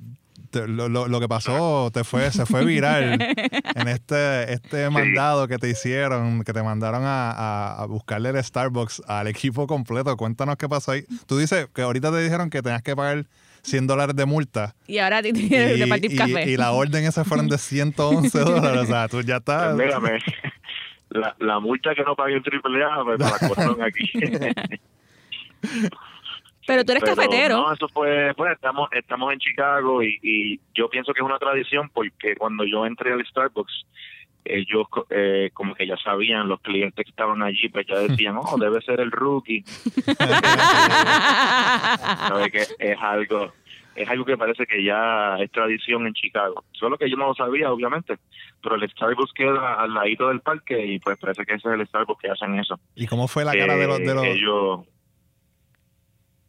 te- 0.50 0.68
lo, 0.68 0.90
lo- 0.90 1.08
lo 1.08 1.20
que 1.20 1.28
pasó 1.28 1.92
te 1.94 2.04
fue, 2.04 2.32
se 2.32 2.46
fue 2.48 2.66
viral 2.66 3.20
en 3.76 3.88
este, 3.88 4.52
este 4.52 4.90
mandado 4.90 5.48
que 5.48 5.58
te 5.60 5.70
hicieron, 5.70 6.44
que 6.44 6.54
te 6.54 6.64
mandaron 6.64 7.04
a, 7.06 7.32
a- 7.32 7.84
a 7.84 7.86
buscarle 7.86 8.30
el 8.30 8.44
Starbucks 8.44 9.04
al 9.08 9.28
equipo 9.28 9.68
completo. 9.68 10.16
Cuéntanos 10.18 10.56
qué 10.58 10.68
pasó 10.68 10.92
ahí. 10.94 11.04
Tú 11.28 11.38
dices 11.38 11.68
que 11.74 11.84
ahorita 11.84 12.12
te 12.12 12.22
dijeron 12.24 12.50
que 12.50 12.62
tenías 12.64 12.82
que 12.82 12.96
pagar 12.96 13.26
100 13.68 13.86
dólares 13.88 14.16
de 14.16 14.26
multa. 14.26 14.74
Y 14.88 14.98
ahora 15.00 15.22
te 15.22 15.30
Y, 15.30 15.34
tienes 15.34 15.76
que 15.78 15.84
repartir 15.84 16.12
y- 16.14 16.16
café. 16.16 16.50
y 16.50 16.58
la 16.58 16.72
orden 16.72 17.04
esa 17.06 17.24
fueron 17.26 17.48
de 17.50 17.58
111 17.58 18.40
dólares. 18.40 18.82
O 18.82 18.86
sea, 18.86 19.08
tú 19.08 19.22
ya 19.22 19.38
estás. 19.38 19.76
Pues 19.76 19.86
mírame, 19.86 20.20
la, 21.10 21.36
la 21.40 21.60
multa 21.60 21.94
que 21.96 22.04
no 22.04 22.16
pagué 22.16 22.36
en 22.38 22.44
AAA 22.44 23.04
me 23.04 23.18
la 23.18 23.32
cortaron 23.40 23.82
aquí. 23.82 24.10
Pero 26.68 26.84
tú 26.84 26.92
eres 26.92 27.04
Pero 27.04 27.16
cafetero. 27.16 27.58
No, 27.58 27.74
eso 27.74 27.88
fue, 27.88 28.34
pues 28.36 28.52
estamos, 28.52 28.90
estamos 28.92 29.32
en 29.32 29.40
Chicago 29.40 30.04
y, 30.04 30.20
y 30.22 30.60
yo 30.76 30.90
pienso 30.90 31.14
que 31.14 31.22
es 31.22 31.26
una 31.26 31.40
tradición 31.40 31.90
porque 31.94 32.36
cuando 32.36 32.66
yo 32.66 32.86
entré 32.86 33.14
al 33.14 33.26
Starbucks, 33.26 33.86
ellos 34.50 34.88
co- 34.90 35.06
eh, 35.10 35.50
como 35.54 35.74
que 35.76 35.86
ya 35.88 35.96
sabían, 35.98 36.48
los 36.48 36.60
clientes 36.62 37.04
que 37.06 37.10
estaban 37.12 37.42
allí, 37.44 37.70
pues 37.70 37.86
ya 37.88 38.00
decían, 38.00 38.36
oh, 38.42 38.58
debe 38.58 38.82
ser 38.82 39.00
el 39.00 39.12
rookie. 39.12 39.64
Sabe 42.28 42.52
que 42.52 42.66
es 42.80 42.98
algo, 43.02 43.52
es 43.96 44.10
algo 44.10 44.26
que 44.26 44.38
parece 44.38 44.66
que 44.66 44.84
ya 44.84 45.38
es 45.40 45.52
tradición 45.52 46.08
en 46.08 46.14
Chicago. 46.14 46.64
Solo 46.72 46.98
que 46.98 47.10
yo 47.10 47.18
no 47.18 47.28
lo 47.28 47.34
sabía, 47.36 47.72
obviamente, 47.72 48.18
pero 48.62 48.76
el 48.76 48.90
Starbucks 48.90 49.34
queda 49.34 49.76
al 49.76 49.94
ladito 49.94 50.28
del 50.30 50.42
parque 50.42 50.86
y 50.86 51.00
pues 51.00 51.18
parece 51.20 51.46
que 51.46 51.56
ese 51.56 51.68
es 51.70 51.74
el 51.80 51.88
Starbucks 51.88 52.22
que 52.22 52.30
hacen 52.32 52.60
eso. 52.60 52.80
¿Y 52.96 53.08
cómo 53.08 53.28
fue 53.28 53.44
la 53.46 53.54
cara 53.54 53.76
de 53.76 53.88
los... 53.88 54.00
De 54.00 54.14
los 54.14 54.24
Eh, 54.24 54.32
ellos, 54.32 54.80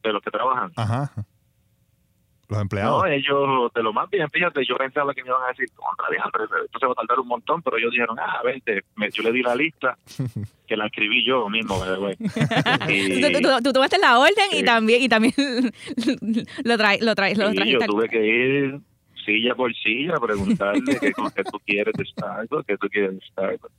de 0.03 0.13
los 0.13 0.23
que 0.23 0.31
trabajan. 0.31 0.71
ajá. 0.77 1.11
Los 2.49 2.61
empleados. 2.63 3.03
No, 3.03 3.07
ellos, 3.07 3.73
de 3.75 3.83
lo 3.83 3.93
más 3.93 4.09
bien, 4.09 4.29
fíjate, 4.31 4.65
yo 4.67 4.75
pensaba 4.77 5.13
que 5.13 5.23
me 5.23 5.29
iban 5.29 5.43
a 5.45 5.49
decir, 5.49 5.67
contra 5.75 6.07
esto 6.65 6.79
se 6.79 6.87
va 6.87 6.93
a 6.93 6.95
tardar 6.95 7.21
un 7.21 7.29
montón, 7.29 7.61
pero 7.63 7.77
ellos 7.77 7.91
dijeron, 7.93 8.17
ah, 8.19 8.41
vente, 8.43 8.83
me- 8.97 9.11
yo 9.11 9.23
le 9.23 9.33
di 9.33 9.43
la 9.43 9.55
lista, 9.55 9.99
que 10.67 10.77
la 10.77 10.87
escribí 10.87 11.27
yo 11.27 11.49
mismo. 11.51 11.79
Y- 12.89 13.21
Tú, 13.21 13.41
tú- 13.43 13.63
tú 13.65 13.73
tomaste 13.73 13.99
la 13.99 14.19
orden 14.19 14.35
y 14.53 14.59
Sí. 14.59 14.65
también 14.65 15.03
y 15.03 15.09
también 15.09 15.35
lo 16.65 16.79
traes 16.79 17.03
lo 17.03 17.15
traes 17.15 17.37
lo 17.39 17.51
y 17.53 17.55
trajiste 17.55 17.85
yo 17.85 17.87
tuve 17.87 18.09
que 18.09 18.27
ir 18.27 18.79
silla 19.27 19.55
por 19.55 19.75
silla 19.75 20.15
a 20.17 20.21
preguntarle 20.21 20.99
qué, 21.01 21.13
qué 21.13 21.45
tú 21.45 21.59
quieres 21.67 21.93
de 21.99 22.05
Starbucks, 22.07 22.67
qué 22.67 22.79
tú 22.79 22.89
quieres 22.89 23.13
de 23.19 23.21
Starbucks. 23.27 23.75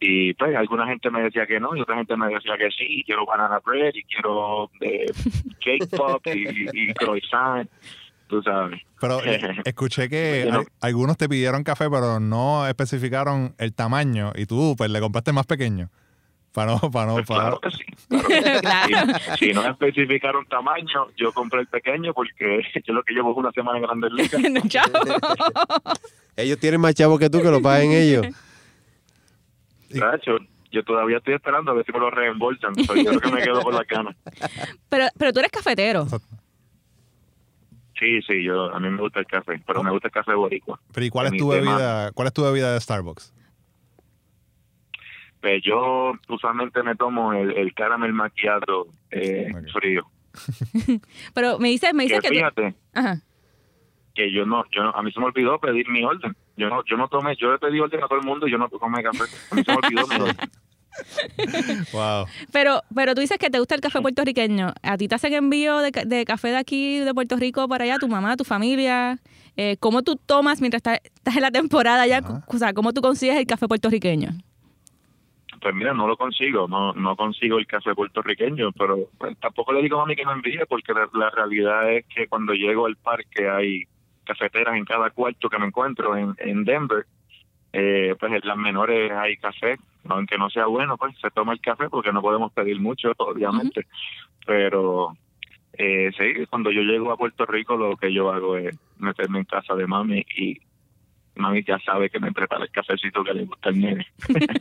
Y 0.00 0.32
pues 0.34 0.54
alguna 0.56 0.86
gente 0.86 1.10
me 1.10 1.22
decía 1.22 1.46
que 1.46 1.58
no 1.60 1.74
y 1.76 1.80
otra 1.80 1.96
gente 1.96 2.16
me 2.16 2.28
decía 2.28 2.56
que 2.58 2.70
sí, 2.70 3.02
quiero 3.04 3.26
banana 3.26 3.60
bread 3.64 3.92
y 3.94 4.02
quiero 4.04 4.70
eh, 4.80 5.06
cake 5.64 5.88
pop 5.96 6.24
y, 6.26 6.68
y 6.72 6.94
croissant, 6.94 7.68
tú 8.28 8.42
sabes. 8.42 8.80
Pero 9.00 9.24
eh, 9.24 9.40
escuché 9.64 10.08
que 10.08 10.48
al- 10.50 10.66
algunos 10.80 11.16
te 11.16 11.28
pidieron 11.28 11.64
café, 11.64 11.88
pero 11.90 12.20
no 12.20 12.66
especificaron 12.66 13.54
el 13.58 13.74
tamaño 13.74 14.32
y 14.36 14.46
tú 14.46 14.74
pues 14.78 14.90
le 14.90 15.00
compraste 15.00 15.30
el 15.30 15.34
más 15.34 15.46
pequeño. 15.46 15.88
Para 16.52 16.72
no, 16.72 16.90
para 16.90 17.06
no, 17.06 17.14
Pues 17.14 17.26
para 17.26 17.40
claro 17.40 17.60
que 17.60 17.70
sí. 17.70 17.84
claro. 18.60 19.18
Si, 19.38 19.46
si 19.48 19.52
no 19.52 19.68
especificaron 19.68 20.46
tamaño, 20.46 21.06
yo 21.16 21.30
compré 21.32 21.60
el 21.60 21.66
pequeño 21.66 22.14
porque 22.14 22.62
yo 22.86 22.94
lo 22.94 23.02
que 23.02 23.14
llevo 23.14 23.32
es 23.32 23.36
una 23.36 23.52
semana 23.52 23.78
en 23.78 23.84
Grandes 23.84 24.12
Ligas. 24.12 24.42
Ellos 26.36 26.58
tienen 26.58 26.80
más 26.80 26.94
chavos 26.94 27.18
que 27.18 27.28
tú 27.28 27.40
que 27.42 27.50
lo 27.50 27.60
paguen 27.60 27.92
ellos. 27.92 28.26
Tacho, 29.88 30.38
yo 30.70 30.82
todavía 30.84 31.18
estoy 31.18 31.34
esperando 31.34 31.70
a 31.70 31.74
ver 31.74 31.86
si 31.86 31.92
me 31.92 31.98
lo 32.00 32.10
reembolsan. 32.10 32.74
Yo 32.74 32.84
creo 32.86 33.20
que 33.20 33.30
me 33.32 33.42
quedo 33.42 33.62
con 33.62 33.74
la 33.74 33.84
ganas. 33.84 34.16
pero 34.88 35.06
pero 35.18 35.32
tú 35.32 35.38
eres 35.40 35.50
cafetero. 35.52 36.06
Sí, 37.98 38.22
sí, 38.22 38.44
yo 38.44 38.72
a 38.72 38.78
mí 38.78 38.88
me 38.90 39.00
gusta 39.00 39.18
el 39.20 39.26
café, 39.26 39.60
pero 39.66 39.82
me 39.82 39.90
gusta 39.90 40.08
el 40.08 40.12
café 40.12 40.34
boricua. 40.34 40.78
Pero 40.92 41.06
¿y 41.06 41.10
cuál 41.10 41.26
es 41.26 41.32
tu 41.32 41.50
tema- 41.50 41.72
bebida? 41.76 42.12
¿Cuál 42.12 42.28
es 42.28 42.32
tu 42.34 42.42
bebida 42.44 42.72
de 42.72 42.80
Starbucks? 42.80 43.34
Pues 45.40 45.62
yo 45.64 46.12
usualmente 46.28 46.82
me 46.82 46.94
tomo 46.96 47.32
el, 47.32 47.52
el 47.56 47.72
caramel 47.74 48.12
macchiato 48.12 48.88
eh, 49.10 49.50
frío. 49.72 50.04
Pero 51.34 51.58
me 51.58 51.68
dices 51.68 51.94
me 51.94 52.04
dices 52.04 52.20
Que 52.20 52.28
que 52.28 52.34
tú, 52.34 52.34
fíjate 52.34 52.74
Ajá. 52.94 53.20
que 54.14 54.32
yo 54.32 54.44
no, 54.46 54.64
yo 54.70 54.82
no- 54.84 54.90
a 54.90 55.02
mí 55.02 55.10
se 55.12 55.18
me 55.20 55.26
olvidó 55.26 55.58
pedir 55.58 55.88
mi 55.88 56.04
orden. 56.04 56.36
Yo 56.58 56.68
no, 56.68 56.84
yo 56.84 56.96
no 56.96 57.08
tomé, 57.08 57.34
yo 57.36 57.52
le 57.52 57.58
pedí 57.58 57.78
orden 57.80 58.02
a 58.02 58.08
todo 58.08 58.18
el 58.18 58.26
mundo 58.26 58.46
y 58.46 58.50
yo 58.50 58.58
no 58.58 58.68
tomé 58.68 59.02
café. 59.02 59.24
A 59.50 59.54
mí 59.54 59.62
se 59.64 59.72
me 59.72 59.78
olvidó. 59.78 60.26
Wow. 61.92 62.26
Pero, 62.52 62.82
pero 62.92 63.14
tú 63.14 63.20
dices 63.20 63.38
que 63.38 63.50
te 63.50 63.58
gusta 63.60 63.76
el 63.76 63.80
café 63.80 64.00
puertorriqueño. 64.00 64.72
¿A 64.82 64.96
ti 64.96 65.06
te 65.06 65.14
hacen 65.14 65.32
envío 65.32 65.78
de, 65.78 65.92
ca- 65.92 66.04
de 66.04 66.24
café 66.24 66.48
de 66.48 66.56
aquí, 66.56 66.98
de 66.98 67.14
Puerto 67.14 67.36
Rico, 67.36 67.68
para 67.68 67.84
allá, 67.84 67.98
tu 67.98 68.08
mamá, 68.08 68.36
tu 68.36 68.42
familia? 68.42 69.18
Eh, 69.56 69.76
¿Cómo 69.78 70.02
tú 70.02 70.16
tomas 70.16 70.60
mientras 70.60 70.78
estás, 70.80 70.98
estás 71.04 71.36
en 71.36 71.42
la 71.42 71.50
temporada 71.52 72.02
allá? 72.02 72.18
Ajá. 72.18 72.42
O 72.48 72.56
sea, 72.58 72.72
¿cómo 72.72 72.92
tú 72.92 73.00
consigues 73.00 73.36
el 73.36 73.46
café 73.46 73.68
puertorriqueño? 73.68 74.30
Pues 75.60 75.74
mira, 75.74 75.92
no 75.92 76.06
lo 76.08 76.16
consigo, 76.16 76.66
no 76.68 76.92
no 76.94 77.14
consigo 77.16 77.58
el 77.58 77.66
café 77.66 77.94
puertorriqueño, 77.94 78.72
pero 78.72 79.08
pues, 79.18 79.36
tampoco 79.40 79.72
le 79.72 79.82
digo 79.82 80.00
a 80.00 80.06
mí 80.06 80.14
que 80.16 80.24
no 80.24 80.32
envíe, 80.32 80.60
porque 80.68 80.92
la, 80.94 81.08
la 81.12 81.30
realidad 81.30 81.92
es 81.92 82.06
que 82.12 82.26
cuando 82.28 82.52
llego 82.54 82.86
al 82.86 82.96
parque 82.96 83.48
hay 83.48 83.84
cafeteras 84.28 84.76
en 84.76 84.84
cada 84.84 85.10
cuarto 85.10 85.48
que 85.48 85.58
me 85.58 85.66
encuentro 85.66 86.16
en, 86.16 86.34
en 86.38 86.64
Denver. 86.64 87.06
Eh, 87.72 88.14
pues 88.18 88.32
en 88.32 88.40
las 88.48 88.56
menores 88.56 89.10
hay 89.12 89.36
café, 89.36 89.76
aunque 90.08 90.38
no 90.38 90.48
sea 90.50 90.66
bueno, 90.66 90.96
pues 90.96 91.14
se 91.20 91.30
toma 91.30 91.52
el 91.52 91.60
café 91.60 91.88
porque 91.90 92.12
no 92.12 92.22
podemos 92.22 92.52
pedir 92.52 92.80
mucho, 92.80 93.12
obviamente. 93.18 93.86
Pero 94.46 95.16
eh, 95.74 96.10
sí, 96.16 96.46
cuando 96.48 96.70
yo 96.70 96.82
llego 96.82 97.12
a 97.12 97.16
Puerto 97.16 97.44
Rico 97.46 97.76
lo 97.76 97.96
que 97.96 98.12
yo 98.12 98.30
hago 98.32 98.56
es 98.56 98.74
meterme 98.98 99.40
en 99.40 99.44
casa 99.44 99.74
de 99.74 99.86
mami 99.86 100.24
y 100.36 100.56
mami 101.36 101.62
ya 101.62 101.78
sabe 101.80 102.08
que 102.10 102.18
me 102.18 102.32
prepara 102.32 102.64
el 102.64 102.70
cafecito 102.70 103.22
que 103.22 103.34
le 103.34 103.44
gusta 103.44 103.68
al 103.68 103.78
nene. 103.78 104.06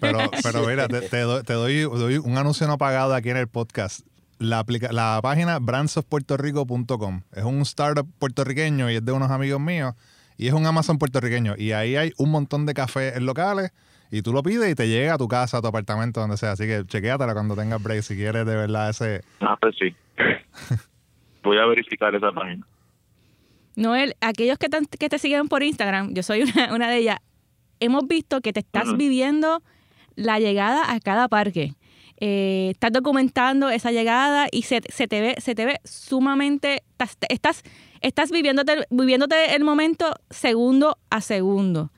Pero, 0.02 0.20
pero 0.44 0.68
mira, 0.68 0.88
te, 0.88 1.02
te 1.10 1.22
doy, 1.22 1.44
te 1.44 1.54
doy- 1.54 1.84
doy 1.84 2.18
un 2.18 2.38
anuncio 2.38 2.68
no 2.68 2.78
pagado 2.78 3.16
aquí 3.16 3.30
en 3.30 3.38
el 3.38 3.48
podcast. 3.48 4.06
La, 4.40 4.60
aplica- 4.60 4.92
la 4.92 5.20
página 5.24 5.58
brandsofpuertorico.com 5.60 7.22
es 7.34 7.44
un 7.44 7.62
startup 7.62 8.08
puertorriqueño 8.20 8.90
y 8.92 8.96
es 8.96 9.06
de 9.06 9.12
unos 9.12 9.32
amigos 9.32 9.60
míos 9.60 9.94
y 10.38 10.48
es 10.48 10.54
un 10.54 10.66
Amazon 10.68 10.98
puertorriqueño 11.00 11.56
y 11.58 11.72
ahí 11.72 11.96
hay 11.96 12.14
un 12.18 12.30
montón 12.30 12.66
de 12.66 12.74
cafés 12.76 13.20
locales 13.22 13.72
y 14.12 14.22
tú 14.22 14.32
lo 14.34 14.44
pides 14.44 14.72
y 14.72 14.76
te 14.76 14.88
llega 14.88 15.16
a 15.16 15.18
tu 15.18 15.28
casa, 15.28 15.58
a 15.58 15.62
tu 15.62 15.68
apartamento, 15.68 16.20
donde 16.22 16.38
sea. 16.38 16.52
Así 16.52 16.66
que 16.66 16.84
chequéatela 16.86 17.34
cuando 17.34 17.56
tengas 17.56 17.82
break 17.82 18.02
si 18.04 18.16
quieres 18.16 18.46
de 18.46 18.56
verdad 18.56 18.90
ese... 18.92 19.22
Ah, 19.42 19.58
pues 19.60 19.76
sí. 19.80 19.96
Voy 21.44 21.58
a 21.58 21.66
verificar 21.66 22.14
esa 22.16 22.32
página. 22.32 22.66
Noel, 23.76 24.16
aquellos 24.22 24.58
que, 24.58 24.70
tan- 24.70 24.86
que 24.86 25.10
te 25.10 25.20
siguen 25.20 25.48
por 25.50 25.64
Instagram, 25.64 26.14
yo 26.14 26.24
soy 26.24 26.44
una, 26.44 26.74
una 26.74 26.90
de 26.90 26.98
ellas, 26.98 27.18
hemos 27.80 28.08
visto 28.08 28.42
que 28.42 28.54
te 28.54 28.60
estás 28.60 28.96
viviendo 28.98 29.62
la 30.16 30.40
llegada 30.40 30.92
a 30.94 31.00
cada 31.00 31.28
parque. 31.28 31.74
Eh, 32.20 32.70
estás 32.72 32.92
documentando 32.92 33.70
esa 33.70 33.92
llegada 33.92 34.48
y 34.52 34.64
se, 34.64 34.82
se 34.90 35.08
te 35.08 35.22
ve 35.22 35.36
se 35.38 35.54
te 35.54 35.66
ve 35.66 35.80
sumamente 35.84 36.82
estás 36.92 37.18
estás, 37.30 37.64
estás 38.02 38.32
viviéndote, 38.32 38.86
viviéndote 38.90 39.56
el 39.56 39.64
momento 39.64 40.14
segundo 40.32 40.98
a 41.12 41.22
segundo. 41.22 41.92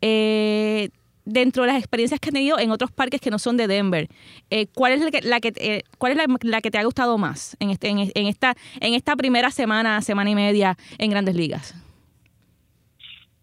Eh, 0.00 0.90
dentro 1.24 1.62
de 1.64 1.68
las 1.72 1.78
experiencias 1.78 2.20
que 2.20 2.28
has 2.28 2.34
tenido 2.34 2.58
en 2.58 2.70
otros 2.70 2.92
parques 2.92 3.20
que 3.20 3.30
no 3.30 3.38
son 3.38 3.56
de 3.56 3.66
Denver 3.66 4.08
eh, 4.50 4.66
¿cuál 4.74 4.92
es 4.92 5.00
la 5.00 5.10
que, 5.10 5.22
la 5.22 5.40
que 5.40 5.52
eh, 5.56 5.82
cuál 5.96 6.12
es 6.12 6.18
la, 6.18 6.26
la 6.42 6.60
que 6.60 6.70
te 6.70 6.76
ha 6.76 6.84
gustado 6.84 7.16
más 7.16 7.56
en 7.60 7.70
este 7.70 7.88
en, 7.88 7.98
en 7.98 8.26
esta 8.26 8.54
en 8.80 8.92
esta 8.92 9.16
primera 9.16 9.50
semana 9.50 10.02
semana 10.02 10.28
y 10.28 10.34
media 10.34 10.76
en 10.98 11.10
Grandes 11.10 11.34
Ligas 11.34 11.74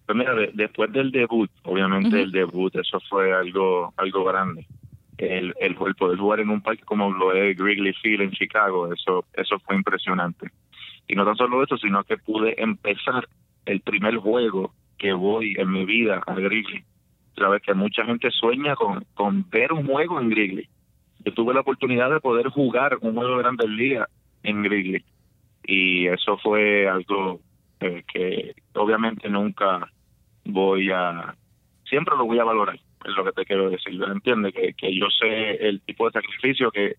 Pues 0.06 0.16
mira, 0.16 0.36
de- 0.36 0.52
después 0.54 0.92
del 0.94 1.12
debut, 1.12 1.50
obviamente 1.64 2.22
el 2.22 2.32
debut, 2.32 2.76
eso 2.76 3.00
fue 3.10 3.34
algo 3.34 3.92
algo 3.98 4.24
grande. 4.26 4.68
El, 5.22 5.54
el, 5.60 5.76
poder 5.76 6.18
jugar 6.18 6.40
en 6.40 6.50
un 6.50 6.62
parque 6.62 6.84
como 6.84 7.12
lo 7.12 7.34
es 7.34 7.56
Wrigley 7.58 7.94
Field 7.94 8.22
en 8.22 8.32
Chicago, 8.32 8.92
eso 8.92 9.26
eso 9.34 9.60
fue 9.60 9.76
impresionante. 9.76 10.50
Y 11.08 11.16
no 11.16 11.26
tan 11.26 11.36
solo 11.36 11.64
eso, 11.64 11.78
sino 11.78 12.04
que 12.04 12.18
pude 12.18 12.62
empezar 12.62 13.28
el 13.66 13.82
primer 13.82 14.18
juego 14.18 14.74
que 14.98 15.14
voy 15.14 15.56
en 15.58 15.72
mi 15.72 15.86
vida 15.86 16.22
a 16.26 16.34
Wrigley. 16.34 16.84
Sabes 17.36 17.62
que 17.62 17.74
mucha 17.74 18.04
gente 18.06 18.32
sueña 18.32 18.76
con, 18.76 19.06
con 19.14 19.50
ver 19.50 19.74
un 19.74 19.86
juego 19.86 20.20
en 20.20 20.28
Wrigley. 20.28 20.68
Yo 21.24 21.34
tuve 21.34 21.54
la 21.54 21.62
oportunidad 21.62 22.10
de 22.10 22.20
poder 22.20 22.48
jugar 22.48 22.98
un 23.02 23.14
juego 23.14 23.36
de 23.36 23.44
Grandes 23.44 23.70
Ligas 23.70 24.10
en 24.44 24.62
Wrigley. 24.62 25.04
Y 25.64 26.08
eso 26.08 26.38
fue 26.38 26.88
algo 26.88 27.40
eh, 27.80 28.04
que 28.12 28.56
obviamente 28.74 29.30
nunca 29.30 29.88
voy 30.46 30.92
a, 30.92 31.36
siempre 31.86 32.16
lo 32.18 32.26
voy 32.26 32.40
a 32.40 32.44
valorar, 32.44 32.80
es 33.06 33.16
lo 33.16 33.24
que 33.26 33.32
te 33.32 33.46
quiero 33.46 33.70
decir, 33.70 34.02
entiende 34.04 34.52
que, 34.54 34.74
que 34.74 34.96
yo 34.96 35.08
sé 35.10 35.68
el 35.68 35.82
tipo 35.82 36.06
de 36.06 36.14
sacrificio 36.14 36.72
que, 36.72 36.96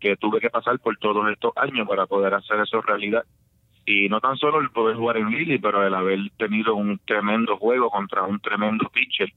que 0.00 0.16
tuve 0.16 0.40
que 0.40 0.50
pasar 0.50 0.78
por 0.80 0.96
todos 0.98 1.30
estos 1.30 1.52
años 1.56 1.86
para 1.86 2.06
poder 2.06 2.34
hacer 2.34 2.60
eso 2.60 2.80
realidad. 2.82 3.24
Y 3.86 4.08
no 4.08 4.20
tan 4.20 4.36
solo 4.36 4.60
el 4.60 4.70
poder 4.70 4.96
jugar 4.96 5.16
en 5.16 5.30
Lily, 5.30 5.58
pero 5.58 5.86
el 5.86 5.94
haber 5.94 6.18
tenido 6.36 6.74
un 6.74 6.98
tremendo 7.04 7.56
juego 7.56 7.90
contra 7.90 8.22
un 8.22 8.40
tremendo 8.40 8.88
pitcher 8.88 9.32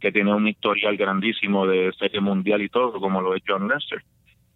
que 0.00 0.12
tiene 0.12 0.32
un 0.32 0.46
historial 0.46 0.96
grandísimo 0.96 1.66
de 1.66 1.92
serie 1.98 2.20
mundial 2.20 2.62
y 2.62 2.68
todo, 2.68 3.00
como 3.00 3.20
lo 3.20 3.34
es 3.34 3.42
John 3.46 3.68
Lester. 3.68 4.02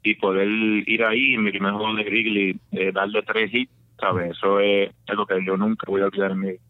Y 0.02 0.14
poder 0.16 0.48
ir 0.48 1.04
ahí 1.04 1.34
en 1.34 1.44
mi 1.44 1.50
primer 1.50 1.72
juego 1.72 1.94
de 1.94 2.04
Wrigley, 2.04 2.56
eh, 2.72 2.92
darle 2.92 3.22
tres 3.22 3.52
hits, 3.52 3.72
¿sabes? 3.98 4.32
Eso 4.32 4.60
es 4.60 4.90
algo 5.08 5.26
que 5.26 5.44
yo 5.44 5.56
nunca 5.56 5.86
voy 5.88 6.02
a 6.02 6.06
olvidar 6.06 6.32
en 6.32 6.40
mi 6.40 6.50
vida. 6.52 6.60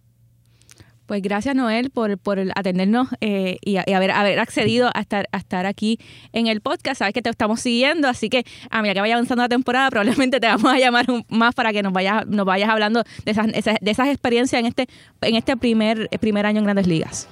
Pues 1.13 1.21
gracias 1.21 1.55
Noel 1.55 1.91
por, 1.91 2.17
por 2.17 2.39
atendernos 2.57 3.07
eh, 3.21 3.59
y, 3.61 3.77
a- 3.77 3.85
y 3.87 3.93
haber, 3.93 4.13
haber 4.13 4.39
accedido 4.41 4.89
a 4.95 5.01
estar, 5.03 5.29
a 5.31 5.37
estar 5.37 5.67
aquí 5.67 5.99
en 6.33 6.47
el 6.47 6.63
podcast. 6.63 7.01
Sabes 7.01 7.13
que 7.13 7.21
te 7.21 7.29
estamos 7.29 7.61
siguiendo, 7.61 8.09
así 8.09 8.31
que 8.31 8.47
a 8.71 8.81
medida 8.81 8.95
que 8.95 9.01
vaya 9.03 9.17
avanzando 9.17 9.43
la 9.43 9.49
temporada 9.51 9.91
probablemente 9.91 10.41
te 10.41 10.47
vamos 10.47 10.73
a 10.73 10.79
llamar 10.79 11.11
un- 11.11 11.23
más 11.29 11.55
para 11.55 11.71
que 11.75 11.83
nos 11.83 11.93
vayas, 11.93 12.27
nos 12.29 12.47
vayas 12.47 12.71
hablando 12.71 13.03
de 13.27 13.31
esas, 13.31 13.47
esas- 13.49 13.77
de 13.79 13.91
esas 13.91 14.09
experiencias 14.09 14.59
en 14.59 14.65
este, 14.65 14.87
en 15.21 15.35
este 15.37 15.55
primer, 15.59 16.09
primer 16.19 16.47
año 16.47 16.61
en 16.61 16.65
Grandes 16.65 16.87
Ligas. 16.87 17.29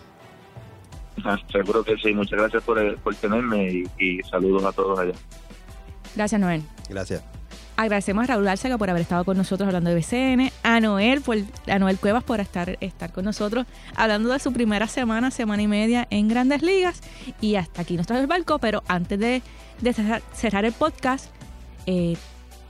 Ah, 1.24 1.39
Seguro 1.51 1.83
que 1.83 1.97
sí. 1.97 2.12
Muchas 2.12 2.39
gracias 2.39 2.62
por, 2.62 2.99
por 2.99 3.14
tenerme 3.14 3.66
y, 3.72 3.85
y 3.99 4.18
saludos 4.24 4.62
a 4.62 4.72
todos 4.72 4.99
allá. 4.99 5.14
Gracias 6.14 6.39
Noel. 6.39 6.61
Gracias. 6.91 7.24
Agradecemos 7.81 8.24
a 8.24 8.26
Raúl 8.26 8.47
Álzaga 8.47 8.76
por 8.76 8.91
haber 8.91 9.01
estado 9.01 9.24
con 9.24 9.39
nosotros 9.39 9.66
hablando 9.66 9.89
de 9.89 9.97
BCN, 9.97 10.53
a 10.62 10.81
Noel, 10.81 11.22
por, 11.22 11.39
a 11.66 11.78
Noel 11.78 11.97
Cuevas 11.97 12.22
por 12.22 12.39
estar, 12.39 12.76
estar 12.83 13.11
con 13.11 13.24
nosotros 13.24 13.66
hablando 13.97 14.28
de 14.28 14.39
su 14.39 14.53
primera 14.53 14.87
semana, 14.87 15.31
semana 15.31 15.62
y 15.62 15.66
media 15.66 16.07
en 16.11 16.28
Grandes 16.28 16.61
Ligas. 16.61 17.01
Y 17.41 17.55
hasta 17.55 17.81
aquí 17.81 17.97
nos 17.97 18.07
trae 18.07 18.20
el 18.20 18.26
barco, 18.26 18.59
pero 18.59 18.83
antes 18.87 19.18
de, 19.18 19.43
cerrar, 19.95 20.20
cerrar 20.35 20.66
el 20.66 20.74
podcast, 20.74 21.31
eh, 21.87 22.18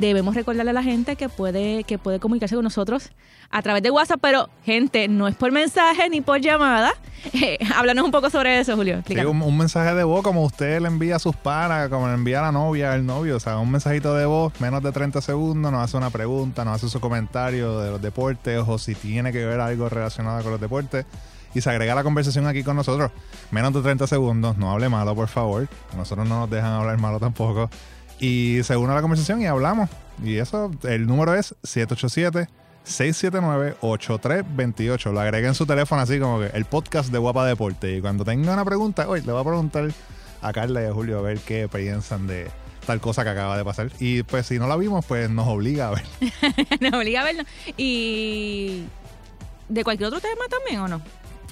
debemos 0.00 0.34
recordarle 0.34 0.70
a 0.70 0.74
la 0.74 0.82
gente 0.82 1.16
que 1.16 1.28
puede, 1.28 1.84
que 1.84 1.98
puede 1.98 2.18
comunicarse 2.18 2.54
con 2.54 2.64
nosotros 2.64 3.10
a 3.50 3.62
través 3.62 3.82
de 3.82 3.90
WhatsApp, 3.90 4.20
pero 4.22 4.48
gente, 4.64 5.08
no 5.08 5.28
es 5.28 5.34
por 5.34 5.52
mensaje 5.52 6.08
ni 6.08 6.20
por 6.20 6.40
llamada. 6.40 6.92
Eh, 7.34 7.58
háblanos 7.76 8.06
un 8.06 8.10
poco 8.10 8.30
sobre 8.30 8.58
eso, 8.58 8.76
Julio. 8.76 9.02
Sí, 9.06 9.14
un, 9.14 9.42
un 9.42 9.58
mensaje 9.58 9.94
de 9.94 10.04
voz 10.04 10.22
como 10.22 10.42
usted 10.42 10.80
le 10.80 10.88
envía 10.88 11.16
a 11.16 11.18
sus 11.18 11.36
panas, 11.36 11.90
como 11.90 12.08
le 12.08 12.14
envía 12.14 12.38
a 12.38 12.44
la 12.44 12.52
novia, 12.52 12.94
al 12.94 13.04
novio. 13.04 13.36
O 13.36 13.40
sea, 13.40 13.58
un 13.58 13.70
mensajito 13.70 14.14
de 14.14 14.24
voz, 14.24 14.58
menos 14.58 14.82
de 14.82 14.90
30 14.90 15.20
segundos, 15.20 15.70
nos 15.70 15.84
hace 15.84 15.98
una 15.98 16.08
pregunta, 16.08 16.64
nos 16.64 16.76
hace 16.76 16.88
su 16.88 16.98
comentario 16.98 17.78
de 17.80 17.90
los 17.90 18.00
deportes 18.00 18.64
o 18.66 18.78
si 18.78 18.94
tiene 18.94 19.32
que 19.32 19.44
ver 19.44 19.60
algo 19.60 19.90
relacionado 19.90 20.42
con 20.42 20.52
los 20.52 20.60
deportes. 20.62 21.04
Y 21.54 21.60
se 21.60 21.68
agrega 21.68 21.94
la 21.94 22.02
conversación 22.02 22.46
aquí 22.46 22.62
con 22.62 22.76
nosotros. 22.76 23.10
Menos 23.50 23.74
de 23.74 23.82
30 23.82 24.06
segundos, 24.06 24.56
no 24.56 24.70
hable 24.70 24.88
malo, 24.88 25.14
por 25.14 25.28
favor. 25.28 25.68
Nosotros 25.96 26.26
no 26.26 26.40
nos 26.40 26.50
dejan 26.50 26.72
hablar 26.72 26.96
malo 26.96 27.20
tampoco. 27.20 27.68
Y 28.20 28.60
se 28.62 28.76
une 28.76 28.92
a 28.92 28.94
la 28.94 29.02
conversación 29.02 29.42
y 29.42 29.46
hablamos. 29.46 29.90
Y 30.22 30.36
eso, 30.36 30.70
el 30.84 31.06
número 31.06 31.34
es 31.34 31.54
787 31.62 32.48
679-8328. 32.86 35.12
Lo 35.12 35.20
agregué 35.20 35.48
en 35.48 35.54
su 35.54 35.66
teléfono 35.66 36.00
así 36.02 36.18
como 36.18 36.40
que 36.40 36.46
el 36.46 36.64
podcast 36.64 37.10
de 37.10 37.18
Guapa 37.18 37.46
Deporte. 37.46 37.96
Y 37.96 38.00
cuando 38.00 38.24
tenga 38.24 38.52
una 38.52 38.64
pregunta, 38.64 39.08
hoy 39.08 39.20
le 39.22 39.30
voy 39.32 39.40
a 39.40 39.44
preguntar 39.44 39.90
a 40.42 40.52
Carla 40.52 40.82
y 40.82 40.86
a 40.86 40.92
Julio 40.92 41.18
a 41.18 41.22
ver 41.22 41.38
qué 41.40 41.68
piensan 41.68 42.26
de 42.26 42.50
tal 42.86 43.00
cosa 43.00 43.22
que 43.24 43.30
acaba 43.30 43.56
de 43.56 43.64
pasar. 43.64 43.90
Y 43.98 44.24
pues 44.24 44.46
si 44.46 44.58
no 44.58 44.66
la 44.66 44.76
vimos, 44.76 45.04
pues 45.04 45.30
nos 45.30 45.46
obliga 45.48 45.88
a 45.88 45.92
ver. 45.92 46.02
nos 46.80 46.92
obliga 46.94 47.20
a 47.20 47.24
verlo. 47.24 47.44
Y 47.76 48.84
de 49.68 49.84
cualquier 49.84 50.08
otro 50.08 50.20
tema 50.20 50.46
también, 50.48 50.80
¿o 50.80 50.88
no? 50.88 51.00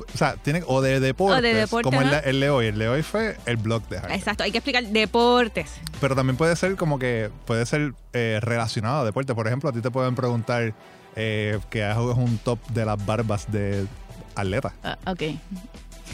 O 0.01 0.18
sea, 0.18 0.36
tiene 0.36 0.62
o 0.66 0.80
de 0.80 1.01
deportes, 1.01 1.38
O 1.38 1.42
de 1.42 1.55
deporte, 1.55 1.84
como 1.84 2.01
el, 2.01 2.12
el 2.24 2.40
de 2.40 2.51
hoy. 2.51 2.66
El 2.66 2.78
de 2.78 2.88
hoy 2.88 3.03
fue 3.03 3.36
el 3.46 3.57
blog 3.57 3.86
de 3.88 3.99
Harry. 3.99 4.14
Exacto, 4.14 4.44
hay 4.44 4.53
que 4.53 4.59
explicar 4.59 4.84
deportes. 4.84 5.70
Pero 6.01 6.14
también 6.14 6.36
puede 6.36 6.57
ser 6.57 6.76
como 6.76 6.99
que 6.99 7.30
puede 7.46 7.66
ser 7.66 7.94
eh, 8.12 8.38
relacionado 8.42 9.01
a 9.01 9.05
deporte. 9.05 9.34
Por 9.34 9.46
ejemplo, 9.46 9.70
a 9.70 9.72
ti 9.72 9.80
te 9.80 9.90
pueden 9.90 10.14
preguntar 10.14 10.74
eh, 11.16 11.59
que 11.70 11.84
hagas 11.84 12.16
un 12.16 12.38
top 12.38 12.59
de 12.68 12.84
las 12.84 13.05
barbas 13.05 13.51
de 13.51 13.86
atleta. 14.34 14.72
Ah, 14.82 14.99
ok. 15.07 15.22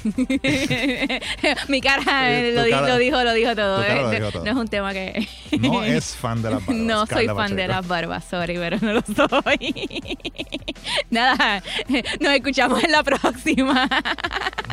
Mi 1.69 1.81
cara, 1.81 2.31
Eh, 2.33 2.53
lo, 2.55 2.69
cara- 2.71 2.89
lo 2.89 2.99
dijo, 2.99 3.23
lo 3.23 3.33
dijo 3.33 3.55
todo. 3.55 3.79
lo 3.79 4.13
eh. 4.13 4.17
dijo 4.21 4.33
todo. 4.33 4.45
No 4.45 4.51
es 4.51 4.57
un 4.57 4.69
tema 4.69 4.93
que... 4.93 5.27
No 5.59 5.83
es 5.83 6.17
fan 6.17 6.43
de 6.43 6.51
las 6.51 6.61
barbas. 6.67 6.83
No 6.85 7.07
soy 7.07 7.27
fan 7.29 7.57
de 7.57 7.69
las 7.69 7.87
barbas, 7.87 8.25
sorry, 8.25 8.57
pero 8.57 8.79
no 8.81 8.93
lo 8.95 9.03
soy. 9.03 9.75
Nada, 11.11 11.63
nos 12.21 12.33
escuchamos 12.35 12.83
en 12.85 12.93
la 12.93 13.03
próxima. 13.03 13.89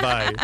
Bye. 0.01 0.35